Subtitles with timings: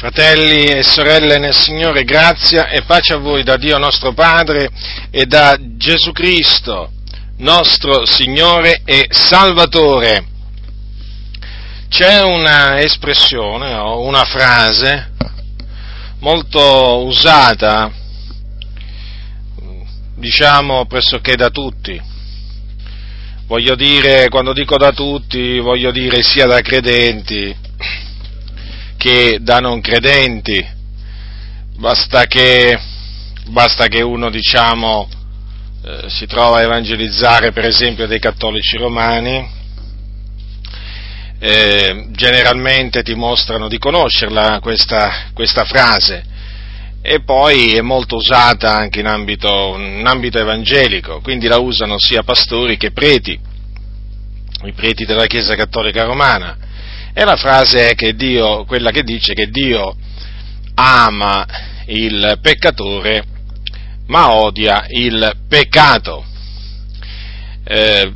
[0.00, 4.70] Fratelli e sorelle nel Signore, grazia e pace a voi da Dio nostro Padre
[5.10, 6.90] e da Gesù Cristo,
[7.36, 10.24] nostro Signore e Salvatore.
[11.90, 15.10] C'è una espressione o una frase
[16.20, 17.92] molto usata,
[20.16, 22.00] diciamo pressoché da tutti.
[23.46, 27.54] Voglio dire, quando dico da tutti, voglio dire sia da credenti,
[29.00, 30.62] che da non credenti,
[31.78, 32.78] basta che,
[33.46, 35.08] basta che uno diciamo,
[35.82, 39.50] eh, si trova a evangelizzare per esempio dei cattolici romani,
[41.38, 46.22] eh, generalmente ti mostrano di conoscerla questa, questa, frase.
[47.00, 52.22] E poi è molto usata anche in ambito, in ambito evangelico, quindi la usano sia
[52.22, 53.40] pastori che preti,
[54.64, 56.68] i preti della Chiesa Cattolica Romana
[57.20, 59.94] e la frase è che Dio, quella che dice che Dio
[60.76, 61.46] ama
[61.84, 63.22] il peccatore
[64.06, 66.24] ma odia il peccato.
[67.62, 68.12] Eh,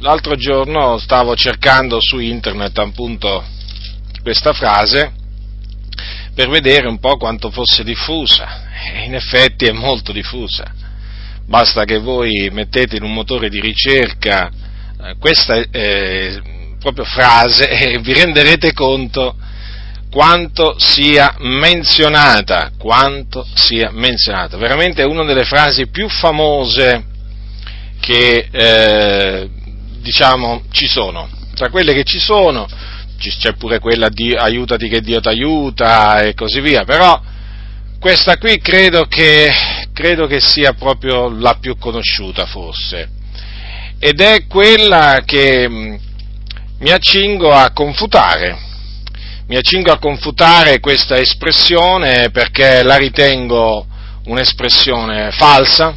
[0.00, 3.42] l'altro giorno stavo cercando su internet appunto
[4.20, 5.14] questa frase
[6.34, 10.70] per vedere un po' quanto fosse diffusa e in effetti è molto diffusa.
[11.46, 17.98] Basta che voi mettete in un motore di ricerca eh, questa eh, proprio frase e
[18.00, 19.36] vi renderete conto
[20.10, 24.58] quanto sia menzionata, quanto sia menzionata.
[24.58, 27.06] Veramente è una delle frasi più famose
[27.98, 29.48] che eh,
[30.00, 31.30] diciamo ci sono.
[31.54, 32.68] Tra quelle che ci sono
[33.16, 37.20] c'è pure quella di aiutati che Dio ti aiuta e così via, però
[38.00, 39.48] questa qui credo che,
[39.92, 43.08] credo che sia proprio la più conosciuta forse.
[44.00, 46.00] Ed è quella che
[46.82, 48.58] mi accingo a confutare.
[49.46, 53.86] Mi accingo a confutare questa espressione perché la ritengo
[54.24, 55.96] un'espressione falsa,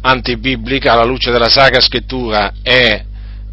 [0.00, 3.04] antibiblica, alla luce della Sacra Scrittura è,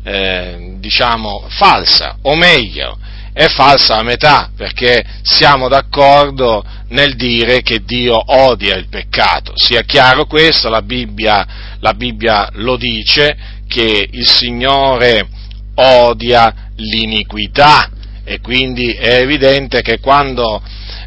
[0.04, 2.98] eh, diciamo, falsa, o meglio,
[3.34, 9.52] è falsa a metà, perché siamo d'accordo nel dire che Dio odia il peccato.
[9.56, 11.46] Sia chiaro questo, la Bibbia,
[11.80, 13.36] la Bibbia lo dice,
[13.68, 15.28] che il Signore
[15.76, 17.90] odia l'iniquità
[18.26, 20.62] e quindi è evidente che quando,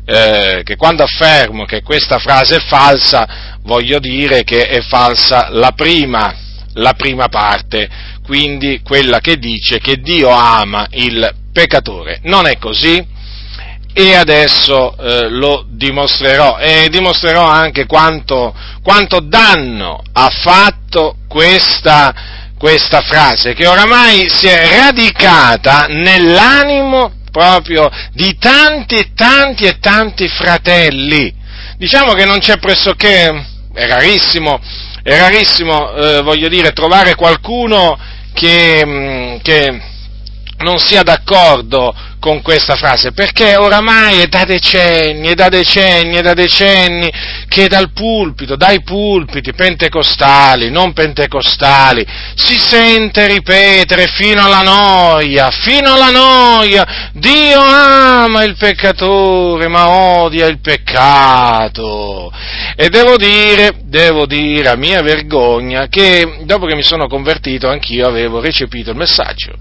[0.05, 5.73] eh, che quando affermo che questa frase è falsa, voglio dire che è falsa la
[5.73, 6.35] prima,
[6.75, 7.89] la prima parte,
[8.23, 12.21] quindi quella che dice che Dio ama il peccatore.
[12.25, 13.15] Non è così?
[13.99, 23.03] E adesso eh, lo dimostrerò e dimostrerò anche quanto, quanto danno ha fatto questa questa
[23.03, 31.35] frase che oramai si è radicata nell'animo proprio di tanti e tanti e tanti fratelli.
[31.77, 33.29] Diciamo che non c'è pressoché,
[33.75, 34.59] è rarissimo,
[35.03, 37.99] è rarissimo, eh, voglio dire, trovare qualcuno
[38.33, 39.83] che, mm, che
[40.59, 41.95] non sia d'accordo
[42.27, 47.09] con questa frase, perché oramai è da decenni, è da decenni, è da decenni
[47.47, 52.05] che dal pulpito, dai pulpiti pentecostali, non pentecostali,
[52.35, 60.47] si sente ripetere fino alla noia, fino alla noia, Dio ama il peccatore ma odia
[60.47, 62.33] il peccato.
[62.75, 68.09] E devo dire, devo dire a mia vergogna che dopo che mi sono convertito anch'io
[68.09, 69.53] avevo recepito il messaggio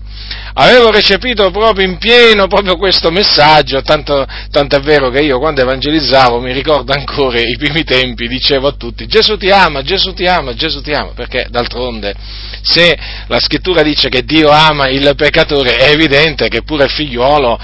[0.58, 5.62] avevo recepito proprio in pieno proprio questo messaggio, tanto, tanto, è vero che io quando
[5.62, 10.26] evangelizzavo mi ricordo ancora i primi tempi, dicevo a tutti Gesù ti ama, Gesù ti
[10.26, 12.14] ama, Gesù ti ama, perché d'altronde
[12.62, 17.60] se la scrittura dice che Dio ama il peccatore è evidente che pure il figliuolo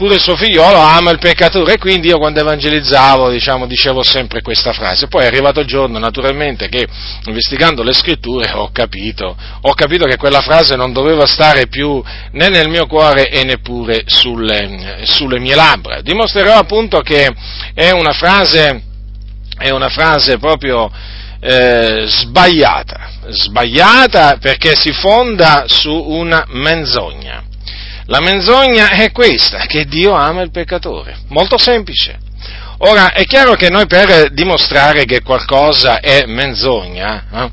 [0.00, 4.40] pure il suo figliolo ama il peccatore e quindi io quando evangelizzavo diciamo, dicevo sempre
[4.40, 5.08] questa frase.
[5.08, 6.86] Poi è arrivato il giorno naturalmente che
[7.26, 12.02] investigando le scritture ho capito, ho capito che quella frase non doveva stare più
[12.32, 16.00] né nel mio cuore e neppure sulle, sulle mie labbra.
[16.00, 17.28] Dimostrerò appunto che
[17.74, 18.82] è una frase,
[19.58, 20.90] è una frase proprio
[21.40, 27.48] eh, sbagliata, sbagliata perché si fonda su una menzogna.
[28.10, 31.16] La menzogna è questa, che Dio ama il peccatore.
[31.28, 32.18] Molto semplice.
[32.78, 37.50] Ora, è chiaro che noi per dimostrare che qualcosa è menzogna, eh,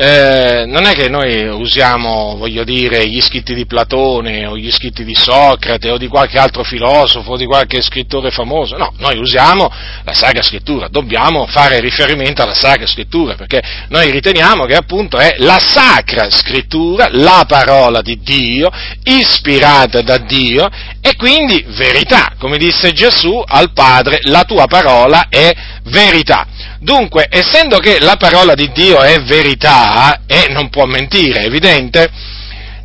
[0.00, 5.02] eh, non è che noi usiamo, voglio dire, gli scritti di Platone o gli scritti
[5.02, 9.68] di Socrate o di qualche altro filosofo o di qualche scrittore famoso, no, noi usiamo
[10.04, 15.34] la Sacra Scrittura, dobbiamo fare riferimento alla Sacra Scrittura perché noi riteniamo che appunto è
[15.38, 18.70] la Sacra Scrittura, la parola di Dio,
[19.02, 20.68] ispirata da Dio
[21.00, 25.52] e quindi verità, come disse Gesù al Padre, la tua parola è
[25.86, 26.46] verità.
[26.80, 32.08] Dunque, essendo che la parola di Dio è verità e non può mentire, è evidente,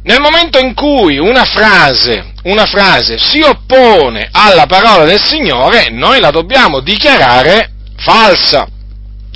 [0.04, 6.20] nel momento in cui una frase, una frase si oppone alla parola del Signore, noi
[6.20, 8.68] la dobbiamo dichiarare falsa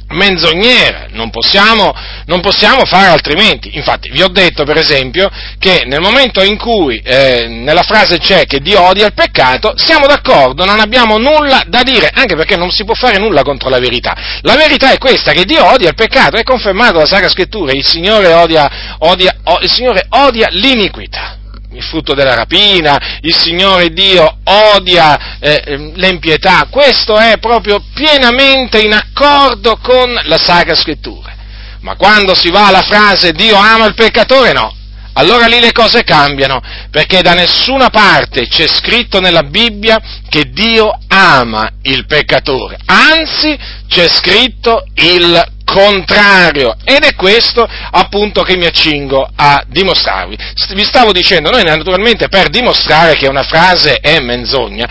[0.09, 1.93] menzognera, non possiamo,
[2.25, 3.75] non possiamo, fare altrimenti.
[3.75, 8.45] Infatti vi ho detto per esempio che nel momento in cui eh, nella frase c'è
[8.45, 12.71] che Dio odia il peccato, siamo d'accordo, non abbiamo nulla da dire, anche perché non
[12.71, 14.15] si può fare nulla contro la verità.
[14.41, 17.85] La verità è questa, che Dio odia il peccato, è confermato dalla Sacra Scrittura, il
[17.85, 21.36] Signore odia, odia, il Signore odia l'iniquità
[21.77, 28.81] il frutto della rapina, il Signore Dio odia eh, ehm, l'empietà, questo è proprio pienamente
[28.81, 31.35] in accordo con la Sacra Scrittura.
[31.81, 34.73] Ma quando si va alla frase Dio ama il peccatore, no.
[35.13, 40.91] Allora lì le cose cambiano, perché da nessuna parte c'è scritto nella Bibbia che Dio
[41.07, 43.57] ama il peccatore, anzi
[43.87, 46.77] c'è scritto il contrario.
[46.85, 50.37] Ed è questo appunto che mi accingo a dimostrarvi.
[50.73, 54.87] Vi stavo dicendo, noi naturalmente per dimostrare che una frase è menzogna,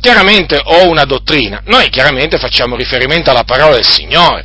[0.00, 4.44] chiaramente ho una dottrina, noi chiaramente facciamo riferimento alla parola del Signore.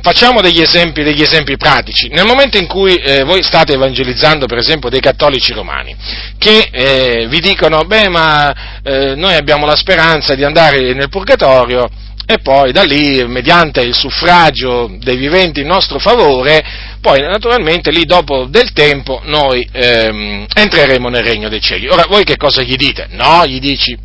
[0.00, 2.06] Facciamo degli esempi, degli esempi pratici.
[2.08, 5.94] Nel momento in cui eh, voi state evangelizzando, per esempio, dei cattolici romani,
[6.38, 11.88] che eh, vi dicono, beh, ma eh, noi abbiamo la speranza di andare nel purgatorio,
[12.30, 16.62] e poi da lì, mediante il suffragio dei viventi in nostro favore,
[17.00, 21.88] poi naturalmente lì dopo del tempo noi ehm, entreremo nel regno dei cieli.
[21.88, 23.06] Ora voi che cosa gli dite?
[23.12, 23.96] No, gli dici,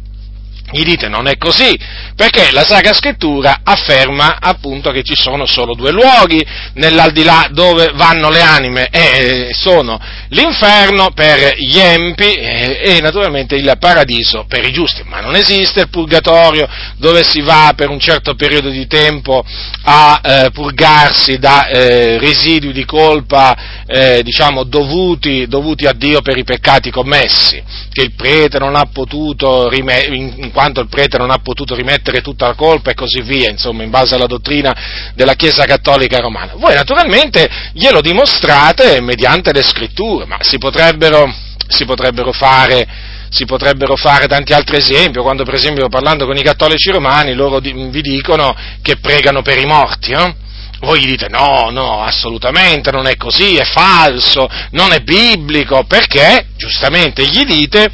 [0.73, 1.77] gli dite non è così,
[2.15, 6.43] perché la Sacra Scrittura afferma appunto che ci sono solo due luoghi
[6.73, 9.99] nell'aldilà dove vanno le anime e sono
[10.29, 15.89] l'inferno per gli empi e, naturalmente il paradiso per i giusti, ma non esiste il
[15.89, 16.67] purgatorio
[16.97, 19.45] dove si va per un certo periodo di tempo
[19.83, 26.37] a eh, purgarsi da eh, residui di colpa eh, diciamo dovuti, dovuti, a Dio per
[26.37, 27.61] i peccati commessi,
[27.91, 32.47] che il prete non ha potuto in quanto il prete non ha potuto rimettere tutta
[32.47, 36.53] la colpa e così via, insomma, in base alla dottrina della Chiesa Cattolica Romana.
[36.55, 41.29] Voi naturalmente glielo dimostrate mediante le scritture, ma si potrebbero,
[41.67, 46.43] si potrebbero fare si potrebbero fare tanti altri esempi, quando per esempio parlando con i
[46.43, 50.35] cattolici romani loro vi dicono che pregano per i morti, eh?
[50.81, 56.49] voi gli dite no, no, assolutamente non è così, è falso, non è biblico, perché
[56.57, 57.89] giustamente gli dite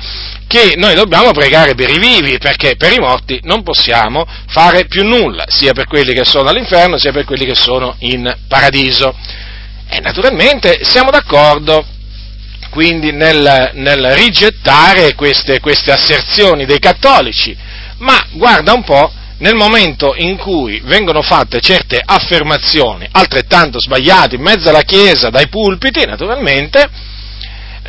[0.50, 5.06] che noi dobbiamo pregare per i vivi, perché per i morti non possiamo fare più
[5.06, 9.16] nulla, sia per quelli che sono all'inferno, sia per quelli che sono in paradiso.
[9.88, 11.86] E naturalmente siamo d'accordo
[12.72, 17.56] quindi nel, nel rigettare queste, queste asserzioni dei cattolici,
[17.98, 24.42] ma guarda un po', nel momento in cui vengono fatte certe affermazioni altrettanto sbagliate in
[24.42, 26.90] mezzo alla Chiesa, dai pulpiti, naturalmente,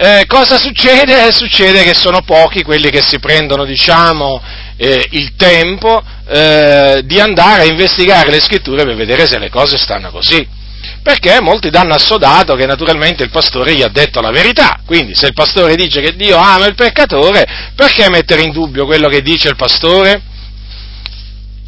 [0.02, 1.28] eh, cosa succede?
[1.30, 4.40] Succede che sono pochi quelli che si prendono, diciamo,
[4.78, 9.76] eh, il tempo eh, di andare a investigare le scritture per vedere se le cose
[9.76, 10.58] stanno così.
[11.02, 14.80] Perché molti danno assodato che naturalmente il pastore gli ha detto la verità.
[14.86, 19.08] Quindi se il pastore dice che Dio ama il peccatore, perché mettere in dubbio quello
[19.08, 20.22] che dice il pastore?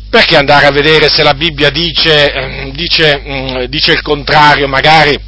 [0.08, 5.18] Perché andare a vedere se la Bibbia dice, ehm, dice, mm, dice il contrario, magari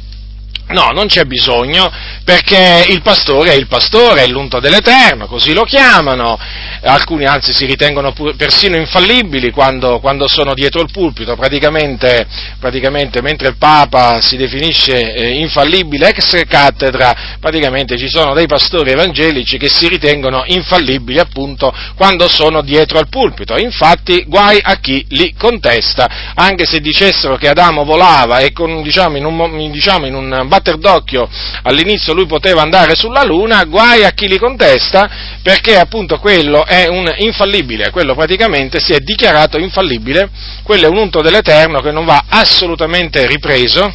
[0.67, 1.91] No, non c'è bisogno,
[2.23, 6.39] perché il pastore è il pastore, è l'unto dell'Eterno, così lo chiamano,
[6.81, 12.25] alcuni anzi si ritengono persino infallibili quando, quando sono dietro il pulpito, praticamente,
[12.59, 18.89] praticamente, mentre il Papa si definisce eh, infallibile ex cattedra, praticamente ci sono dei pastori
[18.89, 25.05] evangelici che si ritengono infallibili appunto quando sono dietro al pulpito, infatti guai a chi
[25.09, 30.15] li contesta, anche se dicessero che Adamo volava e con, diciamo, in un, diciamo, in
[30.15, 31.27] un batter d'occhio.
[31.63, 35.09] All'inizio lui poteva andare sulla Luna, guai a chi li contesta,
[35.41, 40.29] perché appunto quello è un infallibile, quello praticamente si è dichiarato infallibile,
[40.63, 43.93] quello è un unto dell'Eterno che non va assolutamente ripreso,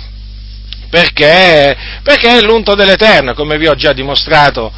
[0.91, 4.73] perché, perché è l'unto dell'Eterno, come vi ho già dimostrato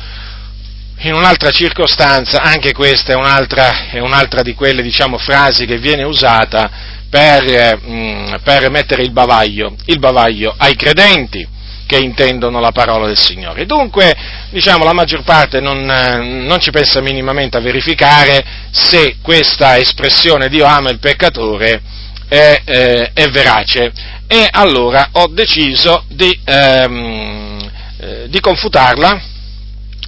[1.05, 6.05] in un'altra circostanza, anche questa è un'altra, è un'altra di quelle diciamo, frasi che viene
[6.05, 6.71] usata
[7.11, 11.47] per, mm, per mettere il bavaglio, il bavaglio ai credenti
[11.93, 13.67] che intendono la parola del Signore.
[13.67, 14.17] Dunque,
[14.49, 20.65] diciamo, la maggior parte non, non, ci pensa minimamente a verificare se questa espressione Dio
[20.65, 21.83] ama il peccatore
[22.29, 23.93] è, eh, è verace.
[24.27, 27.71] E allora ho deciso di, ehm,
[28.01, 29.21] eh, di confutarla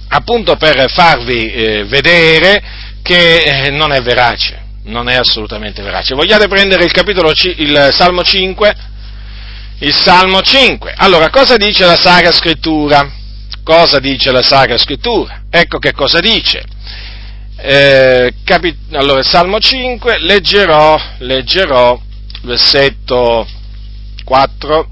[0.07, 2.63] appunto per farvi eh, vedere
[3.03, 6.15] che eh, non è verace, non è assolutamente verace.
[6.15, 8.93] Vogliate prendere il capitolo, il Salmo 5?
[9.79, 10.93] Il Salmo 5.
[10.95, 13.11] Allora, cosa dice la Sacra Scrittura?
[13.61, 15.43] Cosa dice la Sacra Scrittura?
[15.49, 16.63] Ecco che cosa dice.
[17.57, 21.99] Eh, capi- allora, Salmo 5, leggerò, leggerò
[22.43, 23.45] versetto
[24.23, 24.87] 4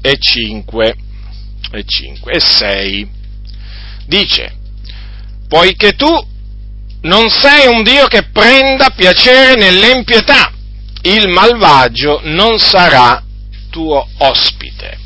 [0.00, 0.94] e 5
[1.72, 3.10] e 5 e 6.
[4.06, 4.54] Dice,
[5.48, 6.24] poiché tu
[7.00, 10.52] non sei un Dio che prenda piacere nell'empietà,
[11.02, 13.20] il malvagio non sarà
[13.74, 14.96] tuo ospite.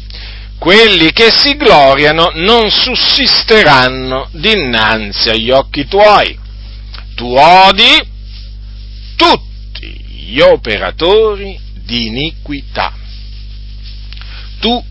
[0.59, 6.39] Quelli che si gloriano non sussisteranno dinanzi agli occhi tuoi.
[7.15, 7.97] Tu odi
[9.17, 12.93] tutti gli operatori di iniquità.
[14.61, 14.85] Tu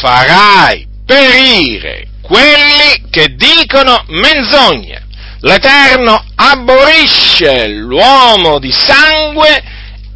[0.00, 5.06] farai perire quelli che dicono menzogne.
[5.40, 9.62] L'Eterno aborisce l'uomo di sangue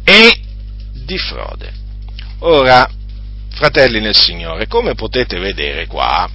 [0.03, 0.39] e
[1.05, 1.71] di frode.
[2.39, 2.89] Ora,
[3.53, 6.29] fratelli nel Signore, come potete vedere qua,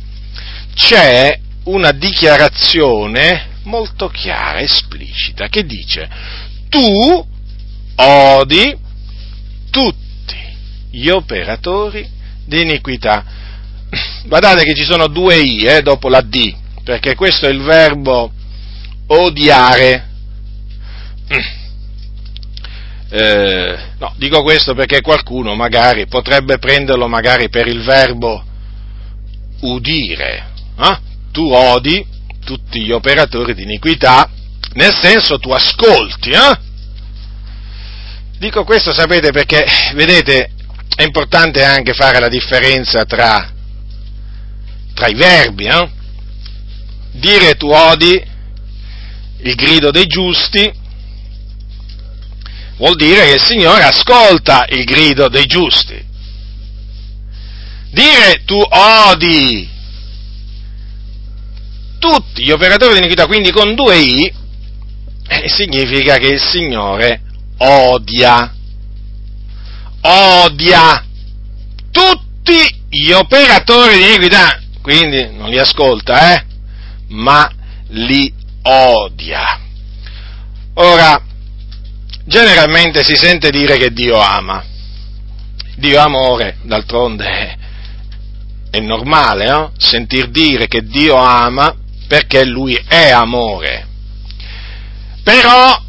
[0.75, 6.09] c'è una dichiarazione molto chiara, esplicita, che dice,
[6.69, 7.27] tu
[7.97, 8.77] odi
[9.71, 10.37] tutti
[10.91, 12.09] gli operatori
[12.45, 13.25] di iniquità.
[14.27, 18.33] Guardate che ci sono due I eh, dopo la D, perché questo è il verbo
[19.09, 20.07] odiare.
[23.11, 28.45] Eh, no, dico questo perché qualcuno magari potrebbe prenderlo magari per il verbo
[29.61, 30.51] udire.
[30.79, 30.99] Eh?
[31.33, 32.05] Tu odi
[32.45, 34.31] tutti gli operatori di iniquità,
[34.75, 36.67] nel senso tu ascolti, eh?
[38.39, 40.51] Dico questo, sapete, perché, vedete,
[40.95, 43.53] è importante anche fare la differenza tra,
[44.95, 45.91] tra i verbi, no?
[47.13, 48.23] Dire tu odi
[49.41, 50.73] il grido dei giusti
[52.79, 56.07] vuol dire che il Signore ascolta il grido dei giusti.
[57.91, 59.69] Dire tu odi
[61.99, 64.33] tutti gli operatori di iniquità, quindi con due i,
[65.29, 67.23] eh, significa che il Signore
[67.59, 68.55] odia,
[70.01, 71.05] odia
[71.91, 76.45] tutti gli operatori di iniquità, quindi non li ascolta, eh,
[77.09, 77.51] ma
[77.89, 78.33] li
[78.63, 79.61] odia.
[80.75, 81.21] Ora,
[82.29, 84.63] generalmente si sente dire che Dio ama.
[85.77, 87.57] Dio amore, d'altronde
[88.71, 89.73] è, normale, no?
[89.79, 91.75] Sentir dire che Dio ama
[92.07, 93.87] perché Lui è amore.
[95.23, 95.83] Però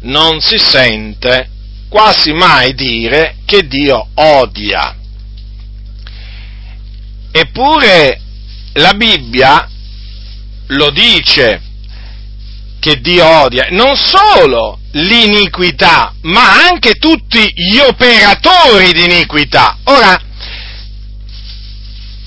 [0.00, 1.48] non si sente
[1.88, 4.96] quasi mai dire che Dio odia.
[7.30, 8.20] Eppure
[8.74, 9.68] la Bibbia
[10.68, 11.60] lo dice
[12.80, 19.78] che Dio odia, non solo l'iniquità, ma anche tutti gli operatori di iniquità.
[19.84, 20.20] Ora,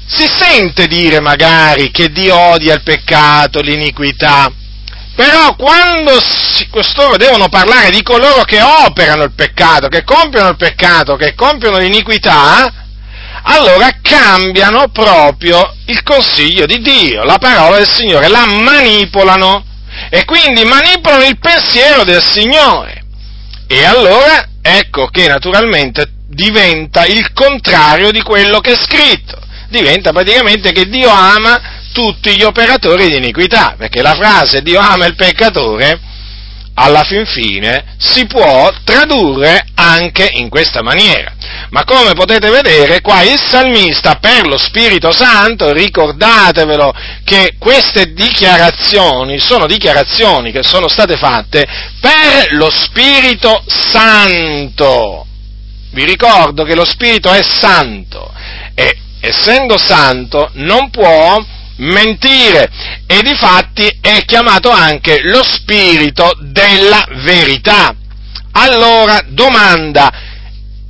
[0.05, 4.51] si sente dire magari che Dio odia il peccato, l'iniquità,
[5.15, 10.57] però quando si, costoro devono parlare di coloro che operano il peccato, che compiono il
[10.57, 12.71] peccato, che compiono l'iniquità,
[13.43, 19.66] allora cambiano proprio il consiglio di Dio, la parola del Signore, la manipolano
[20.09, 23.03] e quindi manipolano il pensiero del Signore.
[23.67, 29.39] E allora ecco che naturalmente diventa il contrario di quello che è scritto,
[29.69, 35.05] diventa praticamente che Dio ama tutti gli operatori di iniquità, perché la frase Dio ama
[35.05, 35.99] il peccatore,
[36.79, 41.33] alla fin fine, si può tradurre anche in questa maniera.
[41.69, 46.93] Ma come potete vedere, qua il salmista, per lo Spirito Santo, ricordatevelo
[47.23, 51.65] che queste dichiarazioni sono dichiarazioni che sono state fatte
[51.99, 55.25] per lo Spirito Santo.
[55.91, 58.31] Vi ricordo che lo Spirito è santo
[58.75, 61.43] e essendo santo non può
[61.77, 62.69] mentire
[63.05, 67.95] e di fatti è chiamato anche lo spirito della verità.
[68.51, 70.11] Allora, domanda,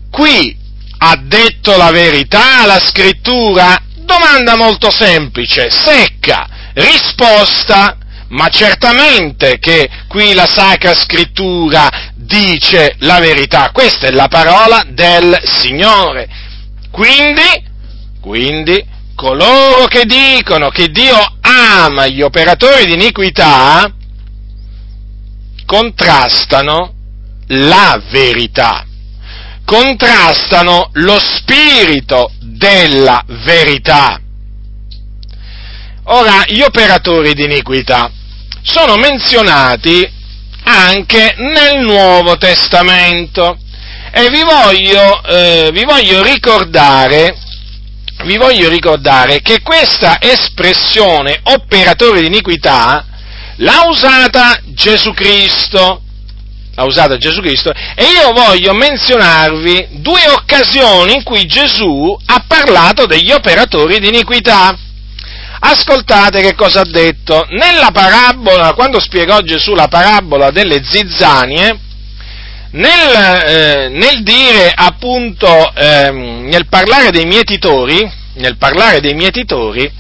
[0.10, 0.56] qui
[1.00, 3.82] ha detto la verità la scrittura?
[3.96, 7.98] Domanda molto semplice, secca, risposta,
[8.30, 13.72] ma certamente che qui la Sacra Scrittura dice la verità.
[13.72, 16.28] Questa è la parola del Signore.
[16.92, 17.64] Quindi,
[18.22, 18.84] quindi,
[19.18, 23.92] coloro che dicono che Dio ama gli operatori di iniquità,
[25.66, 26.94] contrastano
[27.48, 28.86] la verità,
[29.66, 34.22] contrastano lo spirito della verità.
[36.10, 38.12] Ora, gli operatori di iniquità
[38.62, 40.08] sono menzionati
[40.64, 43.58] anche nel Nuovo Testamento
[44.12, 47.46] e vi voglio, eh, vi voglio ricordare
[48.24, 53.06] vi voglio ricordare che questa espressione operatore di iniquità
[53.58, 56.02] l'ha usata Gesù Cristo,
[56.74, 63.06] l'ha usata Gesù Cristo, e io voglio menzionarvi due occasioni in cui Gesù ha parlato
[63.06, 64.78] degli operatori di iniquità.
[65.60, 67.48] Ascoltate che cosa ha detto.
[67.50, 71.80] Nella parabola, quando spiegò Gesù la parabola delle zizzanie,
[72.78, 79.92] nel, eh, nel dire appunto, eh, nel parlare dei mietitori, nel parlare dei mietitori,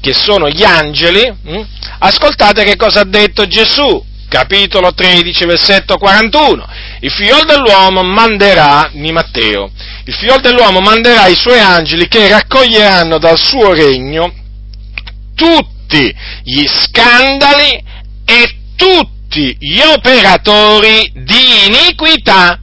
[0.00, 1.66] che sono gli angeli, hm,
[1.98, 6.66] ascoltate che cosa ha detto Gesù, capitolo 13, versetto 41.
[7.00, 9.70] Il figlio dell'uomo manderà, di Matteo,
[10.04, 14.32] il figlio dell'uomo manderà i suoi angeli che raccoglieranno dal suo regno
[15.34, 16.14] tutti
[16.44, 17.82] gli scandali
[18.24, 22.58] e tutti gli operatori di iniquità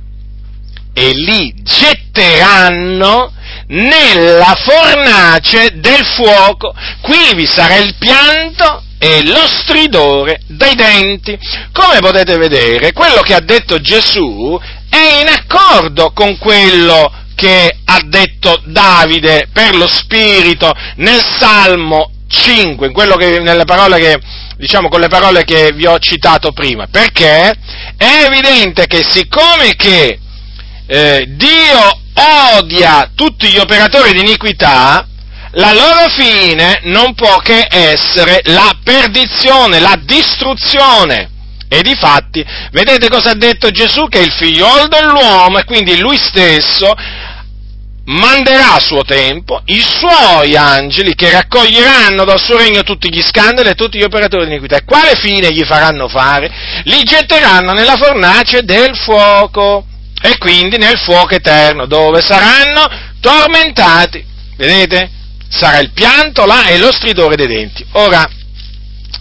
[0.93, 3.31] e li getteranno
[3.67, 6.73] nella fornace del fuoco.
[7.01, 11.37] Qui vi sarà il pianto e lo stridore dei denti.
[11.71, 14.59] Come potete vedere, quello che ha detto Gesù
[14.89, 22.91] è in accordo con quello che ha detto Davide per lo Spirito nel Salmo 5,
[23.17, 24.19] che, nelle parole che,
[24.55, 27.53] diciamo, con le parole che vi ho citato prima, perché
[27.97, 30.19] è evidente che siccome che
[30.87, 31.99] eh, Dio
[32.55, 35.05] odia tutti gli operatori di iniquità,
[35.53, 41.31] la loro fine non può che essere la perdizione, la distruzione.
[41.71, 44.07] E difatti, vedete cosa ha detto Gesù?
[44.07, 46.93] Che il figliolo dell'uomo, e quindi lui stesso,
[48.09, 53.69] manderà a suo tempo i suoi angeli che raccoglieranno dal suo regno tutti gli scandali
[53.69, 54.77] e tutti gli operatori di iniquità.
[54.77, 56.51] E quale fine gli faranno fare?
[56.85, 59.85] Li getteranno nella fornace del fuoco
[60.21, 62.89] e quindi nel fuoco eterno, dove saranno
[63.21, 64.25] tormentati.
[64.57, 65.11] Vedete?
[65.49, 67.85] Sarà il pianto là e lo stridore dei denti.
[67.93, 68.27] Ora,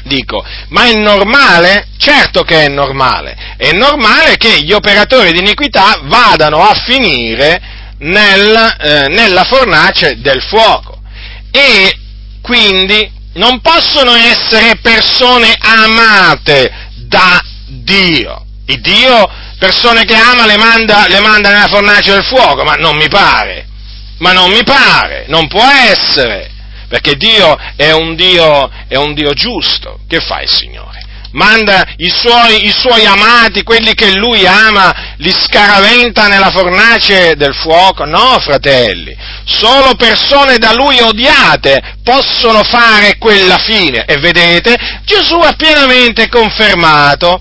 [0.04, 1.88] dico, ma è normale?
[1.98, 3.54] Certo che è normale.
[3.56, 10.42] È normale che gli operatori di iniquità vadano a finire nel, eh, nella fornace del
[10.42, 11.00] fuoco.
[11.50, 11.96] E
[12.42, 18.44] quindi non possono essere persone amate da Dio.
[18.66, 22.96] Il Dio persone che ama le manda, le manda nella fornace del fuoco, ma non
[22.96, 23.66] mi pare,
[24.18, 26.50] ma non mi pare, non può essere,
[26.88, 30.00] perché Dio è un Dio, è un Dio giusto.
[30.06, 31.06] Che fa il Signore?
[31.32, 37.54] Manda i suoi, i suoi amati, quelli che Lui ama, li scaraventa nella fornace del
[37.54, 38.04] fuoco?
[38.04, 39.14] No, fratelli,
[39.44, 44.04] solo persone da Lui odiate possono fare quella fine.
[44.06, 47.40] E vedete, Gesù ha pienamente confermato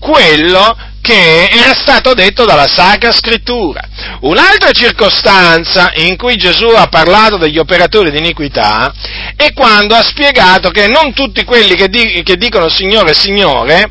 [0.00, 0.76] quello
[1.08, 3.80] che era stato detto dalla Sacra Scrittura.
[4.20, 8.92] Un'altra circostanza in cui Gesù ha parlato degli operatori di iniquità
[9.34, 13.90] è quando ha spiegato che non tutti quelli che, di, che dicono Signore, Signore,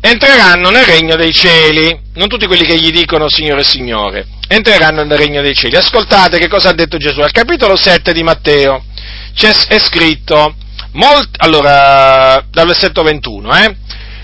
[0.00, 5.16] entreranno nel regno dei cieli, non tutti quelli che gli dicono Signore, Signore, entreranno nel
[5.16, 5.76] regno dei cieli.
[5.76, 8.82] Ascoltate che cosa ha detto Gesù al capitolo 7 di Matteo,
[9.32, 10.56] c'è, è scritto,
[10.92, 13.76] molt, allora, dal versetto 21, eh,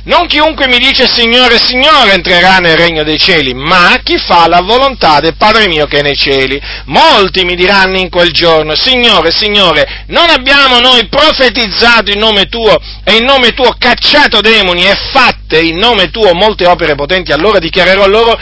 [0.05, 4.61] non chiunque mi dice Signore, Signore entrerà nel regno dei cieli, ma chi fa la
[4.61, 6.61] volontà del Padre mio che è nei cieli.
[6.87, 12.77] Molti mi diranno in quel giorno, Signore, Signore, non abbiamo noi profetizzato in nome tuo
[13.05, 17.61] e in nome tuo cacciato demoni e fatte in nome tuo molte opere potenti, allora
[17.61, 18.37] dichiarerò loro,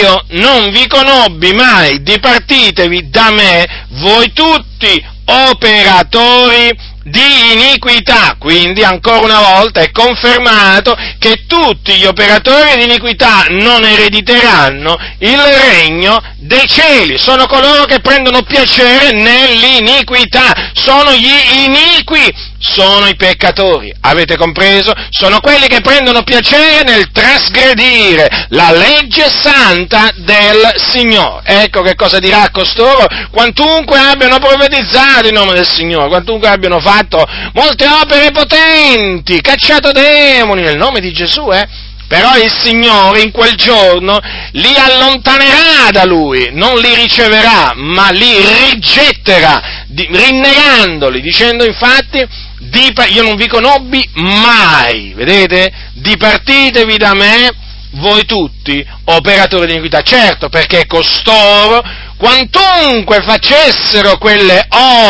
[0.00, 8.36] io non vi conobbi mai, dipartitevi da me, voi tutti operatori di iniquità.
[8.38, 15.38] Quindi ancora una volta è confermato che tutti gli operatori di iniquità non erediteranno il
[15.38, 17.18] regno dei cieli.
[17.18, 21.30] Sono coloro che prendono piacere nell'iniquità, sono gli
[21.64, 24.92] iniqui sono i peccatori, avete compreso?
[25.08, 31.40] Sono quelli che prendono piacere nel trasgredire la legge santa del Signore.
[31.44, 36.80] Ecco che cosa dirà a costoro, quantunque abbiano profetizzato in nome del Signore, quantunque abbiano
[36.80, 41.66] fatto molte opere potenti, cacciato demoni nel nome di Gesù, eh?
[42.10, 44.18] però il Signore in quel giorno
[44.52, 48.36] li allontanerà da Lui, non li riceverà, ma li
[48.68, 55.72] rigetterà, rinnegandoli, dicendo infatti, di, io non vi conobbi mai, vedete?
[55.94, 57.50] Dipartitevi da me,
[57.92, 60.02] voi tutti, operatori di iniquità.
[60.02, 61.82] Certo, perché costoro,
[62.18, 64.66] quantunque facessero quelle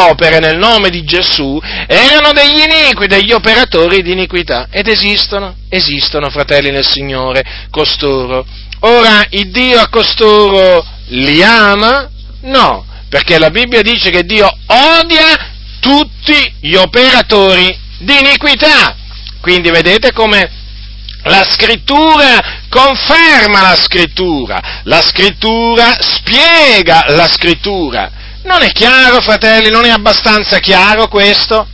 [0.09, 4.69] opere nel nome di Gesù, erano degli iniqui, degli operatori di iniquità.
[4.71, 8.47] Ed esistono, esistono, fratelli nel Signore, costoro.
[8.83, 12.09] Ora, il Dio a costoro li ama?
[12.43, 15.50] No, perché la Bibbia dice che Dio odia
[15.81, 18.95] tutti gli operatori di iniquità.
[19.41, 20.59] Quindi vedete come
[21.25, 28.11] la scrittura conferma la scrittura, la scrittura spiega la scrittura.
[28.45, 31.67] Non è chiaro, fratelli, non è abbastanza chiaro questo?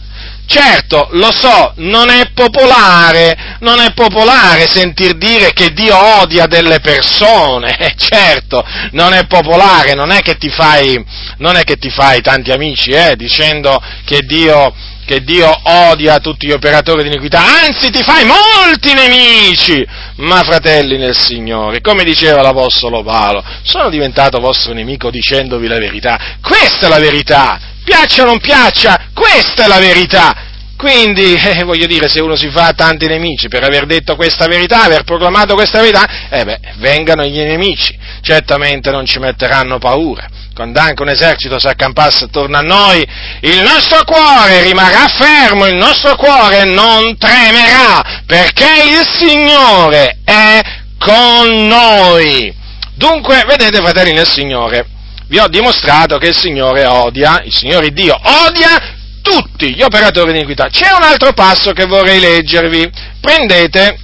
[0.49, 6.79] Certo, lo so, non è popolare, non è popolare sentir dire che Dio odia delle
[6.79, 11.05] persone, eh, certo, non è popolare, non è che ti fai,
[11.39, 14.73] non è che ti fai tanti amici, eh, dicendo che Dio
[15.07, 19.87] che Dio odia tutti gli operatori di iniquità, anzi ti fai molti nemici.
[20.17, 26.37] Ma fratelli nel Signore, come diceva l'Apostolo Paolo, sono diventato vostro nemico dicendovi la verità.
[26.43, 30.35] Questa è la verità, piaccia o non piaccia, questa è la verità.
[30.77, 34.83] Quindi, eh, voglio dire, se uno si fa tanti nemici per aver detto questa verità,
[34.83, 40.81] aver proclamato questa verità, eh beh, vengano gli nemici, certamente non ci metteranno paura quando
[40.81, 43.07] anche un esercito si accampasse attorno a noi,
[43.41, 50.63] il nostro cuore rimarrà fermo, il nostro cuore non tremerà, perché il Signore è
[50.99, 52.51] con noi.
[52.95, 54.87] Dunque, vedete, fratelli nel Signore,
[55.29, 60.39] vi ho dimostrato che il Signore odia, il Signore Dio odia tutti gli operatori di
[60.39, 60.69] iniquità.
[60.71, 62.91] C'è un altro passo che vorrei leggervi.
[63.21, 63.99] Prendete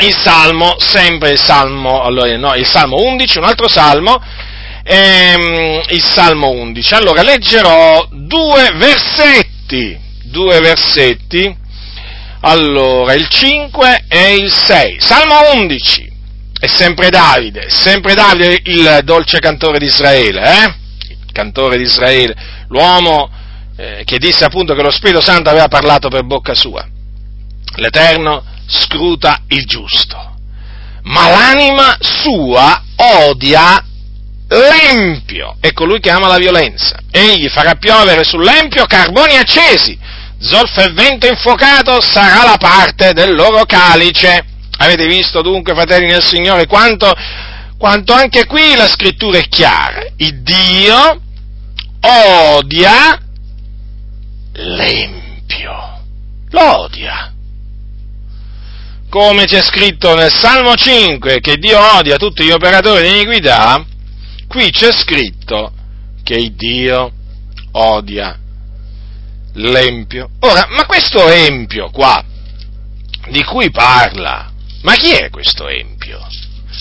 [0.00, 4.20] il Salmo, sempre il Salmo, allora, no, il Salmo 11, un altro Salmo,
[4.88, 6.94] ehm, il Salmo 11.
[6.94, 11.54] Allora leggerò due versetti, due versetti,
[12.40, 14.96] allora il 5 e il 6.
[15.00, 16.12] Salmo 11,
[16.58, 20.74] è sempre Davide, sempre Davide il dolce cantore di Israele, eh?
[21.08, 22.34] Il cantore di Israele,
[22.68, 23.30] l'uomo
[23.76, 26.86] eh, che disse appunto che lo Spirito Santo aveva parlato per bocca sua.
[27.76, 30.36] L'Eterno scruta il giusto,
[31.02, 33.82] ma l'anima sua odia
[34.48, 36.98] l'empio è colui che ama la violenza.
[37.10, 39.98] Egli farà piovere sull'empio carboni accesi,
[40.38, 44.44] zolfo e vento infuocato sarà la parte del loro calice.
[44.78, 47.12] Avete visto dunque, fratelli nel Signore, quanto,
[47.76, 50.04] quanto anche qui la scrittura è chiara.
[50.16, 51.20] Il Dio
[52.00, 53.20] odia
[54.52, 56.02] l'empio.
[56.50, 57.32] Lo odia.
[59.10, 63.82] Come c'è scritto nel Salmo 5 che Dio odia tutti gli operatori di iniquità,
[64.48, 65.72] Qui c'è scritto
[66.22, 67.12] che il Dio
[67.72, 68.38] odia
[69.52, 70.30] l'empio.
[70.40, 72.24] Ora, ma questo empio qua,
[73.28, 74.50] di cui parla,
[74.82, 76.26] ma chi è questo empio?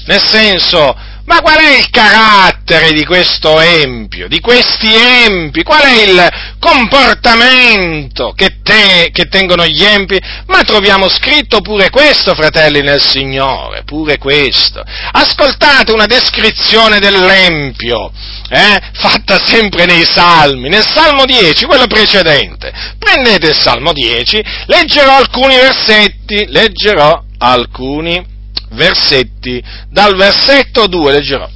[0.05, 0.95] Nel senso,
[1.27, 5.61] ma qual è il carattere di questo empio, di questi empi?
[5.61, 10.17] Qual è il comportamento che, te, che, tengono gli empi?
[10.45, 14.81] Ma troviamo scritto pure questo, fratelli nel Signore, pure questo.
[15.11, 18.09] Ascoltate una descrizione dell'empio,
[18.49, 22.71] eh, fatta sempre nei Salmi, nel Salmo 10, quello precedente.
[22.97, 28.35] Prendete il Salmo 10, leggerò alcuni versetti, leggerò alcuni versetti
[28.71, 31.49] versetti, dal versetto 2 leggerò.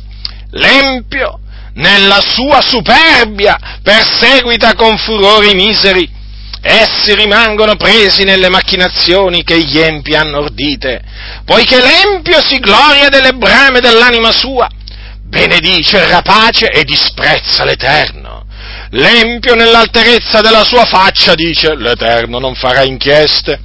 [0.51, 1.39] L'empio
[1.73, 6.19] nella sua superbia perseguita con furori miseri.
[6.63, 11.01] Essi rimangono presi nelle macchinazioni che gli empi hanno ordite,
[11.43, 14.69] poiché l'empio si gloria delle brame dell'anima sua,
[15.23, 18.45] benedice il rapace e disprezza l'Eterno.
[18.91, 23.59] L'empio nell'alterezza della sua faccia dice, l'Eterno non farà inchieste.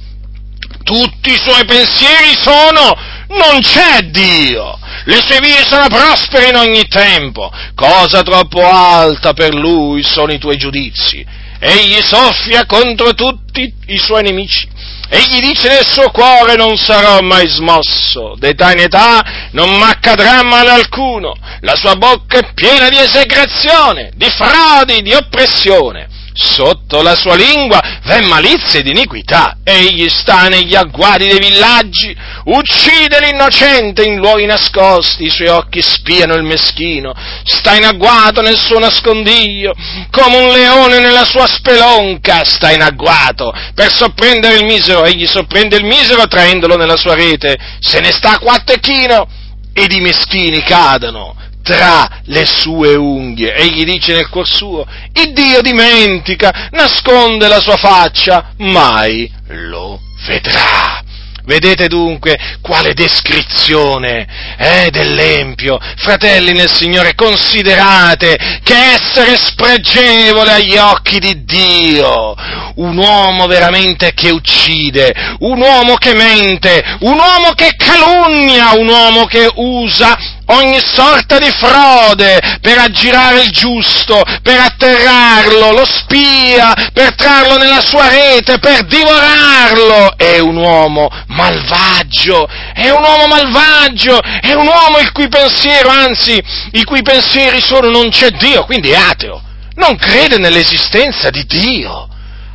[0.81, 2.95] Tutti i suoi pensieri sono
[3.29, 4.77] non c'è Dio.
[5.05, 7.51] Le sue vie sono prospere in ogni tempo.
[7.75, 11.25] Cosa troppo alta per lui sono i tuoi giudizi.
[11.59, 14.67] Egli soffia contro tutti i suoi nemici.
[15.09, 20.69] Egli dice nel suo cuore non sarò mai smosso, d'età in età non m'accadrà male
[20.69, 27.35] alcuno, la sua bocca è piena di esecrazione, di frodi, di oppressione sotto la sua
[27.35, 29.57] lingua v'è malizia ed iniquità.
[29.63, 36.35] Egli sta negli agguati dei villaggi, uccide l'innocente in luoghi nascosti, i suoi occhi spiano
[36.35, 39.73] il meschino, sta in agguato nel suo nascondiglio,
[40.11, 45.75] come un leone nella sua spelonca, sta in agguato per sorprendere il misero, egli sorprende
[45.77, 49.27] il misero traendolo nella sua rete, se ne sta a quattechino
[49.73, 51.35] ed i meschini cadano
[51.67, 53.53] tra le sue unghie.
[53.53, 61.03] Egli dice nel cuor suo, il Dio dimentica, nasconde la sua faccia, mai lo vedrà.
[61.43, 64.27] Vedete dunque quale descrizione
[64.57, 65.79] eh, dell'Empio.
[65.95, 72.35] Fratelli nel Signore, considerate che essere spregevole agli occhi di Dio,
[72.75, 79.25] un uomo veramente che uccide, un uomo che mente, un uomo che calunnia, un uomo
[79.25, 87.15] che usa ogni sorta di frode per aggirare il giusto, per atterrarlo, lo spia, per
[87.15, 90.15] trarlo nella sua rete, per divorarlo.
[90.17, 96.41] È un uomo malvagio, è un uomo malvagio, è un uomo il cui pensiero, anzi,
[96.71, 99.41] i cui pensieri sono non c'è Dio, quindi è ateo,
[99.75, 102.07] non crede nell'esistenza di Dio.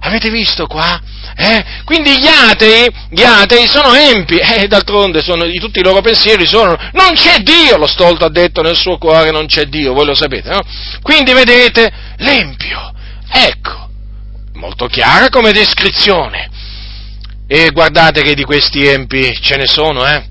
[0.05, 1.01] Avete visto qua?
[1.37, 1.65] Eh?
[1.85, 6.47] Quindi gli atei, gli atei sono empi, e eh, d'altronde sono, tutti i loro pensieri
[6.47, 10.07] sono non c'è Dio, lo stolto ha detto nel suo cuore non c'è Dio, voi
[10.07, 10.61] lo sapete, no?
[11.01, 12.93] Quindi vedete l'empio,
[13.31, 13.89] ecco,
[14.55, 16.51] molto chiara come descrizione.
[17.47, 20.31] E guardate che di questi empi ce ne sono, eh?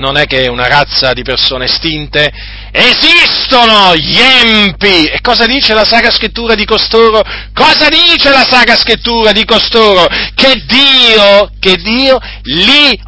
[0.00, 2.32] Non è che è una razza di persone estinte,
[2.72, 5.04] esistono gli empi!
[5.04, 7.22] E cosa dice la Sacra Scrittura di costoro?
[7.54, 10.06] Cosa dice la Sacra Scrittura di costoro?
[10.34, 12.98] Che Dio, che Dio li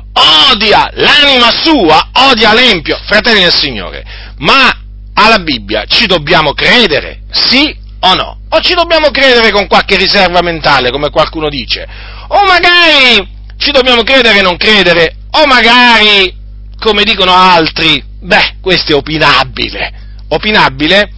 [0.52, 4.04] odia, l'anima sua odia l'empio, fratelli del Signore.
[4.38, 4.70] Ma
[5.14, 8.40] alla Bibbia ci dobbiamo credere, sì o no?
[8.50, 11.88] O ci dobbiamo credere con qualche riserva mentale, come qualcuno dice?
[12.28, 13.26] O magari
[13.56, 16.40] ci dobbiamo credere e non credere, o magari
[16.82, 19.92] come dicono altri, beh, questo è opinabile.
[20.28, 21.10] Opinabile?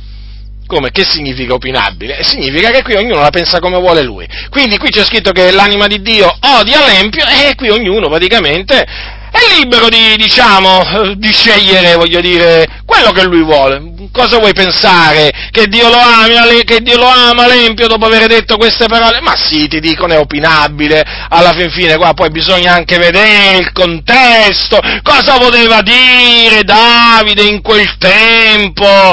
[0.66, 0.90] Come?
[0.90, 2.22] Che significa opinabile?
[2.22, 4.28] Significa che qui ognuno la pensa come vuole lui.
[4.50, 6.26] Quindi qui c'è scritto che l'anima di Dio
[6.58, 8.86] odia l'empio e qui ognuno praticamente
[9.34, 13.82] è libero di, diciamo, di scegliere, voglio dire, quello che lui vuole.
[14.12, 15.32] Cosa vuoi pensare?
[15.50, 19.20] Che Dio lo ami, che Dio lo ama l'Empio dopo aver detto queste parole?
[19.20, 23.72] Ma sì, ti dicono è opinabile, alla fin fine qua poi bisogna anche vedere il
[23.72, 29.12] contesto, cosa voleva dire Davide in quel tempo,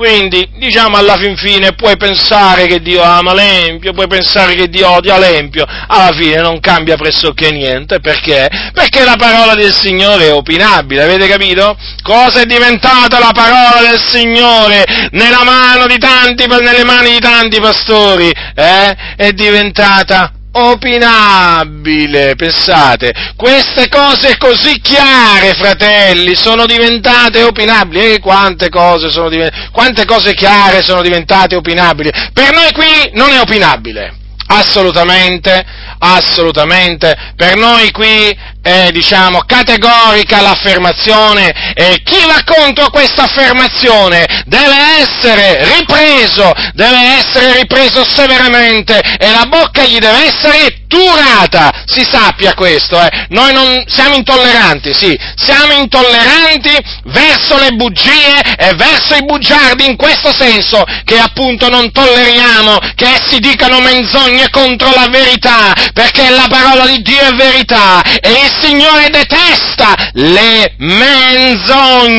[0.00, 4.88] quindi, diciamo alla fin fine, puoi pensare che Dio ama l'Empio, puoi pensare che Dio
[4.88, 8.48] odia l'Empio, alla fine non cambia pressoché niente, perché?
[8.72, 11.76] Perché la parola del Signore è opinabile, avete capito?
[12.02, 17.60] Cosa è diventata la parola del Signore nella mano di tanti, nelle mani di tanti
[17.60, 18.32] pastori?
[18.54, 18.96] Eh?
[19.16, 29.10] È diventata opinabile, pensate, queste cose così chiare, fratelli, sono diventate opinabili, e quante cose,
[29.10, 34.14] sono diventate, quante cose chiare sono diventate opinabili, per noi qui non è opinabile,
[34.46, 35.64] assolutamente,
[35.98, 44.76] assolutamente, per noi qui è, diciamo, categorica l'affermazione e chi va contro questa affermazione deve
[44.98, 52.52] essere ripreso, deve essere ripreso severamente e la bocca gli deve essere turata, si sappia
[52.54, 53.26] questo, eh.
[53.28, 59.96] noi non siamo intolleranti, sì, siamo intolleranti verso le bugie e verso i bugiardi in
[59.96, 66.48] questo senso che appunto non tolleriamo che essi dicano menzogne contro la verità, perché la
[66.48, 72.18] parola di Dio è verità e il Signore detesta le menzogne.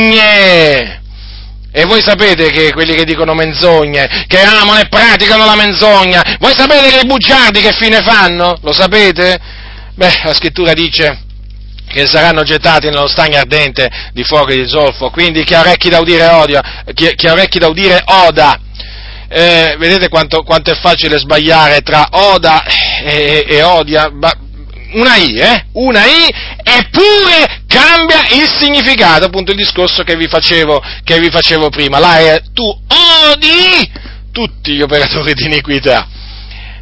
[1.73, 6.53] E voi sapete che quelli che dicono menzogne, che amano e praticano la menzogna, voi
[6.55, 8.57] sapete che i bugiardi che fine fanno?
[8.61, 9.39] Lo sapete?
[9.95, 11.19] Beh, la scrittura dice
[11.87, 15.89] che saranno gettati nello stagno ardente di fuoco e di zolfo, quindi chi ha orecchi
[15.89, 18.59] da udire odia, chi, chi ha orecchi da udire oda.
[19.29, 24.09] Eh, vedete quanto, quanto, è facile sbagliare tra oda e, e, e odia?
[24.09, 24.33] Ba,
[24.93, 25.65] una I, eh?
[25.73, 31.69] Una I, eppure cambia il significato, appunto il discorso che vi facevo, che vi facevo
[31.69, 31.99] prima.
[31.99, 33.91] Là è tu odi
[34.31, 36.07] tutti gli operatori di iniquità.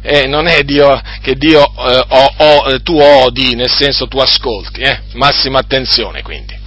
[0.02, 4.80] Eh, non è Dio, che Dio eh, o, o, tu odi, nel senso tu ascolti,
[4.80, 5.00] eh?
[5.12, 6.58] massima attenzione quindi.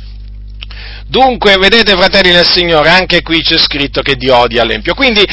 [1.07, 4.93] Dunque, vedete fratelli del Signore, anche qui c'è scritto che Dio odia l'empio.
[4.93, 5.23] Quindi,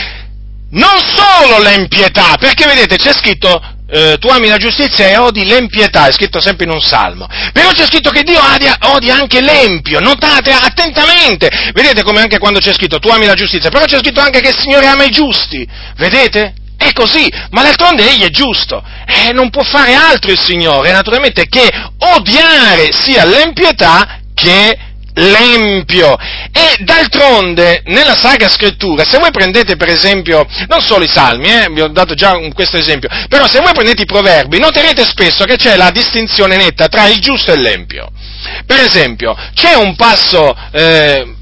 [0.70, 6.06] non solo l'empietà, perché vedete c'è scritto eh, tu ami la giustizia e odi l'empietà,
[6.06, 7.26] è scritto sempre in un salmo.
[7.52, 11.50] Però c'è scritto che Dio odia, odia anche l'empio, notate attentamente.
[11.72, 14.48] Vedete come anche quando c'è scritto tu ami la giustizia, però c'è scritto anche che
[14.48, 15.66] il Signore ama i giusti.
[15.96, 16.54] Vedete?
[16.80, 21.46] è così, ma d'altronde egli è giusto, eh, non può fare altro il Signore, naturalmente,
[21.46, 24.78] che odiare sia l'empietà che
[25.20, 26.16] l'empio.
[26.52, 31.68] E d'altronde, nella Sacra Scrittura, se voi prendete per esempio, non solo i Salmi, eh,
[31.70, 35.56] vi ho dato già questo esempio, però se voi prendete i Proverbi, noterete spesso che
[35.56, 38.10] c'è la distinzione netta tra il giusto e l'empio.
[38.66, 41.34] Per esempio, c'è un passo eh,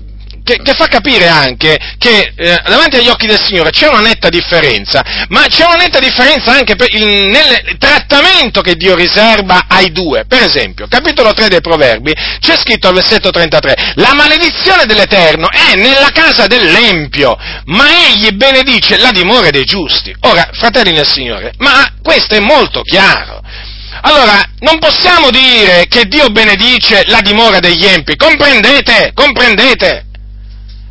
[0.48, 4.30] che, che, fa capire anche che eh, davanti agli occhi del Signore c'è una netta
[4.30, 10.24] differenza, ma c'è una netta differenza anche il, nel trattamento che Dio riserva ai due.
[10.26, 15.74] Per esempio, capitolo 3 dei Proverbi, c'è scritto al versetto 33, la maledizione dell'Eterno è
[15.74, 20.14] nella casa dell'Empio, ma egli benedice la dimora dei giusti.
[20.20, 23.42] Ora, fratelli nel Signore, ma questo è molto chiaro.
[24.00, 30.08] Allora, non possiamo dire che Dio benedice la dimora degli empi, comprendete, comprendete?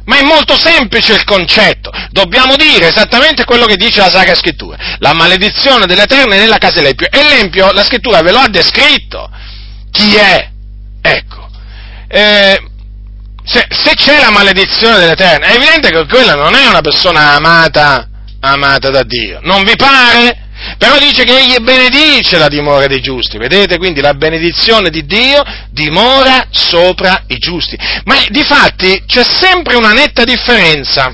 [0.07, 1.91] Ma è molto semplice il concetto.
[2.11, 4.77] Dobbiamo dire esattamente quello che dice la Sacra Scrittura.
[4.99, 7.09] La maledizione dell'Eterno è nella casa dell'Empio.
[7.11, 9.29] E l'Empio, la Scrittura ve lo ha descritto.
[9.91, 10.49] Chi è?
[11.01, 11.49] Ecco.
[12.07, 12.61] Eh,
[13.43, 18.07] se, se, c'è la maledizione dell'Eterno, è evidente che quella non è una persona amata,
[18.39, 19.39] amata da Dio.
[19.41, 20.46] Non vi pare?
[20.77, 23.77] Però dice che egli benedice la dimora dei giusti, vedete?
[23.77, 27.77] Quindi la benedizione di Dio dimora sopra i giusti.
[28.05, 31.13] Ma di fatti c'è sempre una netta differenza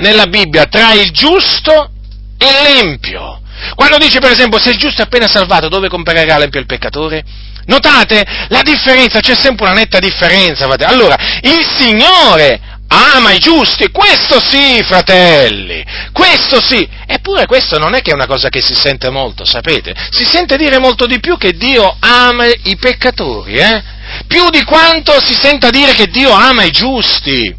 [0.00, 1.90] nella Bibbia tra il giusto
[2.36, 3.40] e l'empio.
[3.74, 7.24] Quando dice per esempio se il giusto è appena salvato, dove comparerà l'empio il peccatore?
[7.66, 10.66] Notate la differenza, c'è sempre una netta differenza.
[10.66, 12.60] Allora, il Signore
[12.94, 16.88] ama i giusti, questo sì, fratelli, questo sì.
[17.06, 19.94] Eppure questo non è che è una cosa che si sente molto, sapete?
[20.10, 23.82] Si sente dire molto di più che Dio ama i peccatori, eh?
[24.26, 27.54] Più di quanto si senta dire che Dio ama i giusti.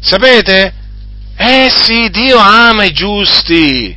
[0.00, 0.72] Sapete?
[1.36, 3.96] Eh sì, Dio ama i giusti.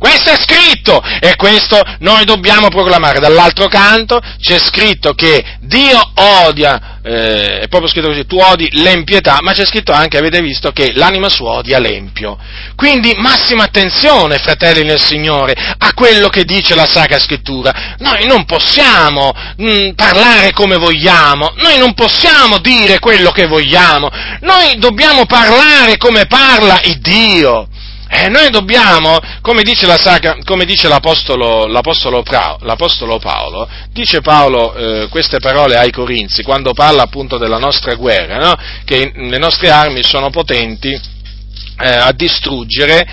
[0.00, 3.18] Questo è scritto e questo noi dobbiamo proclamare.
[3.18, 9.40] Dall'altro canto c'è scritto che Dio odia, eh, è proprio scritto così, tu odi l'empietà,
[9.42, 12.38] ma c'è scritto anche, avete visto, che l'anima sua odia l'empio.
[12.76, 17.96] Quindi massima attenzione, fratelli nel Signore, a quello che dice la Sacra Scrittura.
[17.98, 24.08] Noi non possiamo mh, mm, parlare come vogliamo, noi non possiamo dire quello che vogliamo,
[24.40, 27.68] noi dobbiamo parlare come parla il Dio.
[28.12, 32.24] Eh, noi dobbiamo, come dice, Sacra, come dice l'Apostolo, l'Apostolo,
[32.60, 38.36] l'Apostolo, Paolo, dice Paolo eh, queste parole ai Corinzi quando parla appunto della nostra guerra,
[38.38, 38.56] no?
[38.84, 43.06] che le nostre armi sono potenti eh, a distruggere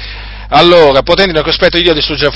[0.49, 2.31] allora, potendo nel cospetto di Dio distruggere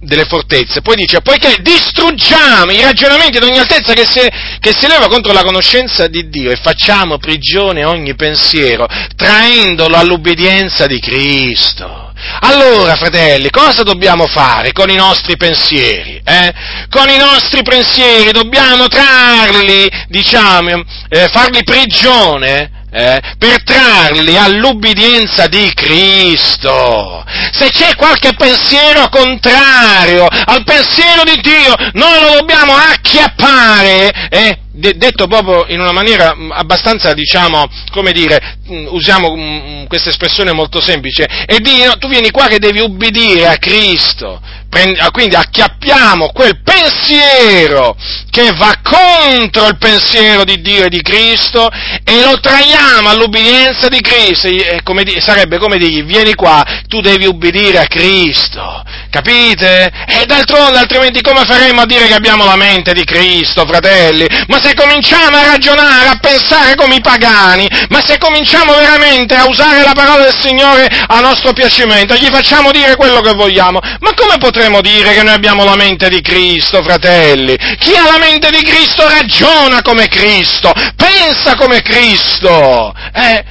[0.00, 4.20] delle fortezze, poi dice, poiché distruggiamo i ragionamenti di ogni altezza che si,
[4.58, 10.86] che si leva contro la conoscenza di Dio e facciamo prigione ogni pensiero, traendolo all'ubbidienza
[10.86, 12.12] di Cristo.
[12.40, 16.20] Allora, fratelli, cosa dobbiamo fare con i nostri pensieri?
[16.22, 16.52] Eh?
[16.90, 25.70] Con i nostri pensieri dobbiamo trarli, diciamo, eh, farli prigione eh, per trarli all'ubbidienza di
[25.74, 27.24] Cristo.
[27.52, 35.26] Se c'è qualche pensiero contrario al pensiero di Dio, noi lo dobbiamo acchiappare, eh, detto
[35.26, 40.80] proprio in una maniera mm, abbastanza, diciamo, come dire, mm, usiamo mm, questa espressione molto
[40.80, 44.40] semplice, e dire, no, tu vieni qua che devi ubbidire a Cristo,
[44.72, 47.96] Ah, quindi acchiappiamo quel pensiero
[48.30, 51.68] che va contro il pensiero di Dio e di Cristo
[52.04, 54.48] e lo traiamo all'ubbidienza di Cristo.
[54.84, 59.90] Come, sarebbe come dirgli, vieni qua, tu devi ubbidire a Cristo, capite?
[60.06, 64.24] E d'altronde, altrimenti come faremmo a dire che abbiamo la mente di Cristo, fratelli?
[64.46, 69.46] Ma se cominciamo a ragionare, a pensare come i pagani, ma se cominciamo veramente a
[69.46, 74.14] usare la parola del Signore a nostro piacimento, gli facciamo dire quello che vogliamo, ma
[74.14, 77.56] come potremo dire che noi abbiamo la mente di Cristo, fratelli.
[77.78, 82.94] Chi ha la mente di Cristo ragiona come Cristo, pensa come Cristo.
[83.14, 83.44] Eh,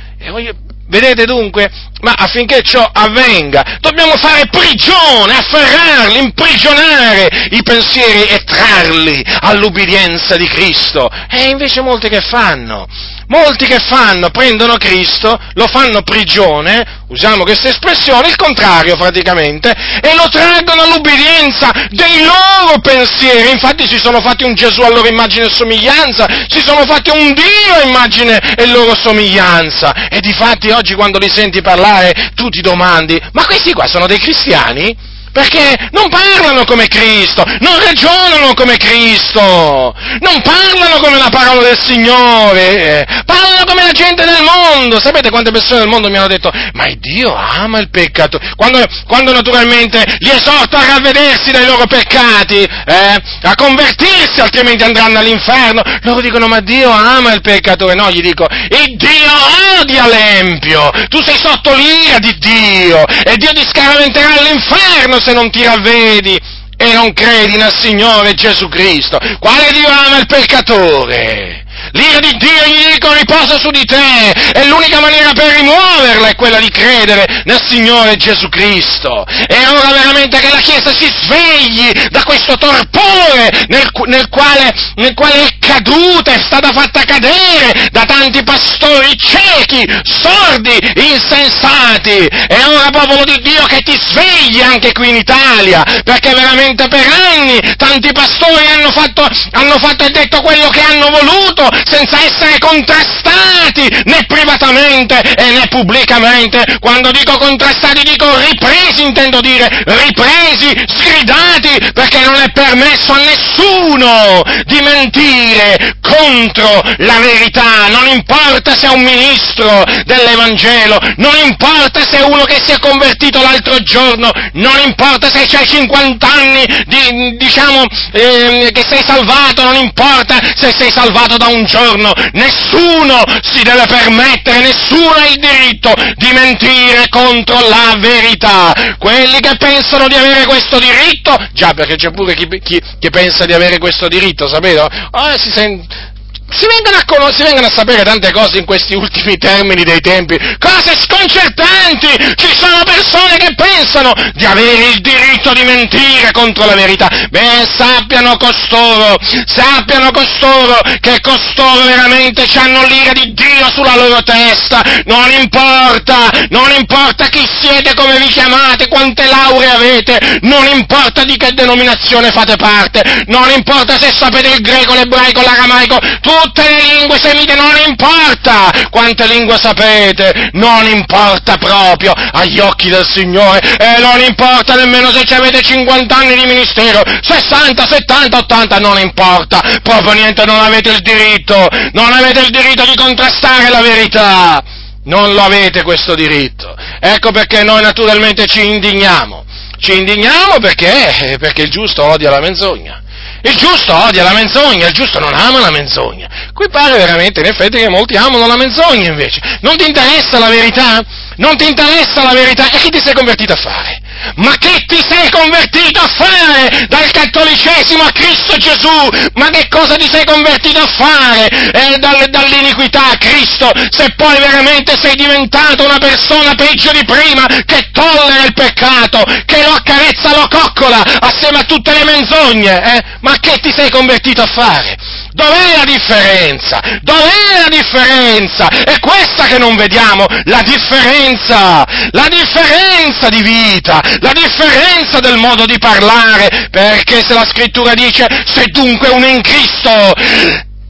[0.87, 1.69] vedete dunque?
[2.01, 10.47] Ma affinché ciò avvenga, dobbiamo fare prigione, afferrarli, imprigionare i pensieri e trarli all'ubbidienza di
[10.47, 11.09] Cristo.
[11.29, 12.87] E invece molti che fanno?
[13.27, 19.69] Molti che fanno, prendono Cristo, lo fanno prigione, usiamo questa espressione, il contrario praticamente,
[20.01, 23.51] e lo traggono all'ubbidienza dei loro pensieri.
[23.51, 27.33] Infatti si sono fatti un Gesù a loro immagine e somiglianza, si sono fatti un
[27.33, 30.07] Dio a immagine e loro somiglianza.
[30.09, 31.88] E di fatti oggi quando li senti parlare
[32.35, 34.95] tu ti domandi, ma questi qua sono dei cristiani?
[35.31, 41.79] Perché non parlano come Cristo, non ragionano come Cristo, non parlano come la parola del
[41.79, 46.51] Signore, parlano come la gente del mondo, sapete quante persone del mondo mi hanno detto,
[46.73, 52.61] ma Dio ama il peccato, quando, quando naturalmente li esorto a ravvedersi dai loro peccati,
[52.61, 58.21] eh, a convertirsi, altrimenti andranno all'inferno, loro dicono, ma Dio ama il peccatore, no, gli
[58.21, 64.39] dico, il Dio odia l'empio, tu sei sotto l'ira di Dio, e Dio ti scaraventerà
[64.39, 66.39] all'inferno se non ti ravvedi
[66.75, 69.19] e non credi nel Signore Gesù Cristo.
[69.39, 71.65] Quale Dio ama il peccatore?
[71.91, 76.35] L'ira di Dio, gli dico, riposa su di te e l'unica maniera per rimuoverla è
[76.35, 79.25] quella di credere nel Signore Gesù Cristo.
[79.47, 85.13] E ora veramente che la Chiesa si svegli da questo torpore nel, nel, quale, nel
[85.13, 92.25] quale, è caduta, è stata fatta cadere da tanti pastori ciechi, sordi, insensati.
[92.25, 97.05] E ora, popolo di Dio, che ti svegli anche qui in Italia, perché veramente per
[97.07, 102.57] anni tanti pastori hanno fatto, hanno fatto e detto quello che hanno voluto senza essere
[102.59, 106.77] contrastati né privatamente e né pubblicamente.
[106.79, 114.43] Quando dico contrastati dico ripresi, intendo dire ripresi, sgridati, perché non è permesso a nessuno
[114.65, 117.87] di mentire contro la verità.
[117.87, 122.79] Non importa se è un ministro dell'Evangelo, non importa se è uno che si è
[122.79, 129.63] convertito l'altro giorno, non importa se c'hai 50 anni di, diciamo, eh, che sei salvato,
[129.63, 135.39] non importa se sei salvato da un giorno, nessuno si deve permettere, nessuno ha il
[135.39, 138.73] diritto di mentire contro la verità.
[138.97, 143.45] Quelli che pensano di avere questo diritto, già perché c'è pure chi, chi, chi pensa
[143.45, 144.81] di avere questo diritto, sapete?
[145.11, 146.17] Oh, si sente
[146.51, 149.99] si vengono, a con- si vengono a sapere tante cose in questi ultimi termini dei
[149.99, 152.35] tempi, cose sconcertanti!
[152.35, 157.07] Ci sono persone che pensano di avere il diritto di mentire contro la verità.
[157.29, 164.81] Beh, sappiano costoro, sappiano costoro che costoro veramente hanno l'ira di Dio sulla loro testa.
[165.05, 171.37] Non importa, non importa chi siete, come vi chiamate, quante lauree avete, non importa di
[171.37, 176.97] che denominazione fate parte, non importa se sapete il greco, l'ebraico, l'aramaico, tu tutte le
[176.97, 183.99] lingue semite, non importa quante lingue sapete, non importa proprio agli occhi del Signore e
[183.99, 190.13] non importa nemmeno se avete 50 anni di ministero, 60, 70, 80, non importa, proprio
[190.13, 194.63] niente, non avete il diritto, non avete il diritto di contrastare la verità.
[195.01, 196.75] Non lo avete questo diritto.
[196.99, 199.45] Ecco perché noi naturalmente ci indigniamo.
[199.79, 201.37] Ci indigniamo perché?
[201.39, 203.01] Perché il giusto odia la menzogna.
[203.41, 206.27] Il giusto odia la menzogna, il giusto non ama la menzogna.
[206.53, 209.39] Qui pare veramente, in effetti, che molti amano la menzogna invece.
[209.61, 210.99] Non ti interessa la verità?
[211.37, 212.69] Non ti interessa la verità?
[212.69, 214.01] E chi ti sei convertito a fare?
[214.35, 219.09] Ma che ti sei convertito a fare dal cattolicesimo a Cristo Gesù?
[219.35, 223.71] Ma che cosa ti sei convertito a fare eh, dall'iniquità a Cristo?
[223.89, 229.63] Se poi veramente sei diventato una persona peggio di prima che tollera il peccato, che
[229.63, 233.03] lo accarezza, lo coccola assieme a tutte le menzogne, eh?
[233.21, 234.97] Ma che ti sei convertito a fare?
[235.33, 236.79] Dov'è la differenza?
[237.01, 238.67] Dov'è la differenza?
[238.67, 245.65] È questa che non vediamo, la differenza, la differenza di vita, la differenza del modo
[245.65, 250.13] di parlare, perché se la scrittura dice se dunque uno in Cristo,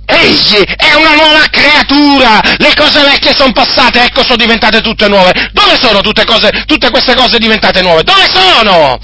[0.09, 5.31] Egli è una nuova creatura, le cose vecchie sono passate, ecco sono diventate tutte nuove.
[5.51, 8.03] Dove sono tutte, cose, tutte queste cose diventate nuove?
[8.03, 8.99] Dove sono?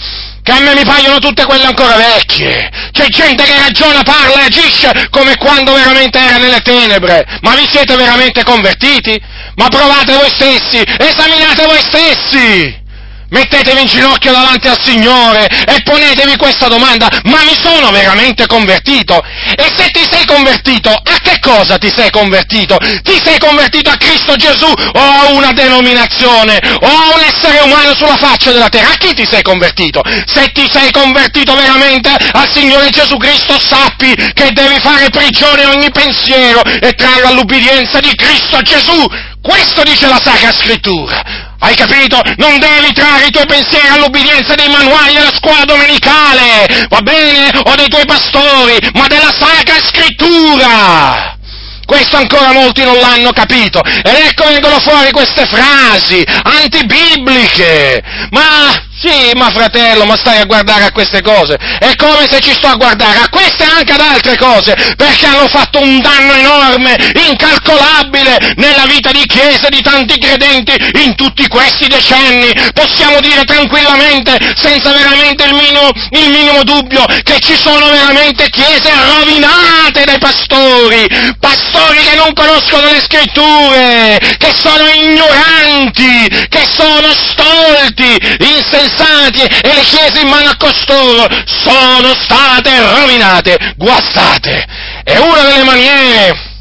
[0.46, 2.70] Che a me mi paiono tutte quelle ancora vecchie.
[2.92, 7.26] C'è gente che ragiona, parla e agisce come quando veramente era nelle tenebre.
[7.42, 9.20] Ma vi siete veramente convertiti?
[9.56, 12.84] Ma provate voi stessi, esaminate voi stessi.
[13.30, 19.22] Mettetevi in ginocchio davanti al Signore e ponetevi questa domanda, ma mi sono veramente convertito?
[19.56, 22.78] E se ti sei convertito, a che cosa ti sei convertito?
[22.78, 27.96] Ti sei convertito a Cristo Gesù o a una denominazione o a un essere umano
[27.96, 28.92] sulla faccia della terra?
[28.92, 30.04] A chi ti sei convertito?
[30.26, 35.90] Se ti sei convertito veramente al Signore Gesù Cristo, sappi che devi fare prigione ogni
[35.92, 39.06] pensiero e trarre all'ubbidienza di Cristo Gesù.
[39.42, 41.55] Questo dice la Sacra Scrittura.
[41.66, 42.22] Hai capito?
[42.38, 47.50] Non devi trarre i tuoi pensieri all'obbedienza dei manuali della scuola domenicale, va bene?
[47.64, 51.36] O dei tuoi pastori, ma della Sacra Scrittura!
[51.84, 53.82] Questo ancora molti non l'hanno capito.
[53.84, 58.04] Ed ecco vengono fuori queste frasi antibibliche.
[58.30, 61.56] Ma Sì, ma fratello, ma stai a guardare a queste cose.
[61.56, 65.26] È come se ci sto a guardare a queste e anche ad altre cose, perché
[65.26, 66.96] hanno fatto un danno enorme,
[67.28, 70.74] incalcolabile, nella vita di chiesa di tanti credenti
[71.04, 72.54] in tutti questi decenni.
[72.74, 78.92] Possiamo dire tranquillamente, senza veramente il minimo, il minimo dubbio, che ci sono veramente chiese
[78.96, 81.06] rovinate dai pastori,
[81.38, 89.74] pastori che non conoscono le scritture, che sono ignoranti, che sono stolti, insensati insensati e
[89.74, 94.66] le chiese in mano a costoro sono state rovinate, guastate.
[95.04, 96.54] È una delle maniere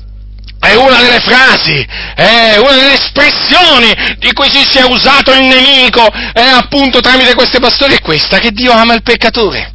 [0.59, 6.11] è una delle frasi, è una delle espressioni di cui si sia usato il nemico,
[6.33, 9.72] è appunto tramite questi pastori, è questa, che Dio ama il peccatore.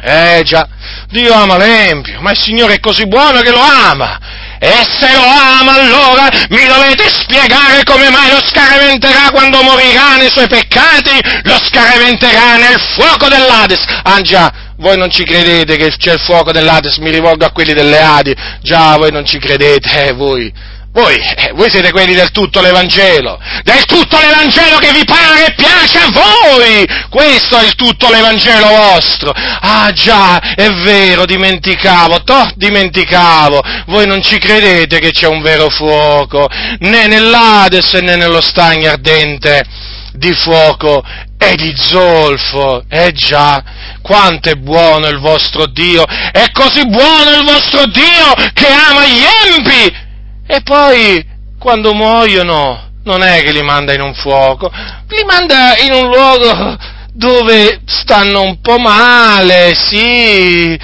[0.00, 0.68] Eh già,
[1.08, 4.20] Dio ama l'empio, ma il Signore è così buono che lo ama.
[4.58, 10.30] E se lo ama allora mi dovete spiegare come mai lo scaraventerà quando morirà nei
[10.30, 11.10] suoi peccati,
[11.42, 13.84] lo scaraventerà nel fuoco dell'Ades.
[14.02, 17.74] Ah già, voi non ci credete che c'è il fuoco dell'Ades, mi rivolgo a quelli
[17.74, 20.52] delle Adi, già voi non ci credete, eh, voi
[20.96, 25.54] voi, eh, voi, siete quelli del tutto l'Evangelo, del tutto l'Evangelo che vi pare e
[25.54, 26.86] piace a voi!
[27.10, 29.30] Questo è il tutto l'Evangelo vostro!
[29.30, 33.60] Ah già, è vero, dimenticavo, toh, dimenticavo!
[33.88, 39.64] Voi non ci credete che c'è un vero fuoco, né nell'Ades né nello stagno ardente
[40.12, 41.04] di fuoco
[41.36, 42.84] e di zolfo!
[42.88, 43.62] Eh già,
[44.00, 46.04] quanto è buono il vostro Dio!
[46.06, 50.04] È così buono il vostro Dio che ama gli empi!
[50.46, 51.24] E poi,
[51.58, 54.70] quando muoiono, non è che li manda in un fuoco,
[55.08, 56.76] li manda in un luogo
[57.12, 60.78] dove stanno un po' male, sì,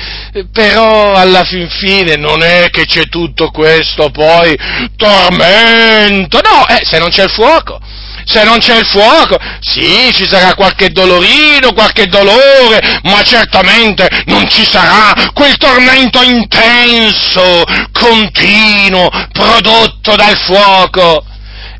[0.50, 4.56] però alla fin fine non è che c'è tutto questo poi
[4.96, 7.78] tormento, no, eh, se non c'è il fuoco,
[8.24, 14.48] se non c'è il fuoco, sì, ci sarà qualche dolorino, qualche dolore, ma certamente non
[14.48, 21.24] ci sarà quel tormento intenso, continuo, prodotto dal fuoco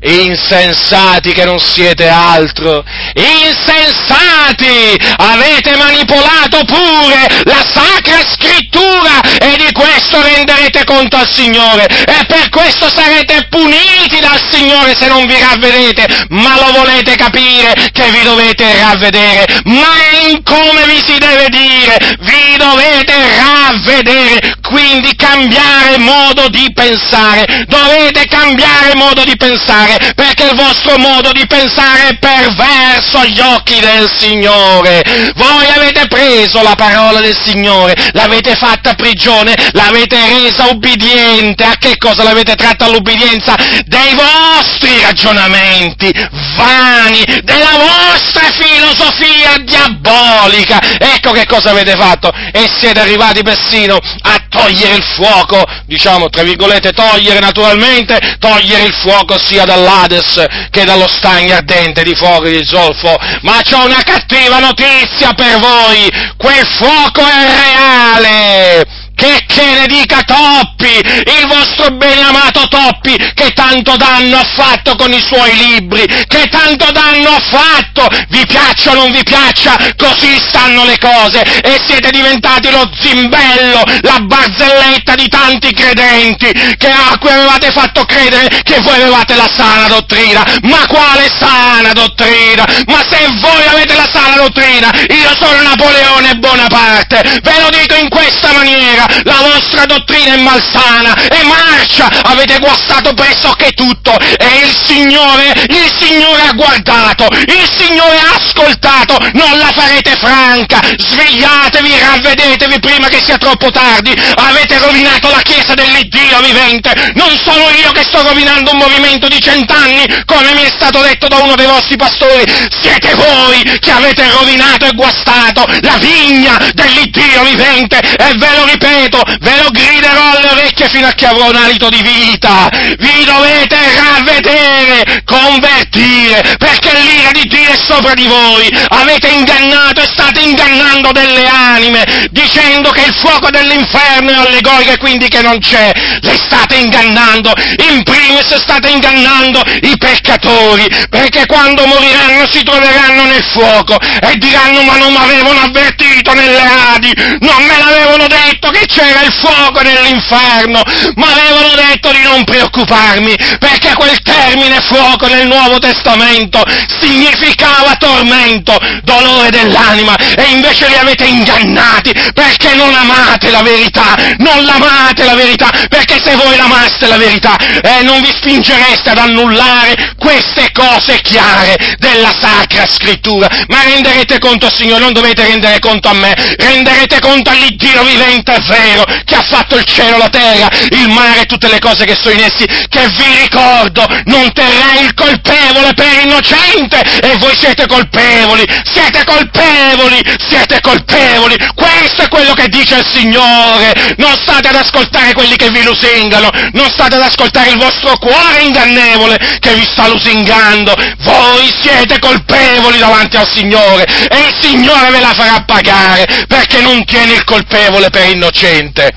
[0.03, 2.83] insensati che non siete altro,
[3.13, 11.85] insensati, avete manipolato pure la sacra scrittura e di questo renderete conto al Signore.
[11.85, 17.73] E per questo sarete puniti dal Signore se non vi ravvedete, ma lo volete capire
[17.91, 19.93] che vi dovete ravvedere, ma
[20.27, 28.25] in come vi si deve dire, vi dovete ravvedere, quindi cambiare modo di pensare, dovete
[28.25, 34.09] cambiare modo di pensare, perché il vostro modo di pensare è perverso agli occhi del
[34.17, 35.31] Signore.
[35.35, 41.63] Voi avete preso la parola del Signore, l'avete fatta prigione, l'avete resa ubbidiente.
[41.63, 43.55] A che cosa l'avete tratta all'ubbidienza?
[43.85, 46.11] Dei vostri ragionamenti
[46.55, 50.79] vani, della vostra filosofia diabolica.
[50.97, 52.31] Ecco che cosa avete fatto.
[52.51, 58.93] E siete arrivati persino a togliere il fuoco, diciamo, tra virgolette, togliere naturalmente, togliere il
[58.93, 63.85] fuoco sia dalla dall'Ades che dallo stagno ardente di fuoco e di zolfo, ma c'ho
[63.85, 68.92] una cattiva notizia per voi, quel fuoco è reale!
[69.15, 75.13] Che, che ne dica Toppi, il vostro beneamato Toppi, che tanto danno ha fatto con
[75.13, 80.37] i suoi libri, che tanto danno ha fatto, vi piaccia o non vi piaccia, così
[80.47, 87.17] stanno le cose, e siete diventati lo zimbello, la barzelletta di tanti credenti, che a
[87.17, 92.65] cui avevate fatto credere che voi avevate la sana dottrina, ma quale sana dottrina?
[92.87, 98.09] Ma se voi avete la sana dottrina, io sono Napoleone Bonaparte, ve lo dico in
[98.09, 104.75] questa maniera, la vostra dottrina è malsana, è marcia, avete guastato pressoché tutto e il
[104.75, 112.79] Signore, il Signore ha guardato, il Signore ha ascoltato, non la farete franca, svegliatevi, ravvedetevi
[112.79, 118.03] prima che sia troppo tardi, avete rovinato la Chiesa dell'Iddio vivente, non sono io che
[118.03, 121.95] sto rovinando un movimento di cent'anni, come mi è stato detto da uno dei vostri
[121.95, 122.43] pastori,
[122.81, 127.99] siete voi che avete rovinato e guastato la vigna dell'Iddio vivente.
[127.99, 131.55] E ve lo ripeto, ripeto, ve lo griderò alle orecchie fino a che avrò un
[131.55, 132.69] alito di vita.
[132.71, 138.69] Vi dovete ravvedere, convertire, perché l'ira di Dio è sopra di voi.
[138.89, 144.97] Avete ingannato e state ingannando delle anime, dicendo che il fuoco dell'inferno è allegorico e
[144.97, 145.91] quindi che non c'è.
[146.21, 147.53] Le state ingannando.
[147.89, 154.83] In primis state ingannando i peccatori, perché quando moriranno si troveranno nel fuoco e diranno
[154.83, 156.61] ma non mi avevano avvertito nelle
[156.93, 160.81] Adi, non me l'avevano detto che c'era il fuoco nell'inferno,
[161.15, 166.63] ma avevano detto di non preoccuparmi, perché quel termine fuoco nel Nuovo Testamento
[166.99, 174.63] significava tormento, dolore dell'anima, e invece li avete ingannati perché non amate la verità, non
[174.63, 180.15] l'amate la verità, perché se voi l'amaste la verità, eh, non vi spingereste ad annullare
[180.17, 186.13] queste cose chiare della Sacra Scrittura, ma renderete conto, Signore, non dovete rendere conto a
[186.13, 191.41] me, renderete conto all'Iddio vivente vero, che ha fatto il cielo, la terra, il mare
[191.41, 195.93] e tutte le cose che sono in essi, che vi ricordo, non terrei il colpevole
[195.93, 200.19] per innocente, e voi siete colpevoli, siete colpevoli,
[200.49, 205.69] siete colpevoli, questo è quello che dice il Signore, non state ad ascoltare quelli che
[205.69, 211.71] vi lusingano, non state ad ascoltare il vostro cuore ingannevole che vi sta lusingando, voi
[211.81, 217.33] siete colpevoli davanti al Signore, e il Signore ve la farà pagare, perché non tiene
[217.33, 219.13] il colpevole per innocente sufficiente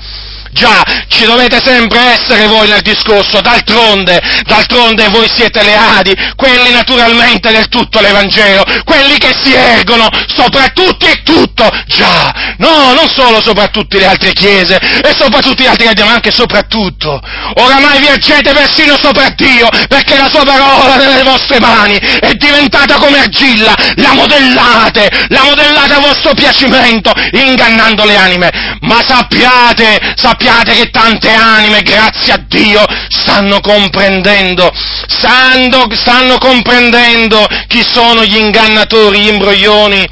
[0.57, 6.71] Già, ci dovete sempre essere voi nel discorso, d'altronde, d'altronde voi siete le Adi, quelli
[6.71, 13.07] naturalmente del tutto l'Evangelo, quelli che si ergono sopra tutti e tutto, già, no, non
[13.07, 17.21] solo sopra tutte le altre chiese e sopra tutti gli altri che ma anche soprattutto.
[17.57, 22.95] Oramai vi ergete persino sopra Dio, perché la sua parola nelle vostre mani è diventata
[22.95, 28.49] come argilla, la modellate, la modellate a vostro piacimento, ingannando le anime.
[28.81, 34.71] Ma sappiate, sappiate sappiate che tante anime, grazie a Dio, stanno comprendendo,
[35.07, 40.07] stanno, stanno comprendendo chi sono gli ingannatori, gli imbroglioni,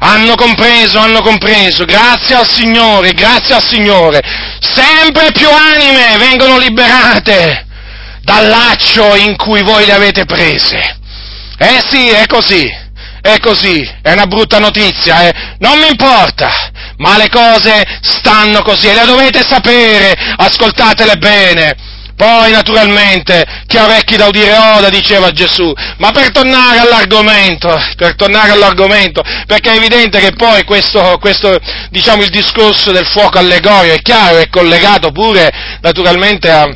[0.00, 4.20] hanno compreso, hanno compreso, grazie al Signore, grazie al Signore,
[4.60, 7.66] sempre più anime vengono liberate
[8.22, 10.96] dal laccio in cui voi le avete prese.
[11.60, 12.70] Eh sì, è così,
[13.20, 15.32] è così, è una brutta notizia, eh?
[15.58, 16.50] non mi importa,
[16.96, 21.96] ma le cose stanno così e le dovete sapere, ascoltatele bene.
[22.18, 25.72] Poi, naturalmente, chi ha orecchi da udire oda, diceva Gesù.
[25.98, 31.56] Ma per tornare all'argomento, per tornare all'argomento, perché è evidente che poi questo, questo
[31.90, 36.68] diciamo, il discorso del fuoco allegorio è chiaro, è collegato pure, naturalmente, a,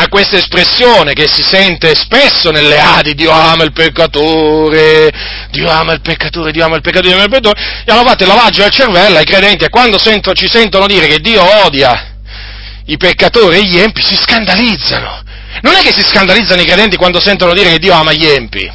[0.00, 5.10] a questa espressione che si sente spesso nelle Adi, Dio ama il peccatore,
[5.50, 8.22] Dio ama il peccatore, Dio ama il peccatore, Dio ama il peccatore, e hanno fatto
[8.22, 12.14] il lavaggio del cervello ai credenti e quando sento, ci sentono dire che Dio odia
[12.84, 15.20] i peccatori e gli empi si scandalizzano.
[15.62, 18.70] Non è che si scandalizzano i credenti quando sentono dire che Dio ama gli empi,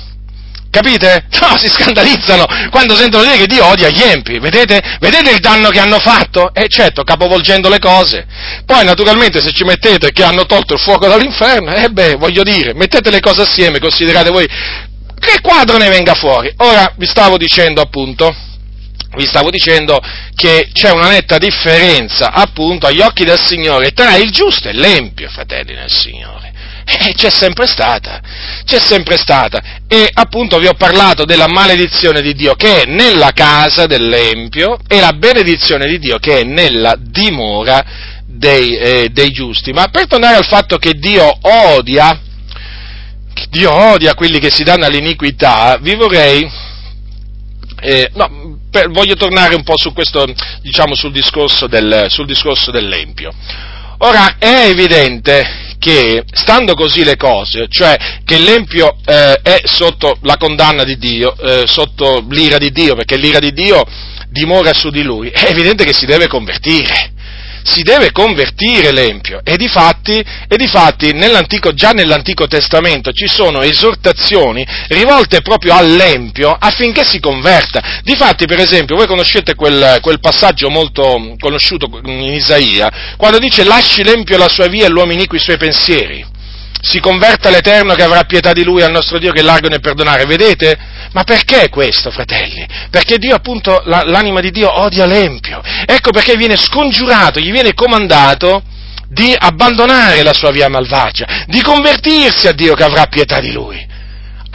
[0.73, 1.25] Capite?
[1.43, 4.39] No, si scandalizzano quando sentono dire che Dio odia gli empi.
[4.39, 4.81] Vedete?
[5.01, 6.53] Vedete il danno che hanno fatto?
[6.53, 8.25] E eh, certo, capovolgendo le cose.
[8.65, 12.73] Poi, naturalmente, se ci mettete che hanno tolto il fuoco dall'inferno, eh beh, voglio dire,
[12.73, 16.51] mettete le cose assieme, considerate voi che quadro ne venga fuori.
[16.57, 18.33] Ora, vi stavo dicendo appunto,
[19.17, 19.99] vi stavo dicendo
[20.33, 25.29] che c'è una netta differenza, appunto, agli occhi del Signore tra il giusto e l'empio,
[25.29, 26.52] fratelli del Signore.
[26.85, 28.21] Eh, c'è sempre stata,
[28.65, 29.61] c'è sempre stata.
[29.87, 34.99] E appunto vi ho parlato della maledizione di Dio che è nella casa dell'Empio e
[34.99, 37.83] la benedizione di Dio che è nella dimora
[38.25, 39.71] dei, eh, dei giusti.
[39.71, 42.19] Ma per tornare al fatto che Dio odia,
[43.49, 46.49] Dio odia quelli che si danno all'iniquità, vi vorrei,
[47.79, 50.25] eh, no, per, voglio tornare un po' su questo,
[50.61, 53.31] diciamo, sul discorso, del, sul discorso dell'Empio.
[53.99, 60.37] Ora, è evidente che, stando così le cose, cioè che l'Empio eh, è sotto la
[60.37, 63.83] condanna di Dio, eh, sotto l'ira di Dio, perché l'ira di Dio
[64.29, 67.12] dimora su di lui, è evidente che si deve convertire
[67.63, 74.65] si deve convertire l'Empio e difatti, e difatti nell'antico, già nell'Antico Testamento ci sono esortazioni
[74.89, 78.01] rivolte proprio all'Empio affinché si converta.
[78.03, 84.03] Difatti, per esempio, voi conoscete quel, quel passaggio molto conosciuto in Isaia, quando dice lasci
[84.03, 86.32] l'Empio la sua via e l'uomo iniqui i suoi pensieri
[86.83, 89.79] si converta l'Eterno che avrà pietà di lui al nostro Dio che è largo nel
[89.79, 90.25] perdonare.
[90.25, 90.77] Vedete?
[91.13, 92.67] Ma perché questo, fratelli?
[92.89, 95.61] Perché Dio, appunto, la, l'anima di Dio odia l'Empio.
[95.85, 98.61] Ecco perché viene scongiurato, gli viene comandato
[99.07, 103.91] di abbandonare la sua via malvagia, di convertirsi a Dio che avrà pietà di lui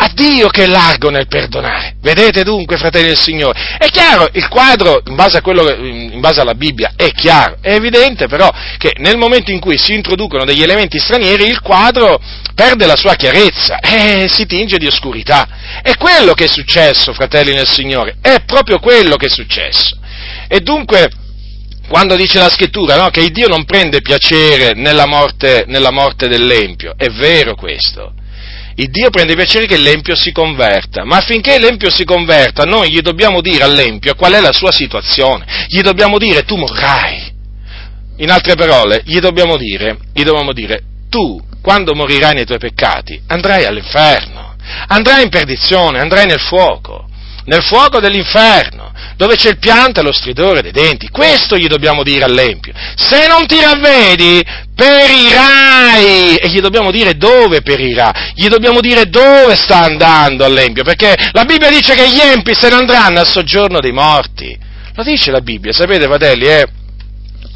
[0.01, 1.97] a Dio che è largo nel perdonare.
[2.01, 3.77] Vedete dunque, fratelli del Signore?
[3.79, 8.29] È chiaro, il quadro, in base, quello, in base, alla Bibbia, è chiaro, è evidente
[8.29, 12.21] però che nel momento in cui si introducono degli elementi stranieri, il quadro
[12.55, 15.81] perde la sua chiarezza e si tinge di oscurità.
[15.83, 19.99] È quello che è successo, fratelli del Signore, è proprio quello che è successo.
[20.47, 21.11] E dunque,
[21.89, 26.95] quando dice la scrittura no, che Dio non prende piacere nella morte, nella morte dell'Empio,
[26.97, 28.13] è vero questo
[28.79, 33.01] il Dio prende piacere che l'Empio si converta, ma affinché l'Empio si converta noi gli
[33.01, 37.35] dobbiamo dire all'Empio qual è la sua situazione, gli dobbiamo dire tu morrai.
[38.19, 43.21] In altre parole, gli dobbiamo dire, gli dobbiamo dire tu quando morirai nei tuoi peccati
[43.27, 44.55] andrai all'inferno.
[44.87, 47.09] andrai in perdizione, andrai nel fuoco,
[47.49, 51.09] nel fuoco dell'inferno, dove c'è il pianto e lo stridore dei denti.
[51.09, 52.73] Questo gli dobbiamo dire all'Empio.
[52.95, 54.45] Se non ti ravvedi,
[54.75, 56.37] perirai!
[56.37, 61.45] E gli dobbiamo dire dove perirà, gli dobbiamo dire dove sta andando all'Empio, perché la
[61.45, 64.57] Bibbia dice che gli empi se ne andranno al soggiorno dei morti.
[64.95, 66.67] Lo dice la Bibbia, sapete fratelli, eh?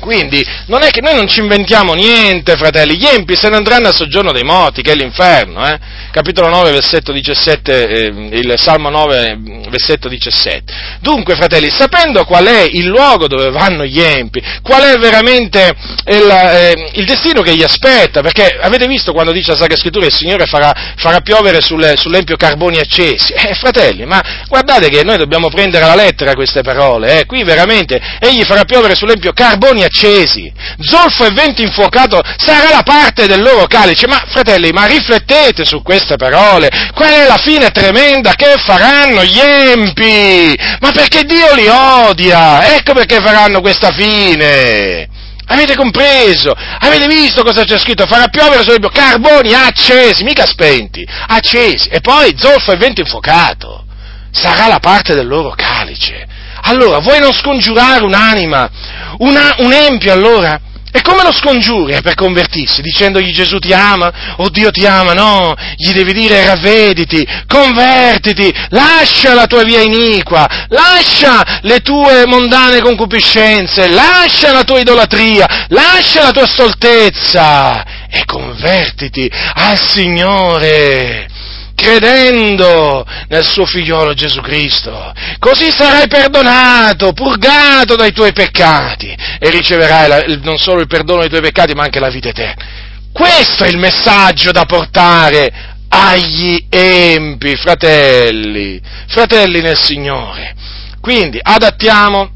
[0.03, 3.87] Quindi non è che noi non ci inventiamo niente, fratelli, gli empi se ne andranno
[3.87, 5.79] al soggiorno dei morti, che è l'inferno, eh?
[6.11, 9.39] capitolo 9, versetto 17, eh, il Salmo 9,
[9.71, 10.73] versetto 17.
[11.01, 15.73] Dunque, fratelli, sapendo qual è il luogo dove vanno gli empi, qual è veramente
[16.07, 20.07] il, eh, il destino che gli aspetta, perché avete visto quando dice la Sacra Scrittura
[20.07, 25.17] il Signore farà, farà piovere sulle, sull'empio carboni accesi, eh, fratelli, ma guardate che noi
[25.17, 27.27] dobbiamo prendere alla lettera queste parole, eh?
[27.27, 32.83] qui veramente egli farà piovere sull'empio carboni accesi, accesi, zolfo e vento infuocato sarà la
[32.83, 34.07] parte del loro calice.
[34.07, 39.39] Ma fratelli, ma riflettete su queste parole, qual è la fine tremenda che faranno gli
[39.39, 40.59] empi?
[40.81, 42.75] Ma perché Dio li odia?
[42.75, 45.09] Ecco perché faranno questa fine.
[45.47, 46.55] Avete compreso?
[46.79, 48.07] Avete visto cosa c'è scritto?
[48.07, 53.85] Farà piovere sulle carboni accesi, mica spenti, accesi, e poi zolfo e vento infuocato.
[54.31, 56.27] Sarà la parte del loro calice.
[56.65, 58.71] Allora, vuoi non scongiurare un'anima,
[59.19, 60.61] una, un empio allora?
[60.95, 62.83] E come lo scongiuri per convertirsi?
[62.83, 65.15] Dicendogli Gesù ti ama, o Dio ti ama?
[65.15, 72.83] No, gli devi dire ravvediti, convertiti, lascia la tua via iniqua, lascia le tue mondane
[72.83, 81.32] concupiscenze, lascia la tua idolatria, lascia la tua stoltezza e convertiti al Signore
[81.75, 85.13] credendo nel suo figliolo Gesù Cristo.
[85.39, 91.29] Così sarai perdonato, purgato dai tuoi peccati e riceverai la, non solo il perdono dei
[91.29, 92.65] tuoi peccati ma anche la vita eterna.
[93.13, 95.53] Questo è il messaggio da portare
[95.89, 100.55] agli empi, fratelli, fratelli nel Signore.
[101.01, 102.31] Quindi adattiamo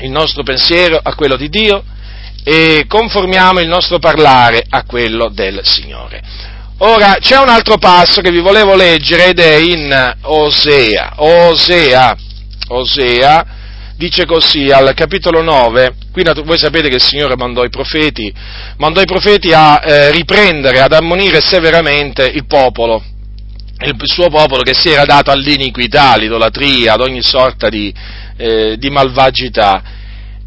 [0.00, 1.84] il nostro pensiero a quello di Dio
[2.44, 6.22] e conformiamo il nostro parlare a quello del Signore.
[6.80, 11.14] Ora, c'è un altro passo che vi volevo leggere ed è in Osea.
[11.16, 12.16] Osea,
[12.68, 13.46] Osea
[13.96, 18.32] dice così al capitolo 9, qui voi sapete che il Signore mandò i profeti,
[18.76, 23.02] mandò i profeti a eh, riprendere, ad ammonire severamente il popolo,
[23.80, 27.92] il suo popolo che si era dato all'iniquità, all'idolatria, ad ogni sorta di,
[28.36, 29.82] eh, di malvagità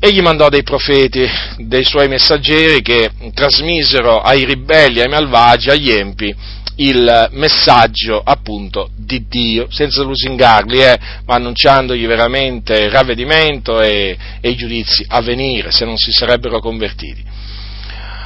[0.04, 1.24] Egli mandò dei profeti,
[1.58, 6.36] dei suoi messaggeri che trasmisero ai ribelli, ai malvagi, agli empi
[6.78, 14.56] il messaggio appunto di Dio, senza lusingarli, eh, ma annunciandogli veramente ravvedimento e, e i
[14.56, 17.24] giudizi a venire se non si sarebbero convertiti.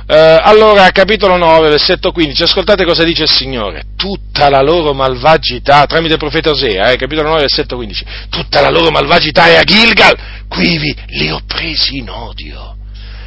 [0.07, 3.85] Eh, allora, capitolo 9, versetto 15, ascoltate cosa dice il Signore.
[3.95, 8.69] Tutta la loro malvagità, tramite il profeta Osea, eh, capitolo 9, versetto 15, tutta la
[8.69, 10.15] loro malvagità è a Gilgal,
[10.47, 12.75] quivi li ho presi in odio.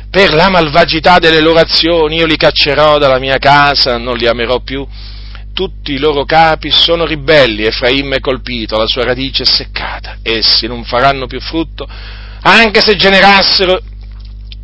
[0.08, 4.60] Per la malvagità delle loro azioni io li caccerò dalla mia casa, non li amerò
[4.60, 4.86] più.
[5.52, 10.68] Tutti i loro capi sono ribelli, Efraim è colpito, la sua radice è seccata, essi
[10.68, 11.88] non faranno più frutto,
[12.42, 13.80] anche se generassero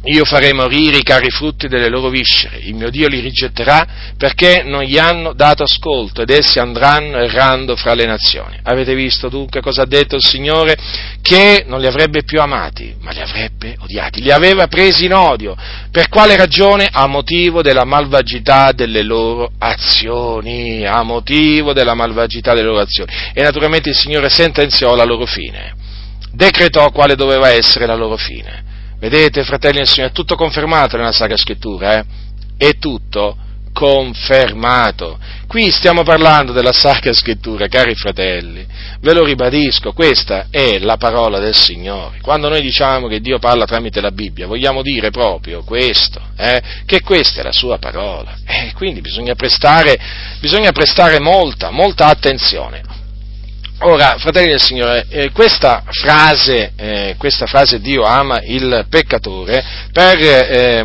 [0.07, 4.63] io farei morire i cari frutti delle loro viscere, il mio Dio li rigetterà perché
[4.63, 8.59] non gli hanno dato ascolto ed essi andranno errando fra le nazioni.
[8.65, 10.77] Avete visto dunque cosa ha detto il Signore?
[11.23, 15.57] Che non li avrebbe più amati, ma li avrebbe odiati, li aveva presi in odio.
[15.91, 16.89] Per quale ragione?
[16.91, 23.11] A motivo della malvagità delle loro azioni, a motivo della malvagità delle loro azioni.
[23.33, 25.75] E naturalmente il Signore sentenziò la loro fine,
[26.31, 28.64] decretò quale doveva essere la loro fine
[29.05, 32.05] Vedete, fratelli e signori, è tutto confermato nella Sacra Scrittura, eh?
[32.57, 33.37] È tutto
[33.71, 35.19] confermato.
[35.47, 38.67] Qui stiamo parlando della Sacra Scrittura, cari fratelli.
[39.01, 42.21] Ve lo ribadisco, questa è la parola del Signore.
[42.23, 46.63] Quando noi diciamo che Dio parla tramite la Bibbia, vogliamo dire proprio questo, eh?
[46.87, 48.39] che questa è la sua parola.
[48.47, 49.99] E quindi bisogna prestare,
[50.41, 53.04] bisogna prestare molta, molta attenzione.
[53.81, 60.17] Ora, fratelli del Signore, eh, questa, frase, eh, questa frase Dio ama il peccatore per,
[60.17, 60.83] eh,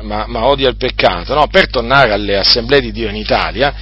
[0.00, 1.46] ma, ma, odia il peccato, no?
[1.48, 3.72] per tornare alle assemblee di Dio in Italia,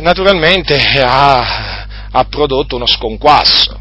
[0.00, 3.78] naturalmente ha, ha prodotto uno sconquasso.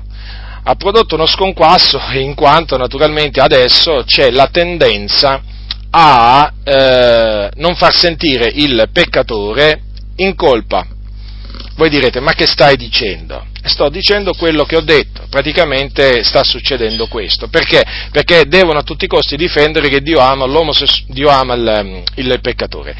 [0.63, 5.41] Ha prodotto uno sconquasso in quanto naturalmente adesso c'è la tendenza
[5.89, 9.81] a eh, non far sentire il peccatore
[10.17, 10.87] in colpa
[11.75, 13.45] voi direte, ma che stai dicendo?
[13.63, 17.47] Sto dicendo quello che ho detto, praticamente sta succedendo questo.
[17.47, 17.83] Perché?
[18.11, 20.45] Perché devono a tutti i costi difendere che Dio ama,
[21.07, 22.95] Dio ama il, il peccatore.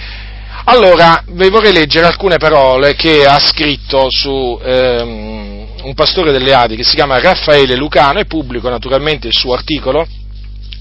[0.65, 6.77] Allora, vi vorrei leggere alcune parole che ha scritto su ehm, un pastore delle Adi
[6.77, 10.07] che si chiama Raffaele Lucano e pubblico naturalmente il suo articolo.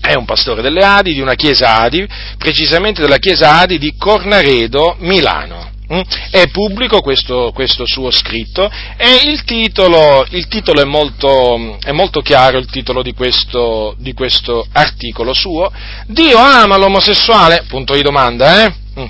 [0.01, 2.07] È un pastore delle Adi, di una chiesa Adi,
[2.39, 5.72] precisamente della chiesa Adi di Cornaredo, Milano.
[5.93, 6.01] Mm?
[6.31, 12.21] È pubblico questo, questo, suo scritto e il titolo, il titolo è, molto, è, molto,
[12.21, 15.71] chiaro, il titolo di questo, di questo, articolo suo.
[16.07, 17.65] Dio ama l'omosessuale?
[17.69, 18.75] Punto di domanda, eh?
[19.01, 19.05] Mm.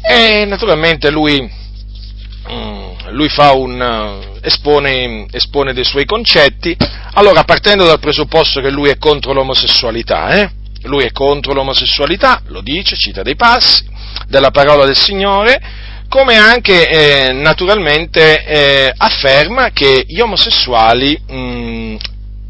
[0.00, 6.74] E naturalmente lui, mm, lui un, espone, espone, dei suoi concetti,
[7.12, 10.50] allora partendo dal presupposto che lui è contro l'omosessualità, eh?
[10.84, 13.84] Lui è contro l'omosessualità, lo dice, cita dei passi
[14.28, 15.60] della parola del Signore,
[16.08, 21.96] come anche eh, naturalmente eh, afferma che gli omosessuali mh, mm,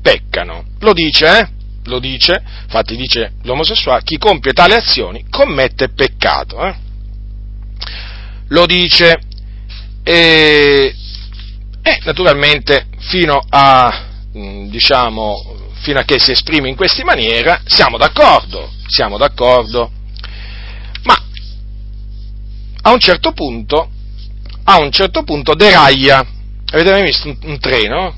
[0.03, 0.65] peccano.
[0.81, 1.49] Lo dice, eh?
[1.85, 6.65] Lo dice, infatti dice l'omosessuale, chi compie tali azioni commette peccato.
[6.65, 6.75] Eh?
[8.49, 9.19] Lo dice
[10.03, 10.95] e,
[11.83, 18.73] e naturalmente fino a, diciamo, fino a che si esprime in questa maniera, siamo d'accordo,
[18.87, 19.91] siamo d'accordo.
[21.03, 21.17] Ma
[22.83, 23.89] a un certo punto,
[24.65, 26.27] a un certo punto deraglia.
[26.73, 28.15] Avete mai visto un, un treno?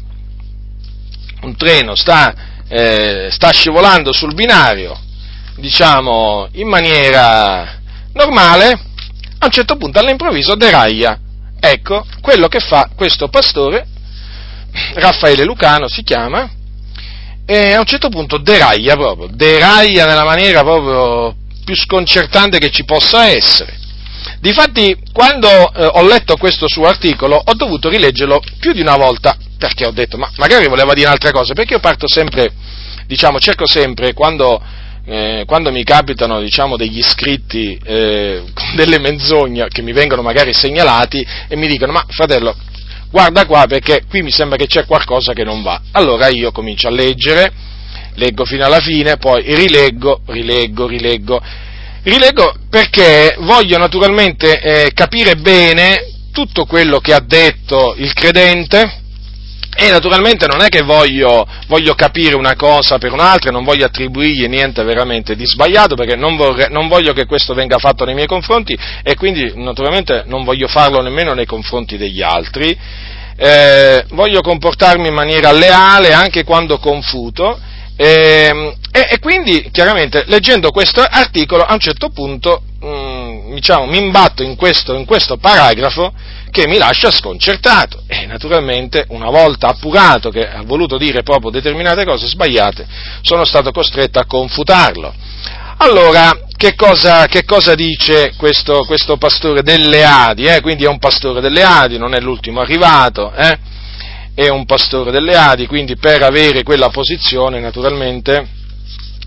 [1.43, 2.35] Un treno sta,
[2.67, 4.99] eh, sta scivolando sul binario,
[5.57, 7.79] diciamo, in maniera
[8.15, 8.71] normale,
[9.39, 11.21] a un certo punto all'improvviso deraglia.
[11.61, 13.87] Ecco, quello che fa questo pastore,
[14.95, 16.51] Raffaele Lucano si chiama,
[17.47, 22.85] e a un certo punto deraglia proprio, deraglia nella maniera proprio più sconcertante che ci
[22.85, 23.85] possa essere.
[24.41, 29.37] Difatti, quando eh, ho letto questo suo articolo, ho dovuto rileggerlo più di una volta,
[29.59, 32.53] perché ho detto, ma magari voleva dire un'altra cosa, perché io parto sempre,
[33.07, 34.61] diciamo, cerco sempre, quando,
[35.05, 38.43] eh, quando mi capitano, diciamo, degli scritti eh,
[38.75, 42.57] delle menzogne che mi vengono magari segnalati e mi dicono, ma fratello,
[43.17, 45.81] guarda qua perché qui mi sembra che c'è qualcosa che non va.
[45.93, 47.51] Allora io comincio a leggere,
[48.17, 51.41] leggo fino alla fine, poi rileggo, rileggo, rileggo.
[52.03, 59.05] Rileggo perché voglio naturalmente eh, capire bene tutto quello che ha detto il credente
[59.79, 64.47] e naturalmente non è che voglio, voglio, capire una cosa per un'altra, non voglio attribuirgli
[64.49, 68.27] niente veramente di sbagliato, perché non, vorrei, non, voglio che questo venga fatto nei miei
[68.27, 72.77] confronti e quindi naturalmente non voglio farlo nemmeno nei confronti degli altri.
[73.39, 77.61] Eh, voglio comportarmi in maniera leale anche quando confuto
[77.99, 83.87] eh, e, e, quindi chiaramente leggendo questo articolo a un certo punto mh, mm, diciamo,
[83.87, 86.13] mi imbatto in questo, in questo paragrafo
[86.51, 92.05] che mi lascia sconcertato e naturalmente una volta appurato che ha voluto dire proprio determinate
[92.05, 92.87] cose sbagliate
[93.21, 95.15] sono stato costretto a confutarlo.
[95.79, 100.47] Allora, che cosa, che cosa dice questo, questo, pastore delle Adi?
[100.47, 100.63] Eh?
[100.63, 103.59] Quindi è un pastore delle Adi, non è l'ultimo arrivato, eh?
[104.35, 108.49] è un pastore delle Adi, quindi per avere quella posizione naturalmente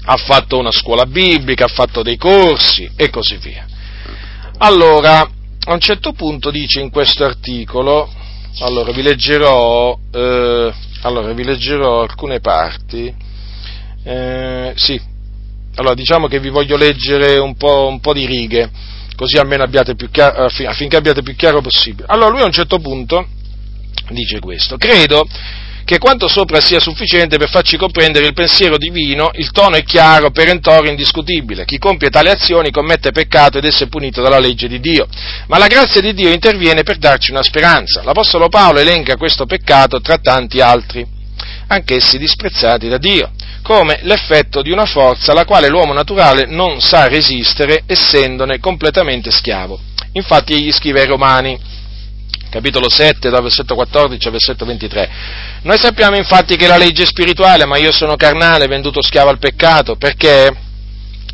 [0.06, 3.69] ha fatto una scuola biblica, ha fatto dei corsi e così via.
[4.62, 8.12] Allora, a un certo punto dice in questo articolo,
[8.60, 13.16] allora vi leggerò, eh, allora, vi leggerò alcune parti,
[14.04, 15.02] eh, sì,
[15.76, 18.70] allora diciamo che vi voglio leggere un po', un po di righe,
[19.16, 22.08] così almeno abbiate chiaro, affinché abbiate più chiaro possibile.
[22.10, 23.28] Allora lui a un certo punto
[24.10, 25.26] dice questo, credo
[25.90, 30.30] che quanto sopra sia sufficiente per farci comprendere il pensiero divino, il tono è chiaro,
[30.30, 31.66] perentorio, indiscutibile.
[31.66, 35.08] Chi compie tali azioni commette peccato ed esso è punito dalla legge di Dio.
[35.48, 38.04] Ma la grazia di Dio interviene per darci una speranza.
[38.04, 41.04] L'Apostolo Paolo elenca questo peccato tra tanti altri,
[41.70, 43.32] anch'essi disprezzati da Dio,
[43.64, 49.80] come l'effetto di una forza alla quale l'uomo naturale non sa resistere essendone completamente schiavo.
[50.12, 51.60] Infatti egli scrive ai Romani,
[52.50, 55.10] capitolo 7, dal versetto 14 al versetto 23.
[55.64, 59.40] Noi sappiamo infatti che la legge è spirituale, ma io sono carnale, venduto schiavo al
[59.40, 60.68] peccato, perché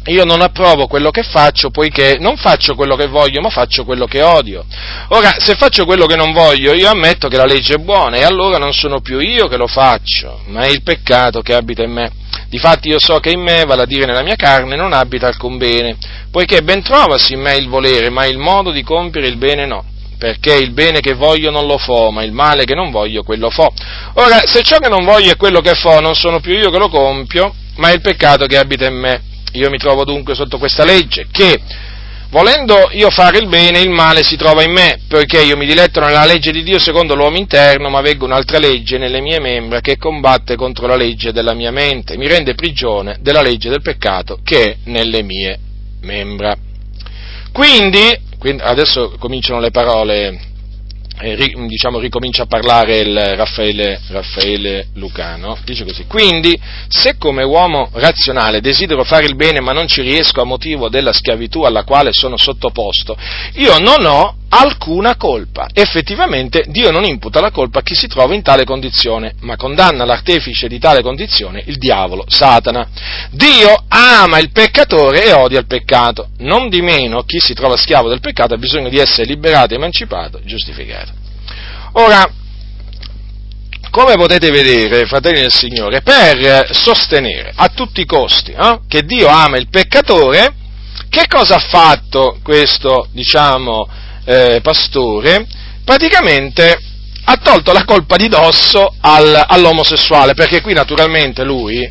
[0.07, 4.05] io non approvo quello che faccio, poiché non faccio quello che voglio, ma faccio quello
[4.05, 4.66] che odio.
[5.09, 8.24] Ora, se faccio quello che non voglio, io ammetto che la legge è buona, e
[8.24, 11.91] allora non sono più io che lo faccio, ma è il peccato che abita in
[11.91, 12.11] me.
[12.49, 15.57] Difatti io so che in me, vale a dire nella mia carne, non abita alcun
[15.57, 15.97] bene,
[16.30, 19.93] poiché ben trovasi in me il volere, ma il modo di compiere il bene no
[20.18, 23.49] perché il bene che voglio non lo fo, ma il male che non voglio quello
[23.49, 23.72] fo.
[24.13, 26.78] Ora, se ciò che non voglio è quello che fo, non sono più io che
[26.78, 29.22] lo compio, ma è il peccato che abita in me.
[29.53, 31.61] Io mi trovo dunque sotto questa legge, che
[32.30, 36.01] volendo io fare il bene, il male si trova in me, poiché io mi diletto
[36.01, 39.97] nella legge di Dio secondo l'uomo interno, ma veggo un'altra legge nelle mie membra che
[39.97, 44.63] combatte contro la legge della mia mente, mi rende prigione della legge del peccato che
[44.63, 45.57] è nelle mie
[46.01, 46.55] membra.
[47.55, 48.13] Quindi,
[48.59, 50.39] adesso cominciano le parole
[51.67, 58.59] diciamo, ricomincia a parlare il Raffaele, Raffaele, Lucano, dice così, quindi se come uomo razionale
[58.59, 62.35] desidero fare il bene ma non ci riesco a motivo della schiavitù alla quale sono
[62.35, 63.15] sottoposto,
[63.53, 65.67] io non ho alcuna colpa.
[65.73, 70.05] Effettivamente Dio non imputa la colpa a chi si trova in tale condizione, ma condanna
[70.05, 72.87] l'artefice di tale condizione, il diavolo, Satana.
[73.31, 76.29] Dio ama il peccatore e odia il peccato.
[76.39, 80.39] Non di meno chi si trova schiavo del peccato ha bisogno di essere liberato, emancipato,
[80.43, 81.11] giustificato.
[81.93, 82.29] Ora,
[83.89, 89.27] come potete vedere, fratelli del Signore, per sostenere a tutti i costi eh, che Dio
[89.27, 90.53] ama il peccatore,
[91.09, 93.87] che cosa ha fatto questo, diciamo,
[94.26, 95.47] eh, pastore,
[95.84, 96.80] praticamente
[97.26, 101.89] ha tolto la colpa di dosso al, all'omosessuale, perché qui naturalmente lui,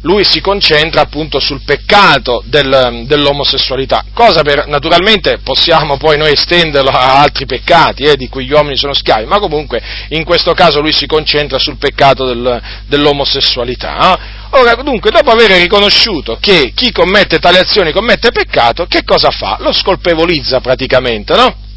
[0.00, 6.90] lui, si concentra appunto sul peccato del, dell'omosessualità, cosa per, naturalmente possiamo poi noi estenderlo
[6.90, 10.80] a altri peccati eh, di cui gli uomini sono schiavi, ma comunque in questo caso
[10.80, 14.14] lui si concentra sul peccato del, dell'omosessualità.
[14.14, 14.40] Eh?
[14.58, 19.58] Ora, dunque, dopo aver riconosciuto che chi commette tali azioni commette peccato, che cosa fa?
[19.60, 21.70] Lo scolpevolizza praticamente, no?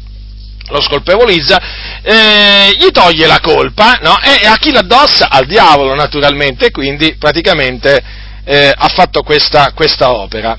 [0.68, 1.60] Lo scolpevolizza,
[2.02, 4.18] eh, gli toglie la colpa no?
[4.20, 5.28] e a chi l'addossa?
[5.28, 8.02] Al diavolo naturalmente, quindi praticamente
[8.44, 10.58] eh, ha fatto questa, questa, opera.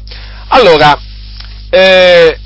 [0.49, 0.99] Allora,
[1.70, 2.38] eh,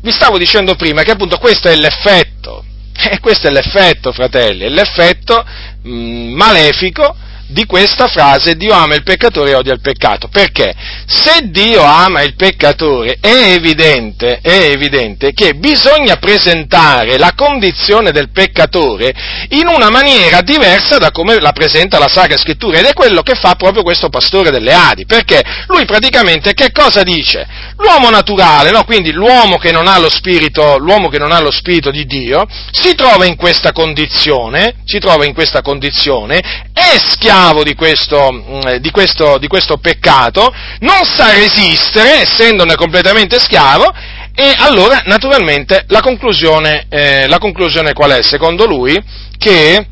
[0.00, 2.64] vi stavo dicendo prima che appunto questo è l'effetto,
[3.10, 5.44] e questo è l'effetto, fratelli, è l'effetto
[5.82, 7.16] mh, mm, malefico
[7.48, 10.28] di questa frase Dio ama il peccatore e odia il peccato.
[10.28, 10.74] Perché?
[11.06, 18.30] Se Dio ama il peccatore è evidente, è evidente che bisogna presentare la condizione del
[18.30, 19.12] peccatore
[19.50, 23.34] in una maniera diversa da come la presenta la Sacra Scrittura ed è quello che
[23.34, 25.04] fa proprio questo pastore delle Adi.
[25.04, 27.46] Perché lui praticamente che cosa dice?
[27.76, 28.84] L'uomo naturale, no?
[28.84, 32.46] quindi l'uomo che non ha lo spirito, l'uomo che non ha lo spirito di Dio,
[32.70, 36.38] si trova in questa condizione, si trova in questa condizione,
[36.72, 42.76] è schiavo schiavo di questo, mm, di, questo, di questo, peccato, non sa resistere, essendone
[42.76, 43.92] completamente schiavo,
[44.36, 48.22] e allora naturalmente la conclusione, eh, la conclusione qual è?
[48.22, 49.00] Secondo lui
[49.36, 49.86] che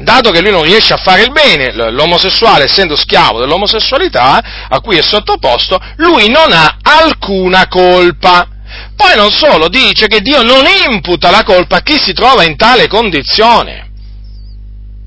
[0.00, 4.96] dato che lui non riesce a fare il bene, l'omosessuale essendo schiavo dell'omosessualità a cui
[4.96, 8.48] è sottoposto, lui non ha alcuna colpa.
[8.96, 12.56] Poi non solo, dice che Dio non imputa la colpa a chi si trova in
[12.56, 13.90] tale condizione.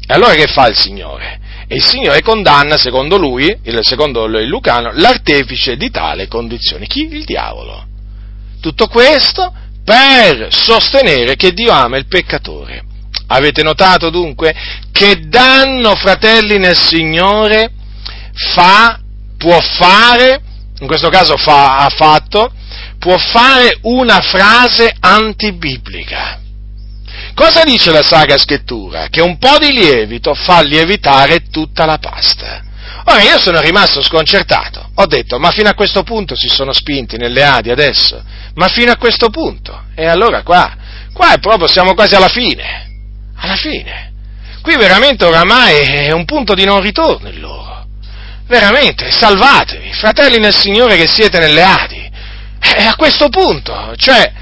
[0.09, 1.41] E allora che fa il Signore?
[1.69, 6.87] E il Signore condanna, secondo lui, secondo il Lucano, l'artefice di tale condizione.
[6.87, 7.07] Chi?
[7.11, 7.85] Il diavolo.
[8.61, 9.53] Tutto questo
[9.83, 12.83] per sostenere che Dio ama il peccatore.
[13.27, 14.55] Avete notato dunque
[14.91, 17.71] che danno, fratelli nel Signore,
[18.53, 18.99] fa,
[19.37, 20.41] può fare,
[20.79, 22.51] in questo caso fa, ha fatto,
[22.97, 26.39] può fare una frase antibiblica.
[27.37, 29.09] Cosa dice la Sacra Scrittura?
[29.11, 32.63] Che un po' di lievito fa lievitare tutta la pasta.
[33.05, 37.15] Ora io sono rimasto sconcertato, ho detto, ma fino a questo punto si sono spinti
[37.15, 38.23] nelle Adi adesso?
[38.55, 39.83] Ma fino a questo punto?
[39.93, 40.77] E allora qua,
[41.13, 42.89] qua è proprio, siamo quasi alla fine,
[43.35, 44.13] alla fine.
[44.63, 47.85] Qui veramente oramai è un punto di non ritorno il loro.
[48.47, 52.11] Veramente, salvatevi, fratelli nel Signore che siete nelle Adi.
[52.77, 54.33] E a questo punto, cioè,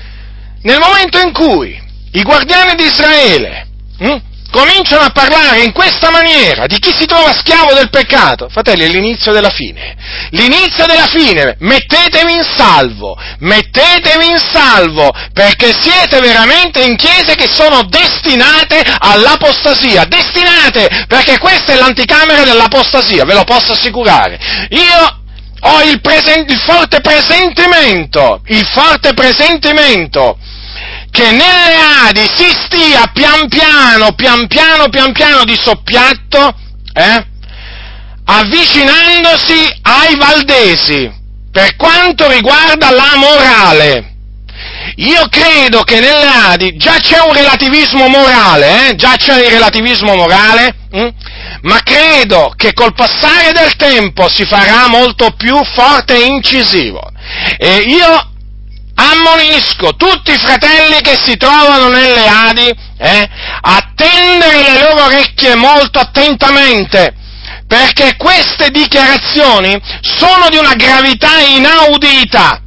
[0.62, 1.84] nel momento in cui
[2.16, 3.68] i guardiani di Israele
[4.00, 8.86] hm, cominciano a parlare in questa maniera di chi si trova schiavo del peccato, fratelli,
[8.86, 9.98] è l'inizio della fine.
[10.30, 17.50] L'inizio della fine, mettetevi in salvo, mettetevi in salvo, perché siete veramente in chiese che
[17.52, 24.40] sono destinate all'apostasia, destinate, perché questa è l'anticamera dell'apostasia, ve lo posso assicurare.
[24.70, 25.20] Io
[25.60, 30.38] ho il, presen- il forte presentimento, il forte presentimento
[31.16, 36.54] che nelle Adi si stia pian piano, pian piano, pian piano di soppiatto,
[36.94, 37.26] eh,
[38.26, 41.10] avvicinandosi ai valdesi
[41.50, 44.14] per quanto riguarda la morale.
[44.98, 48.96] Io credo che nelle Adi già c'è un relativismo morale, eh?
[48.96, 51.10] già c'è il relativismo morale, hm?
[51.62, 57.10] ma credo che col passare del tempo si farà molto più forte e incisivo.
[57.58, 58.34] E io
[58.96, 63.30] ammonisco tutti i fratelli che si trovano nelle Adi eh,
[63.62, 67.14] a tendere le loro orecchie molto attentamente,
[67.68, 72.62] perché queste dichiarazioni sono di una gravità inaudita.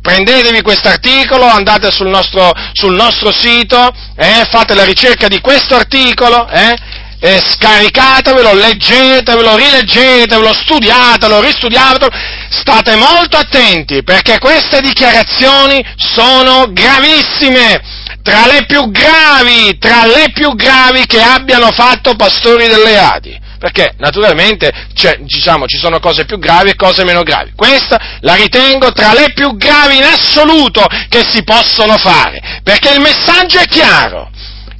[0.00, 5.74] Prendetevi questo articolo, andate sul nostro, sul nostro sito, eh, fate la ricerca di questo
[5.74, 6.74] articolo, eh,
[7.20, 12.08] eh, scaricatevelo, leggetevelo, rileggetevelo, studiatelo, ristudiatelo,
[12.50, 17.80] state molto attenti perché queste dichiarazioni sono gravissime,
[18.22, 23.94] tra le più gravi, tra le più gravi che abbiano fatto pastori delle Adi perché
[23.98, 24.72] naturalmente
[25.18, 27.52] diciamo, ci sono cose più gravi e cose meno gravi.
[27.54, 33.00] Questa la ritengo tra le più gravi in assoluto che si possono fare, perché il
[33.00, 34.30] messaggio è chiaro.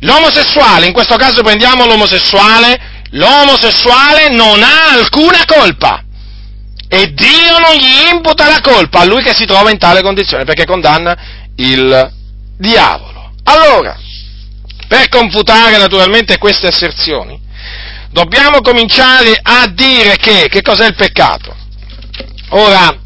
[0.00, 2.80] L'omosessuale, in questo caso prendiamo l'omosessuale,
[3.10, 6.02] l'omosessuale non ha alcuna colpa.
[6.88, 10.44] E Dio non gli imputa la colpa a lui che si trova in tale condizione,
[10.44, 11.16] perché condanna
[11.56, 12.12] il
[12.56, 13.32] diavolo.
[13.44, 13.96] Allora,
[14.86, 17.38] per confutare naturalmente queste asserzioni,
[18.10, 21.54] dobbiamo cominciare a dire che, che cos'è il peccato?
[22.50, 22.96] Ora,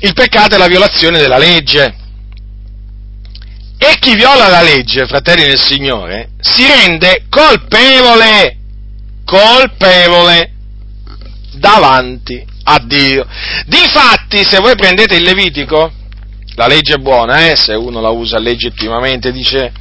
[0.00, 1.96] il peccato è la violazione della legge.
[4.06, 8.56] Chi viola la legge, fratelli del Signore, si rende colpevole,
[9.24, 10.52] colpevole
[11.54, 13.26] davanti a Dio.
[13.66, 15.90] Difatti, se voi prendete il Levitico,
[16.54, 19.72] la legge è buona, eh, se uno la usa legittimamente, dice,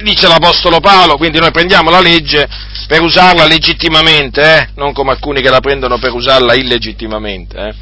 [0.00, 2.48] dice l'Apostolo Paolo, quindi noi prendiamo la legge
[2.86, 7.56] per usarla legittimamente, eh, non come alcuni che la prendono per usarla illegittimamente.
[7.56, 7.74] Eh.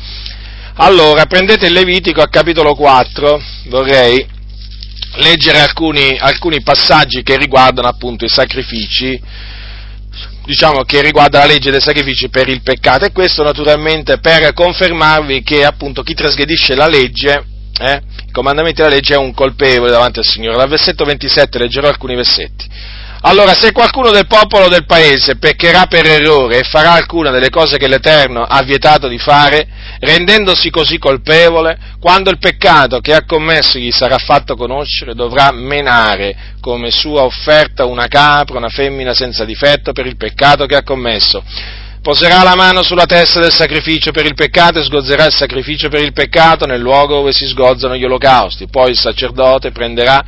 [0.76, 4.38] Allora, prendete il Levitico a capitolo 4, vorrei
[5.16, 9.20] leggere alcuni, alcuni passaggi che riguardano appunto i sacrifici,
[10.44, 15.42] diciamo che riguarda la legge dei sacrifici per il peccato e questo naturalmente per confermarvi
[15.42, 17.44] che appunto chi trasgredisce la legge,
[17.80, 20.56] eh, i comandamenti della legge è un colpevole davanti al Signore.
[20.56, 22.68] Dal versetto 27 leggerò alcuni versetti.
[23.22, 27.76] Allora, se qualcuno del popolo del paese peccherà per errore e farà alcuna delle cose
[27.76, 29.68] che l'Eterno ha vietato di fare,
[30.00, 36.54] rendendosi così colpevole, quando il peccato che ha commesso gli sarà fatto conoscere, dovrà menare
[36.60, 41.42] come sua offerta una capra, una femmina senza difetto per il peccato che ha commesso.
[42.02, 46.02] Poserà la mano sulla testa del sacrificio per il peccato e sgozzerà il sacrificio per
[46.02, 48.68] il peccato nel luogo dove si sgozzano gli olocausti.
[48.68, 50.24] Poi il sacerdote prenderà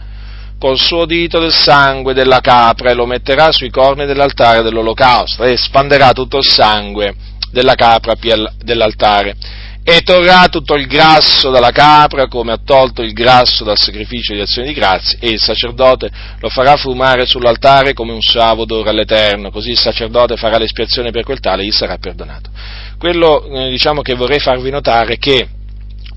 [0.59, 5.57] col suo dito del sangue della capra e lo metterà sui corni dell'altare dell'olocausto e
[5.57, 7.14] spanderà tutto il sangue
[7.53, 8.14] della capra
[8.62, 9.36] dell'altare
[9.84, 14.40] e torrà tutto il grasso dalla capra come ha tolto il grasso dal sacrificio di
[14.40, 19.50] azione di grazie e il sacerdote lo farà fumare sull'altare come un savo d'oro all'Eterno,
[19.50, 22.50] così il sacerdote farà l'espiazione per quel tale e gli sarà perdonato.
[22.96, 25.48] Quello eh, diciamo che vorrei farvi notare è che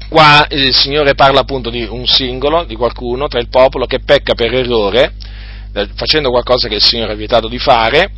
[0.07, 4.36] Qua il Signore parla appunto di un singolo, di qualcuno tra il popolo che pecca
[4.36, 5.13] per errore,
[5.73, 8.11] eh, facendo qualcosa che il Signore ha vietato di fare,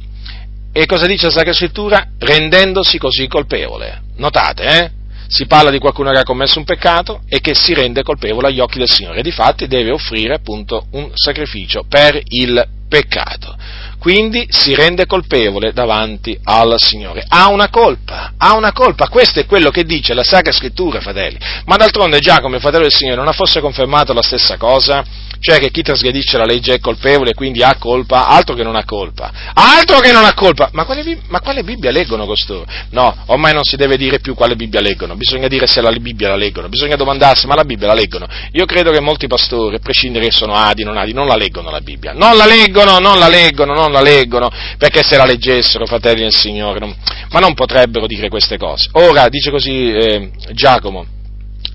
[0.79, 2.09] e cosa dice la Sacra Scrittura?
[2.19, 4.03] Rendendosi così colpevole.
[4.17, 4.91] Notate, eh?
[5.27, 8.59] Si parla di qualcuno che ha commesso un peccato e che si rende colpevole agli
[8.59, 9.23] occhi del Signore.
[9.23, 13.57] Difatti deve offrire appunto un sacrificio per il peccato
[13.99, 17.25] quindi si rende colpevole davanti al Signore.
[17.27, 21.37] Ha una colpa, ha una colpa, questo è quello che dice la Sacra Scrittura, fratelli.
[21.65, 25.03] Ma d'altronde Giacomo, fratello del Signore, non ha forse confermato la stessa cosa?
[25.39, 28.83] Cioè che chi trasgredisce la legge è colpevole, quindi ha colpa, altro che non ha
[28.85, 30.69] colpa, altro che non ha colpa.
[30.73, 32.65] Ma quale, ma quale Bibbia leggono costoro?
[32.91, 36.29] No, ormai non si deve dire più quale Bibbia leggono, bisogna dire se la Bibbia
[36.29, 38.27] la leggono, bisogna domandarsi, ma la Bibbia la leggono?
[38.51, 41.69] Io credo che molti pastori, a prescindere che sono adi, non adi, non la leggono
[41.69, 45.85] la Bibbia, non la leggono, non la leggono, non la leggono, perché se la leggessero,
[45.85, 46.95] fratelli del Signore, non,
[47.31, 48.89] ma non potrebbero dire queste cose.
[48.93, 51.05] Ora, dice così eh, Giacomo,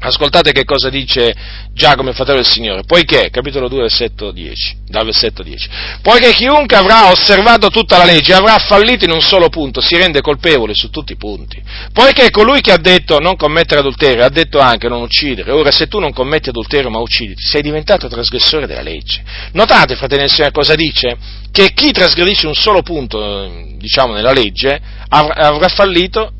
[0.04, 1.32] Ascoltate che cosa dice
[1.72, 5.68] Giacomo, fratello del Signore, poiché, capitolo 2, versetto 10, dal versetto 10,
[6.02, 10.20] poiché chiunque avrà osservato tutta la legge avrà fallito in un solo punto, si rende
[10.20, 11.62] colpevole su tutti i punti.
[11.92, 15.86] Poiché colui che ha detto non commettere adulterio ha detto anche non uccidere, ora se
[15.86, 19.22] tu non commetti adulterio ma uccidi, sei diventato trasgressore della legge.
[19.52, 21.16] Notate, fratello del Signore, cosa dice?
[21.52, 26.32] Che chi trasgredisce un solo punto, diciamo, nella legge, avrà fallito,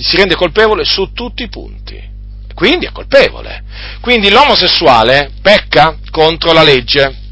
[0.00, 2.12] si rende colpevole su tutti i punti
[2.54, 3.62] quindi è colpevole.
[4.00, 7.22] Quindi l'omosessuale pecca contro la legge,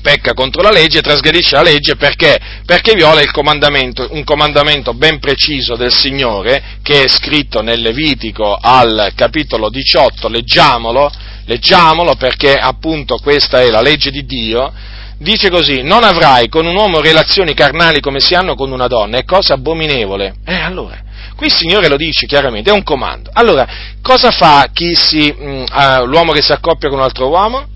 [0.00, 2.38] pecca contro la legge, trasgredisce la legge perché?
[2.64, 9.12] Perché viola comandamento, un comandamento ben preciso del Signore che è scritto nel Levitico al
[9.14, 11.10] capitolo 18, leggiamolo,
[11.46, 14.72] leggiamolo perché appunto questa è la legge di Dio,
[15.18, 19.18] dice così, non avrai con un uomo relazioni carnali come si hanno con una donna,
[19.18, 20.34] è cosa abominevole.
[20.46, 20.98] Eh allora,
[21.40, 23.30] Qui il Signore lo dice chiaramente, è un comando.
[23.32, 23.66] Allora,
[24.02, 27.66] cosa fa si, mh, mm, l'uomo che si accoppia con un altro uomo?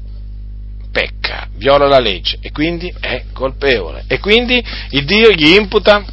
[0.92, 4.04] Pecca, viola la legge e quindi è colpevole.
[4.06, 6.04] E quindi il Dio gli imputa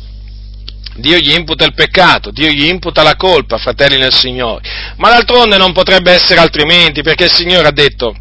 [0.95, 4.62] Dio gli imputa il peccato, Dio gli imputa la colpa, fratelli nel Signore.
[4.95, 8.16] Ma d'altronde non potrebbe essere altrimenti, perché il Signore ha detto,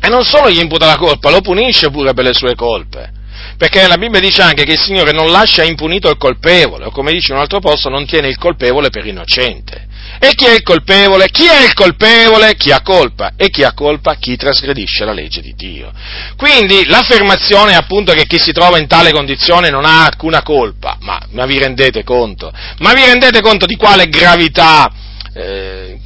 [0.00, 3.12] e non solo gli imputa la colpa, lo punisce pure per le sue colpe.
[3.56, 7.12] Perché la Bibbia dice anche che il Signore non lascia impunito il colpevole, o come
[7.12, 9.86] dice in un altro posto, non tiene il colpevole per innocente.
[10.20, 11.28] E chi è il colpevole?
[11.30, 12.56] Chi è il colpevole?
[12.56, 13.32] Chi ha colpa.
[13.36, 14.14] E chi ha colpa?
[14.14, 15.92] Chi trasgredisce la legge di Dio.
[16.36, 21.20] Quindi l'affermazione appunto che chi si trova in tale condizione non ha alcuna colpa, ma,
[21.30, 22.52] ma vi rendete conto?
[22.78, 24.90] Ma vi rendete conto di quale gravità?
[25.34, 25.98] Eh,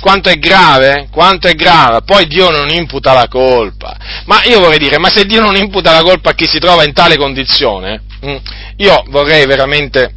[0.00, 1.08] quanto è grave?
[1.10, 2.02] Quanto è grave?
[2.04, 3.96] Poi Dio non imputa la colpa.
[4.24, 6.84] Ma io vorrei dire, ma se Dio non imputa la colpa a chi si trova
[6.84, 8.36] in tale condizione, mm,
[8.76, 10.14] io vorrei veramente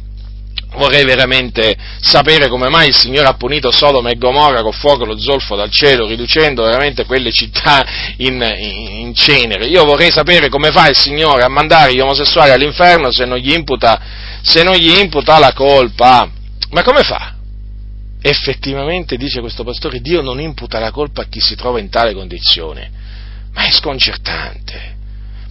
[0.76, 5.06] vorrei veramente sapere come mai il Signore ha punito Sodoma e Gomorra con fuoco e
[5.06, 7.84] lo zolfo dal cielo, riducendo veramente quelle città
[8.18, 9.66] in, in, in, cenere.
[9.66, 13.52] Io vorrei sapere come fa il Signore a mandare gli omosessuali all'inferno se non gli
[13.52, 14.00] imputa,
[14.64, 16.28] non gli imputa la colpa.
[16.70, 17.33] Ma come fa?
[18.26, 22.14] Effettivamente, dice questo pastore, Dio non imputa la colpa a chi si trova in tale
[22.14, 22.90] condizione.
[23.52, 24.96] Ma è sconcertante.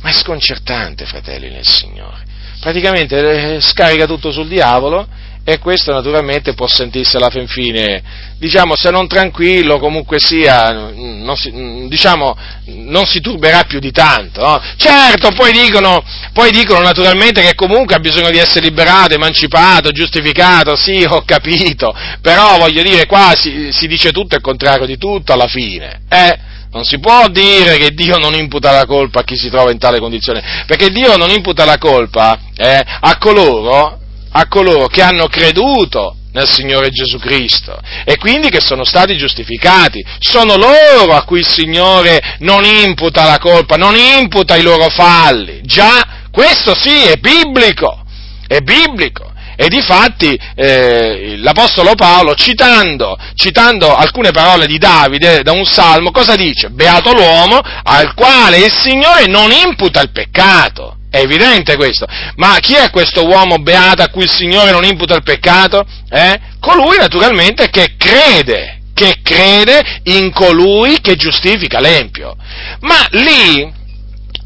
[0.02, 2.32] Ma è sconcertante, fratelli nel Signore
[2.64, 5.06] praticamente eh, scarica tutto sul diavolo
[5.46, 8.02] e questo naturalmente può sentirsi alla fin fine,
[8.38, 11.52] diciamo, se non tranquillo, comunque sia, non si,
[11.88, 12.36] diciamo,
[12.68, 14.42] non si turberà più di tanto.
[14.42, 14.62] No?
[14.78, 16.02] Certo, poi dicono,
[16.32, 21.94] poi dicono naturalmente che comunque ha bisogno di essere liberato, emancipato, giustificato, sì, ho capito,
[22.22, 26.04] però voglio dire, qua si, si dice tutto il contrario di tutto alla fine.
[26.08, 26.52] Eh?
[26.72, 29.78] Non si può dire che Dio non imputa la colpa a chi si trova in
[29.78, 34.00] tale condizione, perché Dio non imputa la colpa eh, a, coloro,
[34.34, 40.04] a coloro che hanno creduto nel Signore Gesù Cristo e quindi che sono stati giustificati.
[40.20, 45.62] Sono loro a cui il Signore non imputa la colpa, non imputa i loro falli.
[45.64, 48.04] Già, questo sì, è biblico,
[48.48, 49.32] è biblico.
[49.56, 56.36] E difatti eh, l'Apostolo Paolo, citando, citando, alcune parole di Davide da un salmo, cosa
[56.36, 56.72] dice?
[56.72, 60.98] Beato l'uomo al quale il Signore non imputa il peccato.
[61.14, 62.08] È evidente questo.
[62.38, 65.86] Ma chi è questo uomo beato a cui il Signore non imputa il peccato?
[66.10, 66.40] Eh?
[66.60, 72.36] Colui naturalmente che crede, che crede in colui che giustifica l'empio.
[72.80, 73.72] Ma lì,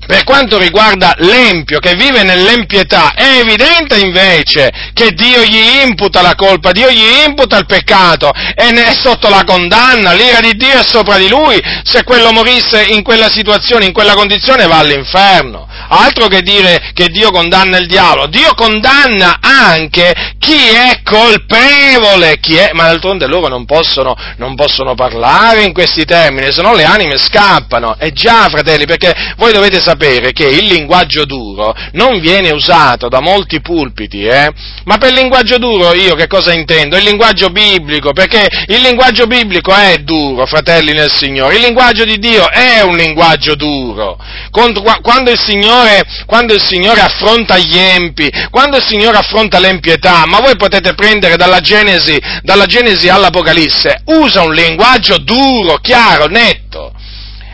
[0.08, 6.34] per quanto riguarda l'empio che vive nell'empietà, è evidente invece che Dio gli imputa la
[6.34, 10.80] colpa, Dio gli imputa il peccato e ne è sotto la condanna, l'ira di Dio
[10.80, 15.68] è sopra di lui, se quello morisse in quella situazione, in quella condizione va all'inferno.
[15.90, 22.56] Altro che dire che Dio condanna il diavolo, Dio condanna anche chi è colpevole, chi
[22.56, 26.86] è, ma d'altronde loro non possono, non possono parlare in questi termini, se no le
[26.86, 27.98] anime scappano.
[28.00, 33.20] E già, fratelli, perché voi dovete sapere che il linguaggio duro non viene usato da
[33.20, 34.52] molti pulpiti, eh?
[34.86, 36.96] ma per linguaggio duro io che cosa intendo?
[36.98, 42.18] Il linguaggio biblico, perché il linguaggio biblico è duro, fratelli nel Signore, il linguaggio di
[42.18, 44.18] Dio è un linguaggio duro.
[44.52, 50.40] Quando il Signore, quando il Signore affronta gli empi, quando il Signore affronta l'empietà, ma
[50.40, 56.94] voi potete prendere dalla Genesi, dalla Genesi all'Apocalisse, usa un linguaggio duro, chiaro, netto.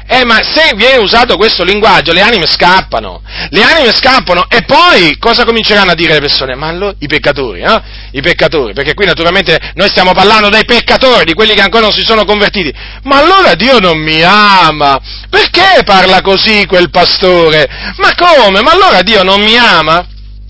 [0.06, 5.18] Eh, ma se viene usato questo linguaggio, le anime scappano, le anime scappano e poi
[5.18, 6.56] cosa cominceranno a dire le persone?
[6.56, 7.82] Ma allora, i peccatori, eh?
[8.12, 11.94] I peccatori, perché qui naturalmente noi stiamo parlando dei peccatori, di quelli che ancora non
[11.94, 12.74] si sono convertiti.
[13.04, 15.00] Ma allora Dio non mi ama,
[15.30, 17.68] perché parla così quel pastore?
[17.98, 18.62] Ma come?
[18.62, 20.06] Ma allora Dio non mi ama?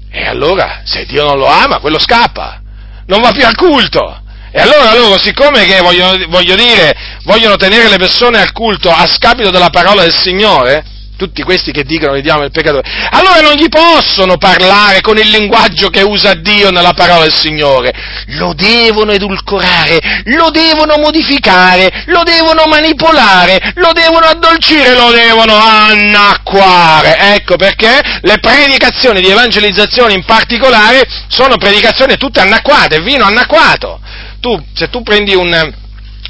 [0.09, 2.59] E allora, se Dio non lo ama, quello scappa,
[3.05, 4.22] non va più al culto.
[4.55, 9.07] E allora loro, siccome che vogliono, voglio dire, vogliono tenere le persone al culto a
[9.07, 10.85] scapito della parola del Signore,
[11.17, 15.89] tutti questi che dicono ama il peccatore, allora non gli possono parlare con il linguaggio
[15.89, 17.93] che usa Dio nella parola del Signore,
[18.37, 27.17] lo devono edulcorare, lo devono modificare, lo devono manipolare, lo devono addolcire, lo devono annacquare.
[27.35, 33.99] Ecco perché le predicazioni di evangelizzazione in particolare sono predicazioni tutte annacquate, vino annacquato
[34.43, 35.73] tu, se tu prendi un,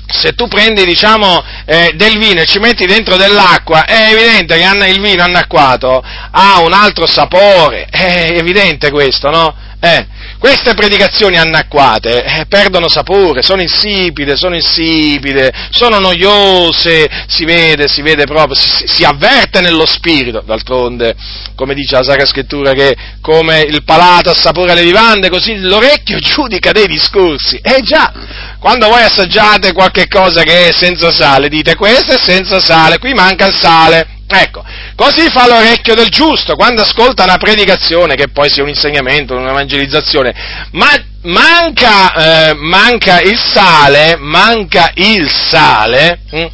[0.05, 4.89] se tu prendi diciamo, eh, del vino e ci metti dentro dell'acqua, è evidente che
[4.91, 9.55] il vino annacquato ha un altro sapore, è evidente questo, no?
[9.79, 10.05] Eh,
[10.43, 18.01] queste predicazioni annacquate eh, perdono sapore, sono insipide, sono insipide, sono noiose, si vede, si
[18.01, 21.15] vede proprio, si, si avverte nello spirito, d'altronde,
[21.55, 26.73] come dice la Sacra Scrittura, che come il palato assapora le vivande, così l'orecchio giudica
[26.73, 27.55] dei discorsi.
[27.63, 28.11] Eh già,
[28.59, 33.13] quando voi assaggiate qualche cosa che è senza sale, dite questo è senza sale, qui
[33.13, 34.07] manca il sale.
[34.25, 34.63] Ecco,
[34.95, 40.33] così fa l'orecchio del giusto quando ascolta una predicazione, che poi sia un insegnamento, un'evangelizzazione,
[40.71, 40.89] ma
[41.23, 46.45] manca, eh, manca il sale, manca il sale, hm?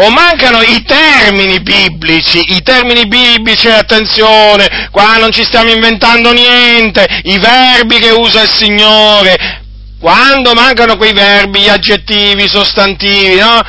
[0.00, 7.06] o mancano i termini biblici, i termini biblici, attenzione, qua non ci stiamo inventando niente,
[7.24, 9.62] i verbi che usa il Signore,
[10.00, 13.60] quando mancano quei verbi, gli aggettivi, i sostantivi, no?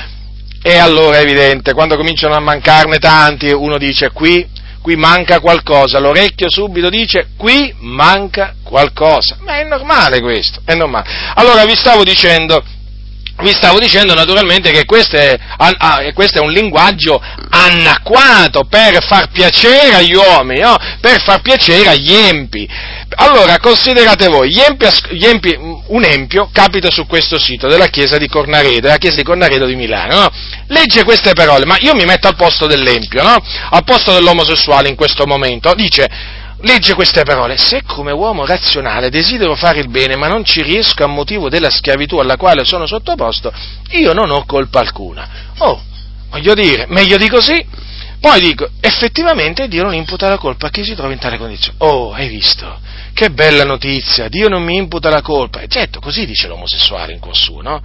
[0.62, 4.46] E allora è evidente, quando cominciano a mancarne tanti, uno dice qui,
[4.82, 9.38] qui manca qualcosa, l'orecchio subito dice qui manca qualcosa.
[9.42, 11.10] Ma è normale questo, è normale.
[11.36, 12.62] Allora vi stavo dicendo,
[13.42, 15.38] vi stavo dicendo naturalmente che questo è,
[16.14, 20.76] questo è, un linguaggio anacquato per far piacere agli uomini, no?
[21.00, 22.68] per far piacere agli empi.
[23.16, 25.58] Allora, considerate voi, gli empi, gli empi,
[25.88, 29.76] un empio capita su questo sito della chiesa di Cornaredo, della chiesa di Cornaredo di
[29.76, 30.32] Milano, no?
[30.68, 33.44] legge queste parole, ma io mi metto al posto dell'empio, no?
[33.72, 36.08] al posto dell'omosessuale in questo momento, dice,
[36.62, 41.04] legge queste parole, se come uomo razionale desidero fare il bene ma non ci riesco
[41.04, 43.52] a motivo della schiavitù alla quale sono sottoposto,
[43.92, 45.28] io non ho colpa alcuna.
[45.58, 45.82] Oh,
[46.30, 47.88] voglio dire, meglio di così.
[48.20, 51.78] Poi dico, effettivamente Dio non imputa la colpa a chi si trova in tale condizione.
[51.80, 52.80] Oh, hai visto?
[53.14, 55.62] Che bella notizia, Dio non mi imputa la colpa.
[55.62, 57.82] E certo, così dice l'omosessuale in cuor suo, no?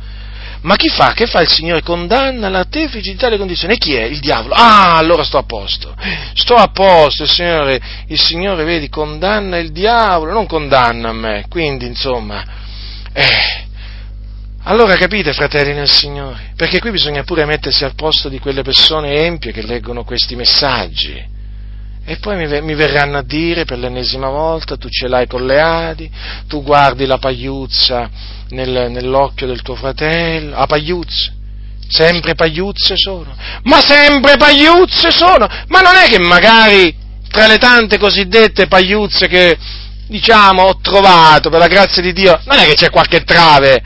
[0.62, 1.12] Ma chi fa?
[1.12, 1.82] Che fa il Signore?
[1.82, 3.74] Condanna l'artefice di tale condizione.
[3.74, 4.04] E chi è?
[4.04, 4.54] Il diavolo.
[4.54, 5.94] Ah, allora sto a posto.
[6.34, 11.44] Sto a posto, il Signore, il Signore, vedi, condanna il diavolo, non condanna me.
[11.50, 12.42] Quindi, insomma,
[13.12, 13.66] eh,
[14.66, 19.26] allora capite, fratelli nel Signore, perché qui bisogna pure mettersi al posto di quelle persone
[19.26, 21.32] empie che leggono questi messaggi.
[22.06, 26.10] E poi mi, verranno a dire per l'ennesima volta, tu ce l'hai con le Adi,
[26.46, 28.10] tu guardi la pagliuzza
[28.50, 31.32] nel, nell'occhio del tuo fratello, a pagliuzze,
[31.88, 33.34] sempre pagliuzze sono,
[33.64, 36.94] ma sempre pagliuzze sono, ma non è che magari
[37.30, 39.58] tra le tante cosiddette pagliuzze che
[40.06, 43.82] diciamo ho trovato per la grazia di Dio, non è che c'è qualche trave,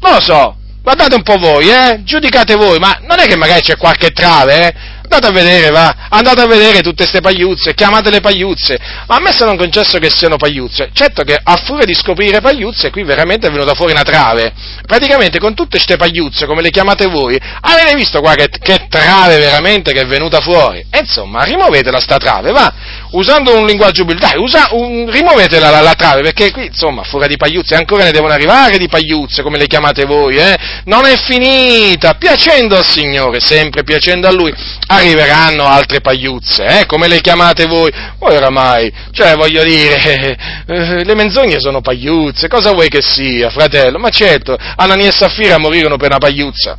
[0.00, 3.60] non lo so, guardate un po' voi, eh, giudicate voi, ma non è che magari
[3.60, 4.74] c'è qualche trave, eh,
[5.10, 9.32] Andate a vedere, va, andate a vedere tutte queste pagliuzze, chiamatele pagliuzze, ma a me
[9.32, 10.90] se non concesso che siano pagliuzze.
[10.92, 14.52] Certo che a furia di scoprire pagliuzze qui veramente è venuta fuori una trave.
[14.86, 19.38] Praticamente con tutte queste pagliuzze, come le chiamate voi, avete visto qua che, che trave
[19.38, 20.84] veramente che è venuta fuori.
[20.90, 22.70] E insomma, rimuovetela sta trave, va,
[23.12, 27.28] usando un linguaggio umile, dai, usa, un, rimuovetela la, la, trave, perché qui, insomma, fuori
[27.28, 30.56] di pagliuzze, ancora ne devono arrivare di pagliuzze, come le chiamate voi, eh?
[30.84, 34.52] Non è finita, piacendo al Signore, sempre piacendo a Lui
[34.88, 37.90] arriveranno altre pagliuzze, eh, come le chiamate voi.
[38.18, 40.36] Voi oramai, cioè voglio dire,
[40.66, 43.98] eh, le menzogne sono pagliuzze, cosa vuoi che sia, fratello?
[43.98, 46.78] Ma certo, Anania e Saffira morirono per una pagliuzza.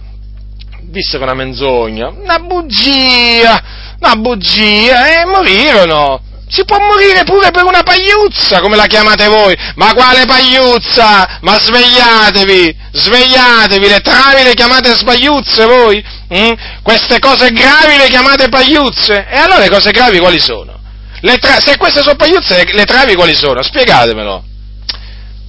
[0.91, 3.61] È una menzogna, una bugia,
[3.99, 6.21] una bugia, e morirono.
[6.47, 9.55] Si può morire pure per una pagliuzza, come la chiamate voi.
[9.75, 11.37] Ma quale pagliuzza?
[11.41, 16.03] Ma svegliatevi, svegliatevi, le travi le chiamate sbagliuzze voi?
[16.33, 16.53] Mm?
[16.81, 19.27] Queste cose gravi le chiamate pagliuzze?
[19.29, 20.79] E allora le cose gravi quali sono?
[21.21, 23.61] Tra- se queste sono pagliuzze, le travi quali sono?
[23.61, 24.43] Spiegatemelo.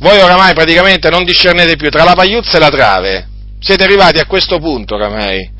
[0.00, 3.28] Voi oramai praticamente non discernete più tra la pagliuzza e la trave.
[3.58, 5.50] Siete arrivati a questo punto oramai.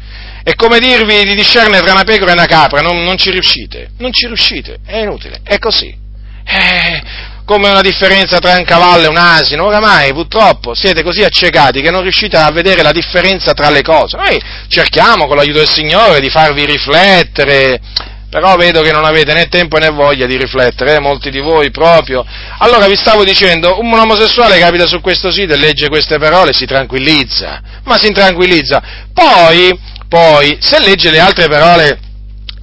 [0.51, 3.90] È come dirvi di discernere tra una pecora e una capra, non, non ci riuscite,
[3.98, 5.97] non ci riuscite, è inutile, è così.
[6.44, 7.02] Eh,
[7.44, 11.93] come una differenza tra un cavallo e un asino, oramai purtroppo siete così accecati che
[11.93, 14.16] non riuscite a vedere la differenza tra le cose.
[14.16, 17.81] Noi cerchiamo con l'aiuto del Signore di farvi riflettere,
[18.28, 21.70] però vedo che non avete né tempo né voglia di riflettere, eh, molti di voi
[21.70, 22.27] proprio.
[22.59, 26.66] Allora vi stavo dicendo, un omosessuale capita su questo sito e legge queste parole si
[26.66, 28.82] tranquillizza, ma si tranquillizza.
[29.14, 31.99] Poi poi, se legge le altre parole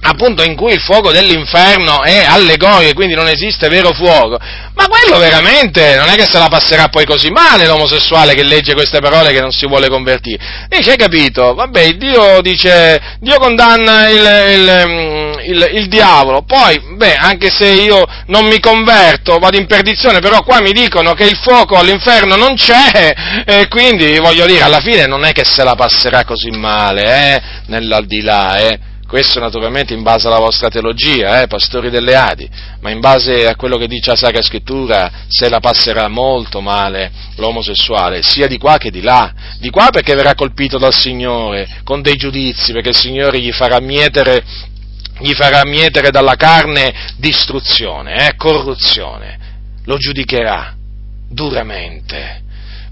[0.00, 4.38] appunto in cui il fuoco dell'inferno è allegorico, quindi non esiste vero fuoco,
[4.74, 8.74] ma quello veramente non è che se la passerà poi così male l'omosessuale che legge
[8.74, 10.66] queste parole che non si vuole convertire.
[10.68, 11.54] Dice, hai capito?
[11.54, 14.18] Vabbè, Dio dice, Dio condanna il,
[14.58, 20.20] il, il, il, diavolo, poi, beh, anche se io non mi converto, vado in perdizione,
[20.20, 24.80] però qua mi dicono che il fuoco all'inferno non c'è, e quindi voglio dire, alla
[24.80, 30.02] fine non è che se la passerà così male, eh, nell'aldilà, eh questo naturalmente in
[30.02, 32.46] base alla vostra teologia, eh, pastori delle Adi,
[32.80, 37.10] ma in base a quello che dice la Sacra Scrittura se la passerà molto male
[37.36, 39.32] l'omosessuale, sia di qua che di là.
[39.58, 43.80] Di qua perché verrà colpito dal Signore con dei giudizi, perché il Signore gli farà
[43.80, 44.44] mietere,
[45.20, 49.38] gli farà mietere dalla carne distruzione, eh, corruzione.
[49.86, 50.76] Lo giudicherà
[51.30, 52.42] duramente,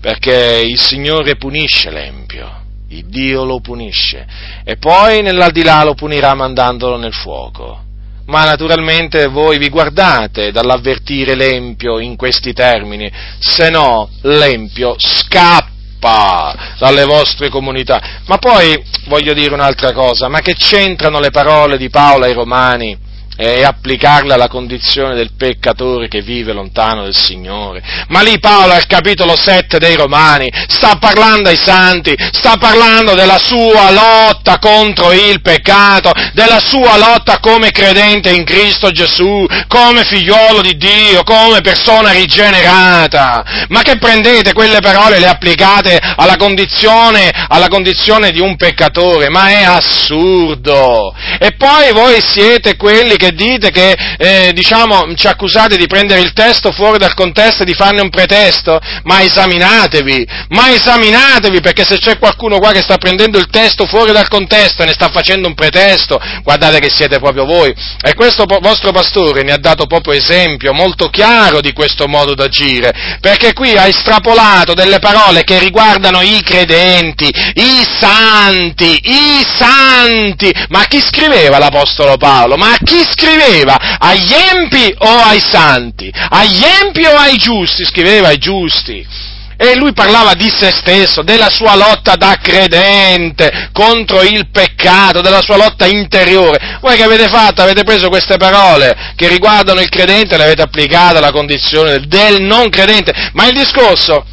[0.00, 4.26] perché il Signore punisce l'empio il Dio lo punisce
[4.64, 7.82] e poi nell'aldilà lo punirà mandandolo nel fuoco.
[8.26, 17.04] Ma naturalmente voi vi guardate dall'avvertire l'empio in questi termini, se no l'empio scappa dalle
[17.04, 18.22] vostre comunità.
[18.26, 22.98] Ma poi voglio dire un'altra cosa, ma che c'entrano le parole di Paolo ai Romani?
[23.36, 27.82] E applicarle alla condizione del peccatore che vive lontano del Signore.
[28.08, 33.38] Ma lì Paolo al capitolo 7 dei Romani sta parlando ai santi, sta parlando della
[33.38, 40.62] sua lotta contro il peccato, della sua lotta come credente in Cristo Gesù, come figliolo
[40.62, 43.66] di Dio, come persona rigenerata.
[43.68, 49.28] Ma che prendete quelle parole e le applicate alla condizione, alla condizione di un peccatore?
[49.28, 51.14] Ma è assurdo.
[51.38, 56.20] E poi voi siete quelli che che dite che, eh, diciamo, ci accusate di prendere
[56.20, 61.84] il testo fuori dal contesto e di farne un pretesto, ma esaminatevi, ma esaminatevi, perché
[61.84, 65.08] se c'è qualcuno qua che sta prendendo il testo fuori dal contesto e ne sta
[65.08, 67.74] facendo un pretesto, guardate che siete proprio voi.
[68.00, 73.18] E questo vostro pastore ne ha dato proprio esempio molto chiaro di questo modo d'agire,
[73.20, 80.52] perché qui ha estrapolato delle parole che riguardano i credenti, i santi, i santi.
[80.68, 82.56] Ma chi scriveva l'Apostolo Paolo?
[82.56, 86.12] Ma chi scriveva agli empi o ai santi?
[86.12, 87.84] Agli empi o ai giusti?
[87.86, 89.24] Scriveva ai giusti.
[89.58, 95.40] E lui parlava di se stesso, della sua lotta da credente contro il peccato, della
[95.40, 96.78] sua lotta interiore.
[96.82, 97.62] Voi che avete fatto?
[97.62, 102.42] Avete preso queste parole che riguardano il credente e le avete applicate alla condizione del
[102.42, 103.30] non credente.
[103.32, 104.26] Ma il discorso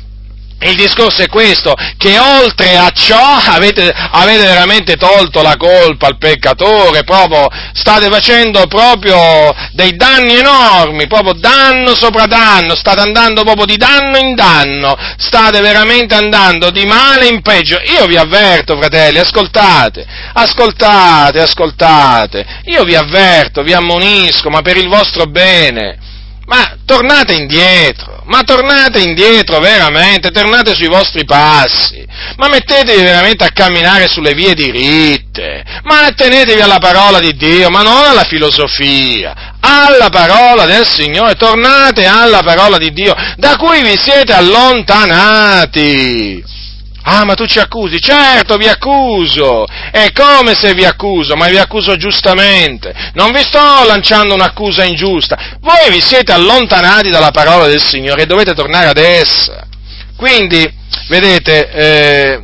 [0.70, 6.18] il discorso è questo, che oltre a ciò avete, avete, veramente tolto la colpa al
[6.18, 13.66] peccatore, proprio, state facendo proprio dei danni enormi, proprio danno sopra danno, state andando proprio
[13.66, 17.80] di danno in danno, state veramente andando di male in peggio.
[17.86, 24.88] Io vi avverto, fratelli, ascoltate, ascoltate, ascoltate, io vi avverto, vi ammonisco, ma per il
[24.88, 26.12] vostro bene,
[26.54, 32.08] ma tornate indietro ma tornate indietro veramente, tornate sui vostri passi,
[32.38, 37.82] ma mettetevi veramente a camminare sulle vie diritte, ma attenetevi alla parola di Dio, ma
[37.82, 43.98] non alla filosofia, alla parola del Signore, tornate alla parola di Dio, da cui vi
[43.98, 46.42] siete allontanati.
[47.06, 48.00] Ah, ma tu ci accusi?
[48.00, 49.66] Certo, vi accuso!
[49.92, 52.94] È come se vi accuso, ma vi accuso giustamente.
[53.14, 55.58] Non vi sto lanciando un'accusa ingiusta.
[55.60, 59.68] Voi vi siete allontanati dalla parola del Signore e dovete tornare ad essa.
[60.16, 60.72] Quindi,
[61.10, 62.42] vedete, eh,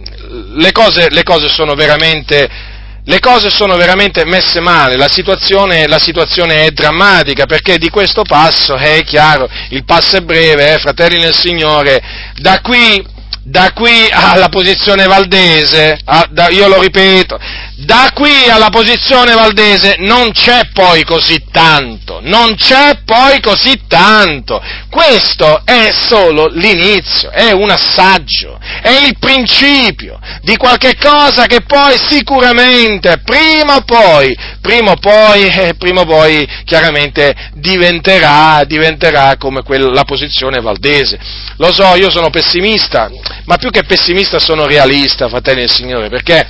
[0.56, 2.68] le, cose, le, cose sono veramente...
[3.06, 8.22] Le cose sono veramente messe male, la situazione, la situazione, è drammatica perché di questo
[8.22, 12.00] passo è chiaro, il passo è breve, eh, fratelli nel Signore,
[12.36, 13.04] da qui
[13.50, 17.40] da qui alla posizione valdese, a, da, io lo ripeto,
[17.82, 24.62] da qui alla posizione valdese non c'è poi così tanto, non c'è poi così tanto.
[24.90, 31.96] Questo è solo l'inizio, è un assaggio, è il principio di qualche cosa che poi
[31.98, 39.64] sicuramente, prima o poi, prima o poi, eh, prima o poi chiaramente diventerà, diventerà come
[39.64, 41.18] quella, la posizione valdese.
[41.56, 43.10] Lo so, io sono pessimista,
[43.46, 46.46] ma più che pessimista sono realista, fratelli del Signore, perché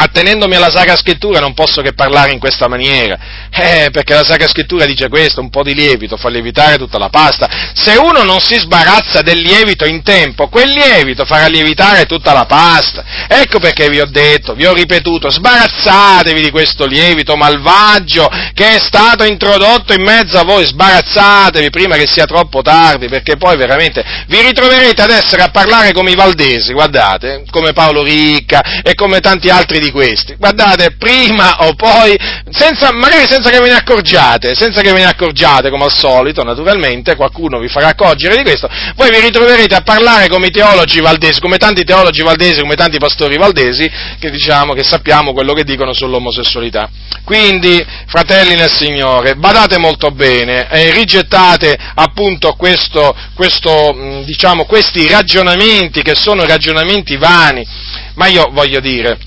[0.00, 3.18] attenendomi alla Sacra Scrittura non posso che parlare in questa maniera,
[3.50, 7.08] eh, perché la Sacra Scrittura dice questo, un po' di lievito fa lievitare tutta la
[7.08, 7.48] pasta.
[7.74, 12.46] Se uno non si sbarazza del lievito in tempo, quel lievito farà lievitare tutta la
[12.46, 13.26] pasta.
[13.26, 18.78] Ecco perché vi ho detto, vi ho ripetuto, sbarazzatevi di questo lievito malvagio che è
[18.78, 24.04] stato introdotto in mezzo a voi, sbarazzatevi prima che sia troppo tardi, perché poi veramente
[24.28, 29.20] vi ritroverete ad essere a parlare come i valdesi, guardate, come Paolo Ricca e come
[29.20, 30.34] tanti altri di di questi.
[30.36, 32.16] Guardate, prima o poi,
[32.50, 36.42] senza, magari senza che ve ne accorgiate, senza che ve ne accorgiate, come al solito,
[36.42, 41.00] naturalmente, qualcuno vi farà accorgere di questo, voi vi ritroverete a parlare come i teologi
[41.00, 45.64] valdesi, come tanti teologi valdesi, come tanti pastori valdesi, che diciamo, che sappiamo quello che
[45.64, 46.90] dicono sull'omosessualità.
[47.24, 56.02] Quindi, fratelli nel Signore, badate molto bene e rigettate appunto questo, questo, diciamo, questi ragionamenti
[56.02, 57.66] che sono ragionamenti vani,
[58.14, 59.18] ma io voglio dire,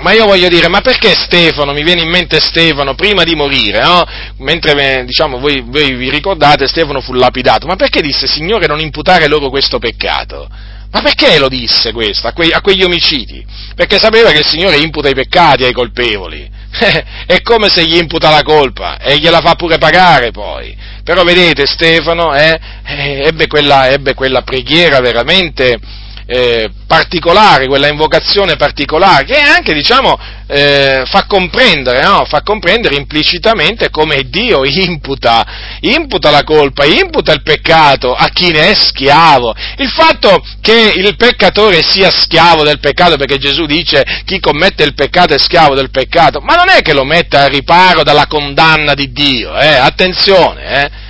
[0.00, 3.82] ma io voglio dire, ma perché Stefano, mi viene in mente Stefano, prima di morire,
[3.82, 4.04] no?
[4.38, 9.26] mentre diciamo, voi, voi, vi ricordate, Stefano fu lapidato, ma perché disse, Signore, non imputare
[9.26, 10.48] loro questo peccato?
[10.90, 13.44] Ma perché lo disse questo a, quei, a quegli omicidi?
[13.74, 16.48] Perché sapeva che il Signore imputa i peccati ai colpevoli.
[17.26, 20.76] È come se gli imputa la colpa e gliela fa pure pagare poi.
[21.02, 25.78] Però vedete, Stefano eh, ebbe, quella, ebbe quella preghiera veramente
[26.26, 32.24] eh, particolare, quella invocazione particolare, che anche, diciamo, eh, fa, comprendere, no?
[32.24, 38.70] fa comprendere implicitamente come Dio imputa, imputa la colpa, imputa il peccato a chi ne
[38.70, 39.54] è schiavo.
[39.78, 44.94] Il fatto che il peccatore sia schiavo del peccato, perché Gesù dice chi commette il
[44.94, 48.94] peccato è schiavo del peccato, ma non è che lo metta a riparo dalla condanna
[48.94, 49.74] di Dio, eh?
[49.76, 51.05] attenzione, eh?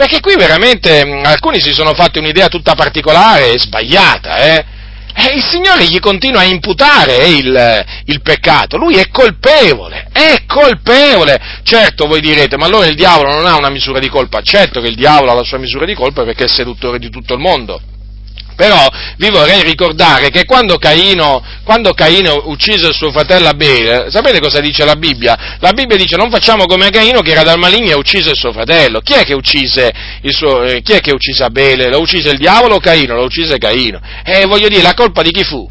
[0.00, 4.64] Perché qui veramente mh, alcuni si sono fatti un'idea tutta particolare e sbagliata, eh?
[5.14, 11.38] E il Signore gli continua a imputare il, il, peccato, lui è colpevole, è colpevole.
[11.64, 14.40] Certo, voi direte, ma allora il diavolo non ha una misura di colpa.
[14.40, 17.34] Certo che il diavolo ha la sua misura di colpa perché è seduttore di tutto
[17.34, 17.82] il mondo.
[18.60, 24.38] Però vi vorrei ricordare che quando Caino, quando Caino uccise il suo fratello Abele, sapete
[24.38, 25.56] cosa dice la Bibbia?
[25.60, 28.52] La Bibbia dice non facciamo come Caino che era dal maligno e uccise il suo
[28.52, 29.00] fratello.
[29.00, 29.90] Chi è che uccise,
[30.24, 31.88] suo, eh, chi è che uccise Abele?
[31.88, 33.14] Lo uccise il diavolo o Caino?
[33.14, 33.98] Lo uccise Caino.
[34.26, 35.66] E voglio dire, la colpa di chi fu?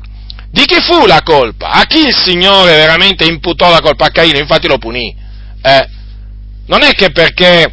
[0.50, 1.70] Di chi fu la colpa?
[1.70, 4.40] A chi il Signore veramente imputò la colpa a Caino?
[4.40, 5.16] Infatti lo punì.
[5.62, 5.88] Eh?
[6.66, 7.72] Non è che perché,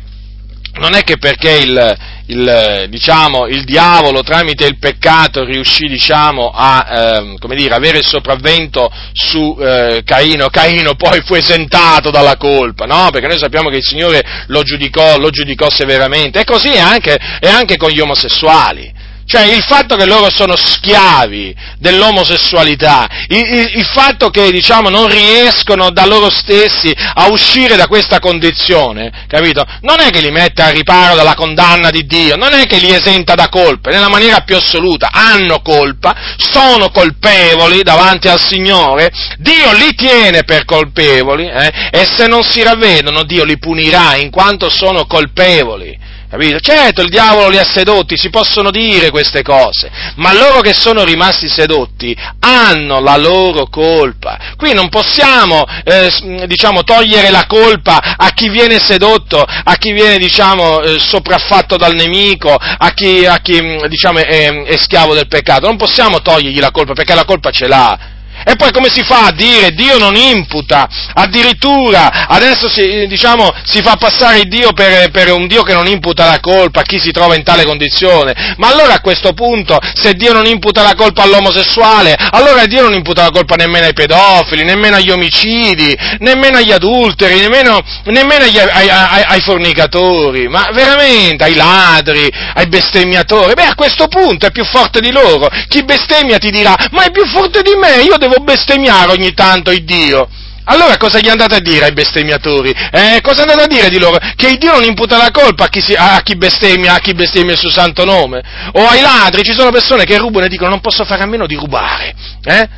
[0.78, 1.96] non è che perché il,
[2.26, 6.86] il, diciamo, il diavolo tramite il peccato riuscì diciamo, a
[7.20, 13.10] eh, dire, avere il sopravvento su eh, Caino, Caino poi fu esentato dalla colpa, no?
[13.10, 17.16] perché noi sappiamo che il Signore lo giudicò, lo giudicò severamente, e così è anche,
[17.40, 18.95] è anche con gli omosessuali.
[19.26, 25.08] Cioè il fatto che loro sono schiavi dell'omosessualità, il, il, il, fatto che diciamo non
[25.08, 29.66] riescono da loro stessi a uscire da questa condizione, capito?
[29.80, 32.94] Non è che li mette a riparo dalla condanna di Dio, non è che li
[32.94, 39.72] esenta da colpe, nella maniera più assoluta, hanno colpa, sono colpevoli davanti al Signore, Dio
[39.72, 44.70] li tiene per colpevoli eh, e se non si ravvedono Dio li punirà in quanto
[44.70, 46.14] sono colpevoli.
[46.28, 46.58] Capito?
[46.58, 51.04] Certo, il diavolo li ha sedotti, si possono dire queste cose, ma loro che sono
[51.04, 54.54] rimasti sedotti hanno la loro colpa.
[54.56, 60.18] Qui non possiamo, eh, diciamo, togliere la colpa a chi viene sedotto, a chi viene,
[60.18, 65.66] diciamo, eh, sopraffatto dal nemico, a chi, a chi diciamo, è, è schiavo del peccato.
[65.66, 68.14] Non possiamo togliergli la colpa perché la colpa ce l'ha
[68.48, 70.86] e poi come si fa a dire Dio non imputa?
[71.14, 76.26] Addirittura adesso si, diciamo, si fa passare Dio per, per, un Dio che non imputa
[76.26, 78.54] la colpa a chi si trova in tale condizione.
[78.58, 82.92] Ma allora a questo punto, se Dio non imputa la colpa all'omosessuale, allora Dio non
[82.92, 88.58] imputa la colpa nemmeno ai pedofili, nemmeno agli omicidi, nemmeno agli adulteri, nemmeno, nemmeno agli,
[88.58, 93.54] ai, ai, ai, fornicatori, ma veramente ai ladri, ai bestemmiatori.
[93.54, 95.48] Beh, a questo punto è più forte di loro.
[95.66, 99.32] Chi bestemmia ti dirà, ma è più forte di me, io devo devo bestemmiare ogni
[99.32, 100.28] tanto il Dio.
[100.68, 102.70] Allora cosa gli andate a dire ai bestemmiatori?
[102.70, 104.18] Eh, cosa andate a dire di loro?
[104.34, 107.14] Che il Dio non imputa la colpa a chi, si, a chi, bestemmia, a chi
[107.14, 108.42] bestemmia il suo santo nome?
[108.72, 111.46] O ai ladri, ci sono persone che rubano e dicono non posso fare a meno
[111.46, 112.14] di rubare.
[112.42, 112.68] Eh?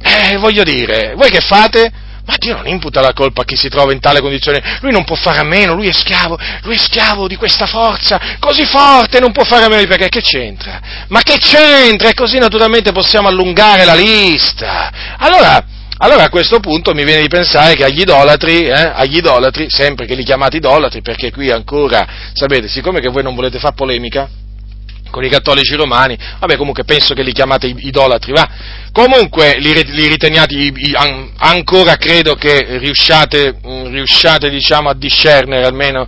[0.00, 1.92] Eh, voglio dire, voi che fate?
[2.26, 5.04] Ma Dio non imputa la colpa a chi si trova in tale condizione, lui non
[5.04, 9.20] può fare a meno, lui è schiavo, lui è schiavo di questa forza così forte,
[9.20, 10.80] non può fare a meno perché che c'entra?
[11.08, 12.08] Ma che c'entra?
[12.08, 14.90] E così naturalmente possiamo allungare la lista.
[15.18, 15.64] Allora,
[15.98, 20.06] allora a questo punto mi viene di pensare che agli idolatri, eh, agli idolatri, sempre
[20.06, 24.28] che li chiamate idolatri, perché qui ancora, sapete, siccome che voi non volete fare polemica,
[25.14, 28.48] con i cattolici romani, vabbè comunque penso che li chiamate idolatri, va?
[28.90, 30.56] Comunque li, li riteniate
[31.36, 36.04] ancora credo che riusciate, riusciate diciamo, a discernere almeno,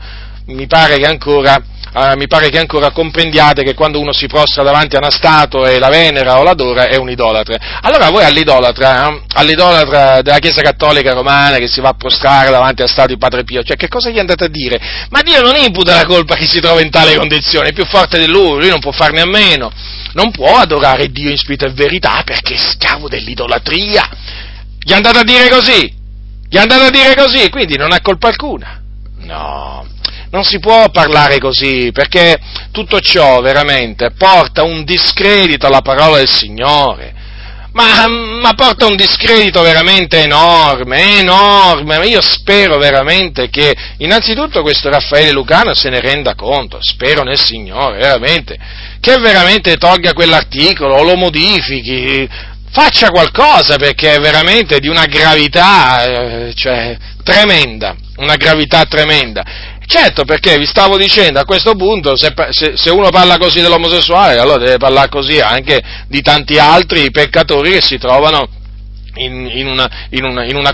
[0.47, 1.63] mi pare che ancora
[1.97, 5.71] Uh, mi pare che ancora comprendiate che quando uno si prostra davanti a una statua
[5.71, 7.57] e la venera o l'adora è un idolatra.
[7.81, 12.83] Allora voi all'idolatra, eh, all'idolatra della Chiesa Cattolica Romana che si va a prostrare davanti
[12.83, 14.79] a statua di Padre Pio, cioè che cosa gli andate a dire?
[15.09, 17.87] Ma Dio non imputa la colpa a chi si trova in tale condizione, è più
[17.87, 19.73] forte di lui, lui non può farne a meno,
[20.13, 24.07] non può adorare Dio in spirito e verità perché è schiavo dell'idolatria.
[24.79, 25.95] Gli andate a dire così?
[26.47, 28.83] Gli andate a dire così, quindi non ha colpa alcuna.
[29.21, 29.87] No,
[30.31, 32.39] non si può parlare così, perché
[32.71, 37.15] tutto ciò veramente porta un discredito alla parola del Signore.
[37.73, 42.07] Ma, ma, porta un discredito veramente enorme, enorme.
[42.07, 47.99] Io spero veramente che innanzitutto questo Raffaele Lucano se ne renda conto, spero nel Signore,
[47.99, 48.57] veramente,
[48.99, 52.27] che veramente tolga quell'articolo o lo modifichi,
[52.71, 59.45] faccia qualcosa perché è veramente di una gravità eh, cioè, tremenda, una gravità tremenda.
[59.89, 64.59] Certo, perché vi stavo dicendo, a questo punto, se, se, uno parla così dell'omosessuale, allora
[64.59, 68.49] deve parlare così anche di tanti altri peccatori che si trovano
[69.17, 70.73] in, in, una, in, una, in, una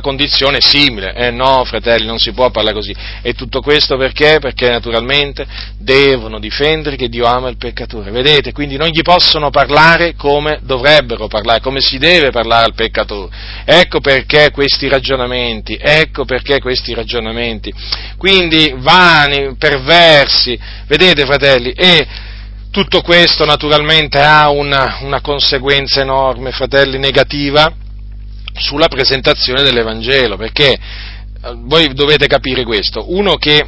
[0.00, 1.14] condizione simile.
[1.14, 2.94] Eh no, fratelli, non si può parlare così.
[3.22, 4.38] E tutto questo perché?
[4.40, 5.46] Perché naturalmente
[5.78, 8.10] devono difendere che Dio ama il peccatore.
[8.10, 13.34] Vedete, quindi non gli possono parlare come dovrebbero parlare, come si deve parlare al peccatore.
[13.64, 17.72] Ecco perché questi ragionamenti, ecco perché questi ragionamenti.
[18.16, 22.06] Quindi vani, perversi, vedete fratelli, e
[22.70, 27.72] tutto questo naturalmente ha una, una conseguenza enorme, fratelli, negativa
[28.54, 30.78] sulla presentazione dell'Evangelo, perché eh,
[31.56, 33.64] voi dovete capire questo, uno che,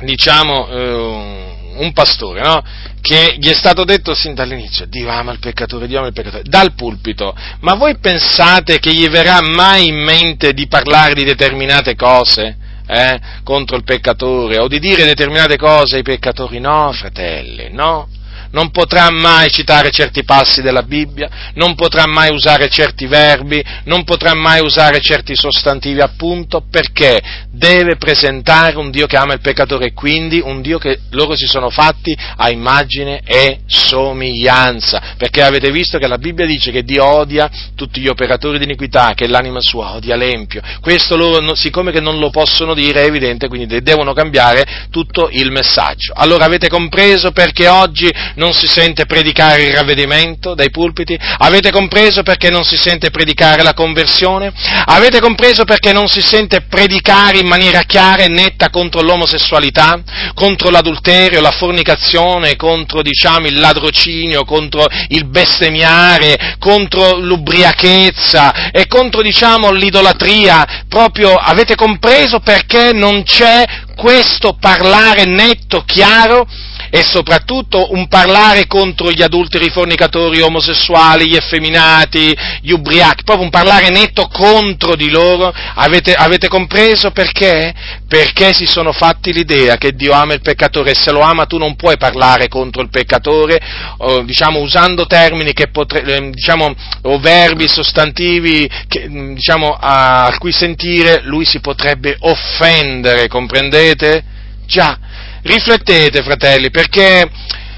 [0.00, 2.62] diciamo, eh, un pastore, no?
[3.00, 6.42] che gli è stato detto sin dall'inizio, Dio ama il peccatore, Dio ama il peccatore,
[6.44, 11.94] dal pulpito, ma voi pensate che gli verrà mai in mente di parlare di determinate
[11.94, 12.56] cose?
[12.86, 16.60] Eh, contro il peccatore o di dire determinate cose ai peccatori?
[16.60, 18.08] No, fratelli, no
[18.50, 24.04] non potrà mai citare certi passi della Bibbia, non potrà mai usare certi verbi, non
[24.04, 27.20] potrà mai usare certi sostantivi appunto perché
[27.50, 31.46] deve presentare un Dio che ama il peccatore e quindi un Dio che loro si
[31.46, 37.04] sono fatti a immagine e somiglianza, perché avete visto che la Bibbia dice che Dio
[37.04, 40.60] odia tutti gli operatori di iniquità, che l'anima sua odia l'empio.
[40.80, 45.50] Questo loro, siccome che non lo possono dire, è evidente, quindi devono cambiare tutto il
[45.50, 46.12] messaggio.
[46.14, 51.18] Allora avete compreso perché oggi non si sente predicare il ravvedimento dai pulpiti?
[51.38, 54.52] Avete compreso perché non si sente predicare la conversione?
[54.86, 60.00] Avete compreso perché non si sente predicare in maniera chiara e netta contro l'omosessualità,
[60.34, 69.22] contro l'adulterio, la fornicazione, contro diciamo, il ladrocinio, contro il bestemmiare, contro l'ubriachezza e contro
[69.22, 70.84] diciamo, l'idolatria?
[70.88, 73.64] Proprio avete compreso perché non c'è
[73.96, 76.46] questo parlare netto, chiaro?
[76.90, 83.50] E soprattutto un parlare contro gli adulteri, fornicatori, omosessuali, gli effeminati, gli ubriachi, proprio un
[83.50, 85.52] parlare netto contro di loro.
[85.74, 87.74] Avete, avete compreso perché?
[88.08, 91.58] Perché si sono fatti l'idea che Dio ama il peccatore e se lo ama tu
[91.58, 93.60] non puoi parlare contro il peccatore,
[93.98, 100.38] o, diciamo usando termini che potre, eh, diciamo, o verbi, sostantivi, che, diciamo, a, a
[100.38, 104.24] cui sentire lui si potrebbe offendere, comprendete?
[104.66, 104.98] Già,
[105.46, 107.30] Riflettete, fratelli, perché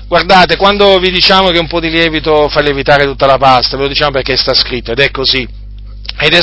[0.06, 3.82] guardate, quando vi diciamo che un po' di lievito fa lievitare tutta la pasta, ve
[3.82, 5.46] lo diciamo perché sta scritto ed è così.
[6.20, 6.34] Ed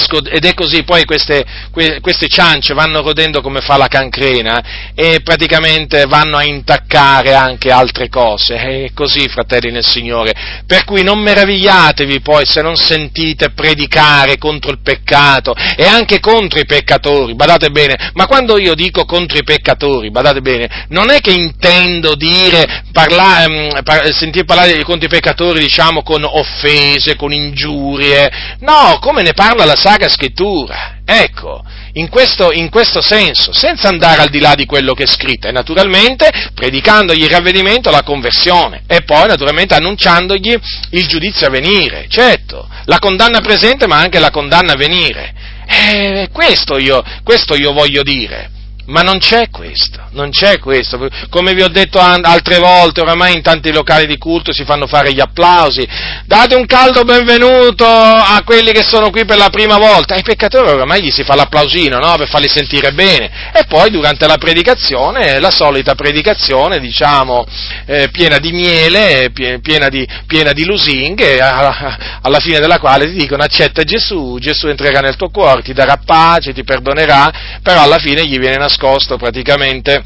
[0.46, 6.38] è, così, poi queste, queste, ciance vanno rodendo come fa la cancrena e praticamente vanno
[6.38, 8.56] a intaccare anche altre cose.
[8.56, 10.64] È così, fratelli nel Signore.
[10.66, 16.60] Per cui non meravigliatevi poi se non sentite predicare contro il peccato e anche contro
[16.60, 18.12] i peccatori, badate bene.
[18.14, 23.44] Ma quando io dico contro i peccatori, badate bene, non è che intendo dire, parla,
[23.44, 28.56] ehm, par, sentire parlare contro i peccatori, diciamo, con offese, con ingiurie.
[28.60, 31.00] No, come ne parla la Sacra Scrittura.
[31.06, 31.64] Ecco,
[31.94, 35.48] in questo, in questo, senso, senza andare al di là di quello che è scritto,
[35.48, 40.58] e naturalmente predicandogli il ravvedimento, la conversione, e poi naturalmente annunciandogli
[40.92, 45.34] il giudizio a venire, certo, la condanna presente ma anche la condanna a venire.
[45.68, 48.52] Eh, questo io, questo io voglio dire.
[48.88, 51.10] Ma non c'è questo, non c'è questo.
[51.32, 55.12] Come vi ho detto altre volte, oramai in tanti locali di culto si fanno fare
[55.12, 55.88] gli applausi.
[56.26, 60.14] Date un caldo benvenuto a quelli che sono qui per la prima volta.
[60.14, 62.14] Ai peccatori oramai gli si fa l'applausino, no?
[62.16, 63.52] Per farli sentire bene.
[63.54, 67.44] E poi durante la predicazione, la solita predicazione, diciamo,
[67.88, 73.42] eh, piena di miele, piena di, piena di lusinghe, alla fine della quale ti dicono
[73.42, 77.32] accetta Gesù, Gesù entrerà nel tuo cuore, ti darà pace, ti perdonerà,
[77.64, 80.04] però alla fine gli viene nascosto nascosto praticamente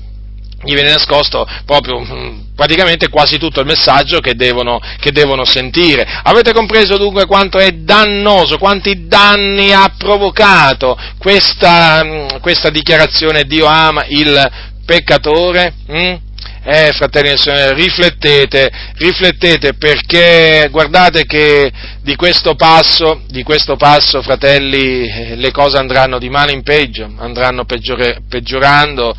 [0.62, 6.06] gli viene nascosto proprio mm, praticamente quasi tutto il messaggio che devono, che devono, sentire.
[6.24, 13.68] Avete compreso dunque quanto è dannoso, quanti danni ha provocato questa, mm, questa dichiarazione Dio
[13.68, 14.52] ama il
[14.86, 15.76] peccatore?
[15.90, 16.16] Mm?
[16.62, 21.72] Eh, fratelli e sorelle, riflettete, riflettete perché guardate che
[22.02, 27.10] di questo passo, di questo passo, fratelli, eh, le cose andranno di male in peggio,
[27.18, 29.16] andranno peggiore, peggiorando.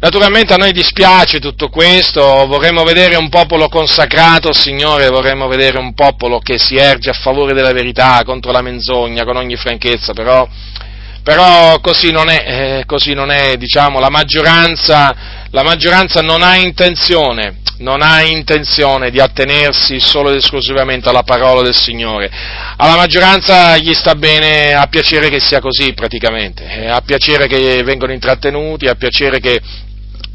[0.00, 5.94] Naturalmente a noi dispiace tutto questo, vorremmo vedere un popolo consacrato Signore, vorremmo vedere un
[5.94, 10.46] popolo che si erge a favore della verità, contro la menzogna, con ogni franchezza, però,
[11.22, 16.56] però così non è, eh, così non è diciamo, la maggioranza la maggioranza non ha
[16.56, 22.28] intenzione, non ha intenzione di attenersi solo ed esclusivamente alla parola del Signore.
[22.76, 28.12] Alla maggioranza gli sta bene, ha piacere che sia così praticamente, ha piacere che vengano
[28.12, 29.60] intrattenuti, ha piacere che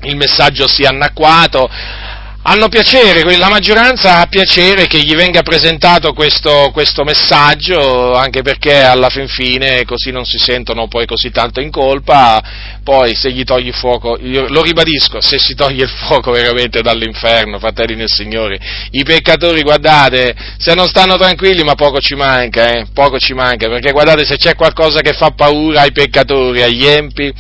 [0.03, 1.69] il messaggio sia anacquato,
[2.41, 8.81] hanno piacere, la maggioranza ha piacere che gli venga presentato questo, questo, messaggio, anche perché
[8.81, 12.41] alla fin fine così non si sentono poi così tanto in colpa,
[12.81, 17.59] poi se gli togli il fuoco, lo ribadisco, se si toglie il fuoco veramente dall'inferno,
[17.59, 18.57] fratelli nel Signore,
[18.91, 23.67] i peccatori, guardate, se non stanno tranquilli, ma poco ci manca, eh, poco ci manca,
[23.67, 27.31] perché guardate se c'è qualcosa che fa paura ai peccatori, agli empi,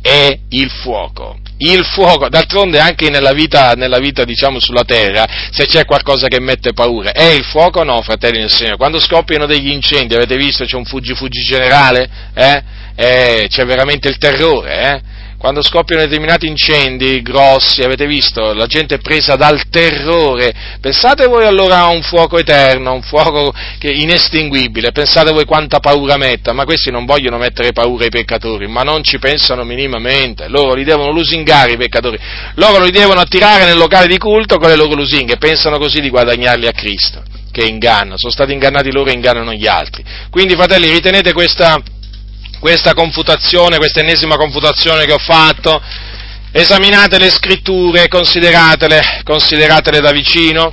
[0.00, 1.38] è il fuoco
[1.72, 6.40] il fuoco, d'altronde anche nella vita, nella vita, diciamo, sulla terra, se c'è qualcosa che
[6.40, 8.76] mette paura, è il fuoco o no, fratelli del Signore?
[8.76, 12.08] Quando scoppiano degli incendi, avete visto, c'è un fuggi-fuggi generale?
[12.34, 12.62] Eh?
[12.96, 15.02] Eh, c'è veramente il terrore, eh?
[15.44, 20.78] Quando scoppiano determinati incendi grossi, avete visto, la gente è presa dal terrore.
[20.80, 23.52] Pensate voi allora a un fuoco eterno, a un fuoco
[23.82, 28.84] inestinguibile, pensate voi quanta paura metta, ma questi non vogliono mettere paura ai peccatori, ma
[28.84, 32.18] non ci pensano minimamente, loro li devono lusingare i peccatori,
[32.54, 36.08] loro li devono attirare nel locale di culto con le loro lusinghe, pensano così di
[36.08, 37.22] guadagnarli a Cristo,
[37.52, 40.02] che inganna, sono stati ingannati loro e ingannano gli altri.
[40.30, 41.82] Quindi fratelli, ritenete questa
[42.64, 45.82] questa confutazione, questa ennesima confutazione che ho fatto,
[46.50, 50.72] esaminate le scritture, consideratele, consideratele da vicino,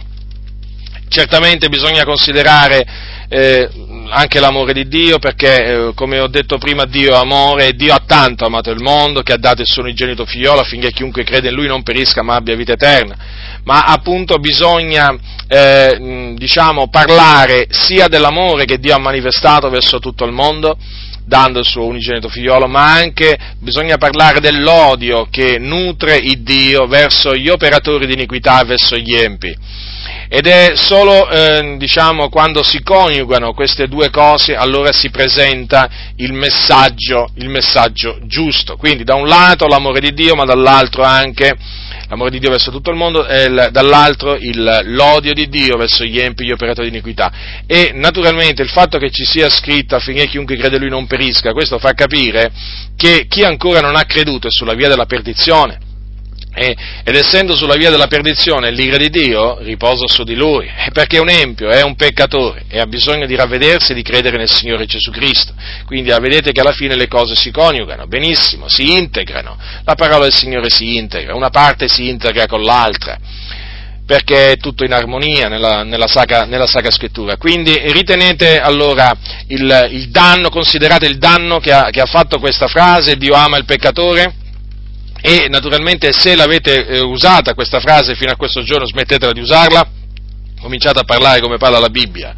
[1.09, 2.87] certamente bisogna considerare
[3.27, 3.69] eh,
[4.07, 7.93] anche l'amore di Dio, perché eh, come ho detto prima Dio è amore e Dio
[7.93, 11.49] ha tanto amato il mondo che ha dato il suo unigenito figliolo affinché chiunque crede
[11.49, 13.17] in lui non perisca ma abbia vita eterna.
[13.65, 15.13] Ma appunto bisogna
[15.45, 20.77] eh, diciamo, parlare sia dell'amore che Dio ha manifestato verso tutto il mondo,
[21.31, 27.33] dando il suo unigenito figliolo, ma anche bisogna parlare dell'odio che nutre il Dio verso
[27.33, 29.55] gli operatori di iniquità, verso gli empi.
[30.29, 36.33] Ed è solo, eh, diciamo, quando si coniugano queste due cose, allora si presenta il
[36.33, 38.77] messaggio, il messaggio giusto.
[38.77, 41.53] Quindi da un lato l'amore di Dio, ma dall'altro anche
[42.07, 46.03] l'amore di Dio verso tutto il mondo e il, dall'altro il, l'odio di Dio verso
[46.03, 47.63] gli empi, gli operatori di iniquità.
[47.65, 51.77] E naturalmente il fatto che ci sia scritto affinché chiunque crede lui non perisca, questo
[51.77, 52.51] fa capire
[52.95, 55.89] che chi ancora non ha creduto è sulla via della perdizione
[56.53, 61.17] e, ed essendo sulla via della perdizione l'ira di Dio riposa su di lui, perché
[61.17, 64.49] è un empio, è un peccatore e ha bisogno di ravvedersi e di credere nel
[64.49, 65.53] Signore Gesù Cristo.
[65.85, 70.33] Quindi vedete che alla fine le cose si coniugano, benissimo, si integrano, la parola del
[70.33, 73.17] Signore si integra, una parte si integra con l'altra
[74.03, 77.37] perché è tutto in armonia nella, nella, sacra, nella sacra, scrittura.
[77.37, 79.09] Quindi ritenete allora
[79.47, 83.55] il, il danno, considerate il danno che ha, che ha, fatto questa frase, Dio ama
[83.55, 84.33] il peccatore,
[85.21, 89.87] e naturalmente se l'avete eh, usata questa frase fino a questo giorno smettetela di usarla,
[90.59, 92.35] cominciate a parlare come parla la Bibbia.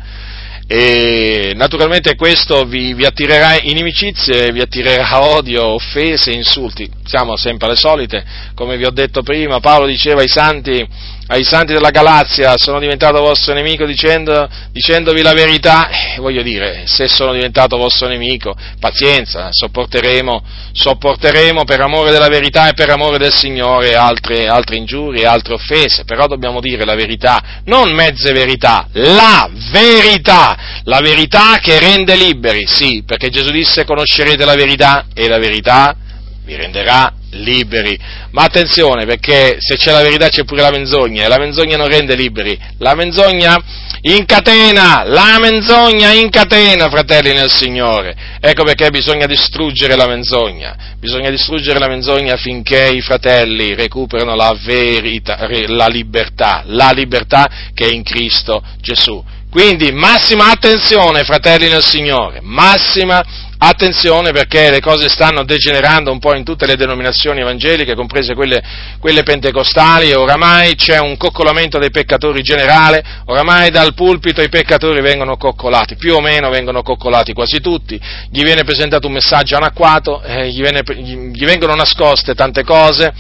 [0.66, 6.90] E naturalmente questo vi, vi attirerà inimicizie, vi attirerà odio, offese, insulti.
[7.06, 8.24] Siamo sempre alle solite,
[8.56, 10.88] come vi ho detto prima, Paolo diceva ai santi
[11.34, 16.84] ai santi della Galazia sono diventato vostro nemico dicendo, dicendovi la verità, eh, voglio dire,
[16.86, 23.18] se sono diventato vostro nemico, pazienza, sopporteremo, sopporteremo per amore della verità e per amore
[23.18, 28.88] del Signore altre, altre ingiurie, altre offese, però dobbiamo dire la verità, non mezze verità,
[28.92, 35.28] la verità, la verità che rende liberi, sì, perché Gesù disse conoscerete la verità e
[35.28, 35.96] la verità
[36.44, 37.98] vi renderà liberi.
[38.32, 41.88] Ma attenzione, perché se c'è la verità c'è pure la menzogna, e la menzogna non
[41.88, 42.58] rende liberi.
[42.80, 43.62] La menzogna
[44.02, 48.16] incatena, la menzogna incatena, fratelli nel Signore.
[48.40, 50.76] Ecco perché bisogna distruggere la menzogna.
[51.00, 57.86] Bisogna distruggere la menzogna affinché i fratelli recuperino la verità, la libertà, la libertà che
[57.86, 59.24] è in Cristo Gesù.
[59.54, 66.20] Quindi massima attenzione, fratelli nel Signore, massima attenzione Attenzione perché le cose stanno degenerando un
[66.20, 68.62] po' in tutte le denominazioni evangeliche, comprese quelle,
[69.00, 75.00] quelle pentecostali, e oramai c'è un coccolamento dei peccatori generale, oramai dal pulpito i peccatori
[75.00, 77.98] vengono coccolati, più o meno vengono coccolati quasi tutti,
[78.30, 83.14] gli viene presentato un messaggio anacquato, eh, gli, viene, gli vengono nascoste tante cose,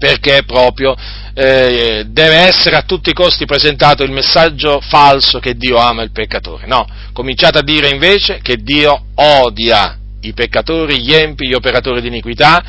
[0.00, 0.96] perché proprio
[1.34, 6.10] eh, deve essere a tutti i costi presentato il messaggio falso che Dio ama il
[6.10, 6.66] peccatore.
[6.66, 12.08] No, cominciate a dire invece che Dio odia i peccatori, gli empi, gli operatori di
[12.08, 12.62] iniquità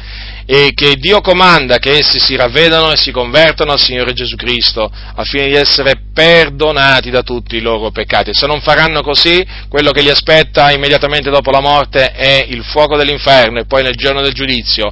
[0.45, 4.91] e che Dio comanda che essi si ravvedano e si convertano al Signore Gesù Cristo
[5.15, 8.33] affinché di essere perdonati da tutti i loro peccati.
[8.33, 12.97] Se non faranno così, quello che li aspetta immediatamente dopo la morte è il fuoco
[12.97, 14.91] dell'inferno e poi nel giorno del giudizio,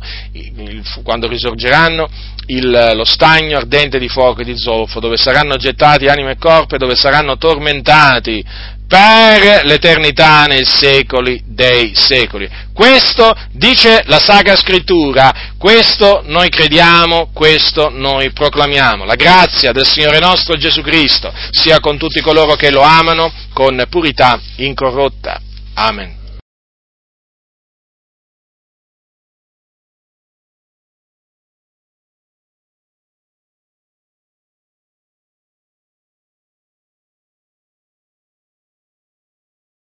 [1.04, 2.08] quando risorgeranno,
[2.48, 6.76] il, lo stagno ardente di fuoco e di zolfo, dove saranno gettati anima e corpo
[6.76, 8.44] e dove saranno tormentati
[8.90, 12.50] per l'eternità nei secoli dei secoli.
[12.74, 19.06] Questo dice la Sacra Scrittura, questo noi crediamo, questo noi proclamiamo.
[19.06, 23.86] La grazia del Signore nostro Gesù Cristo sia con tutti coloro che lo amano con
[23.90, 25.40] purità incorrotta.
[25.76, 26.19] Amen.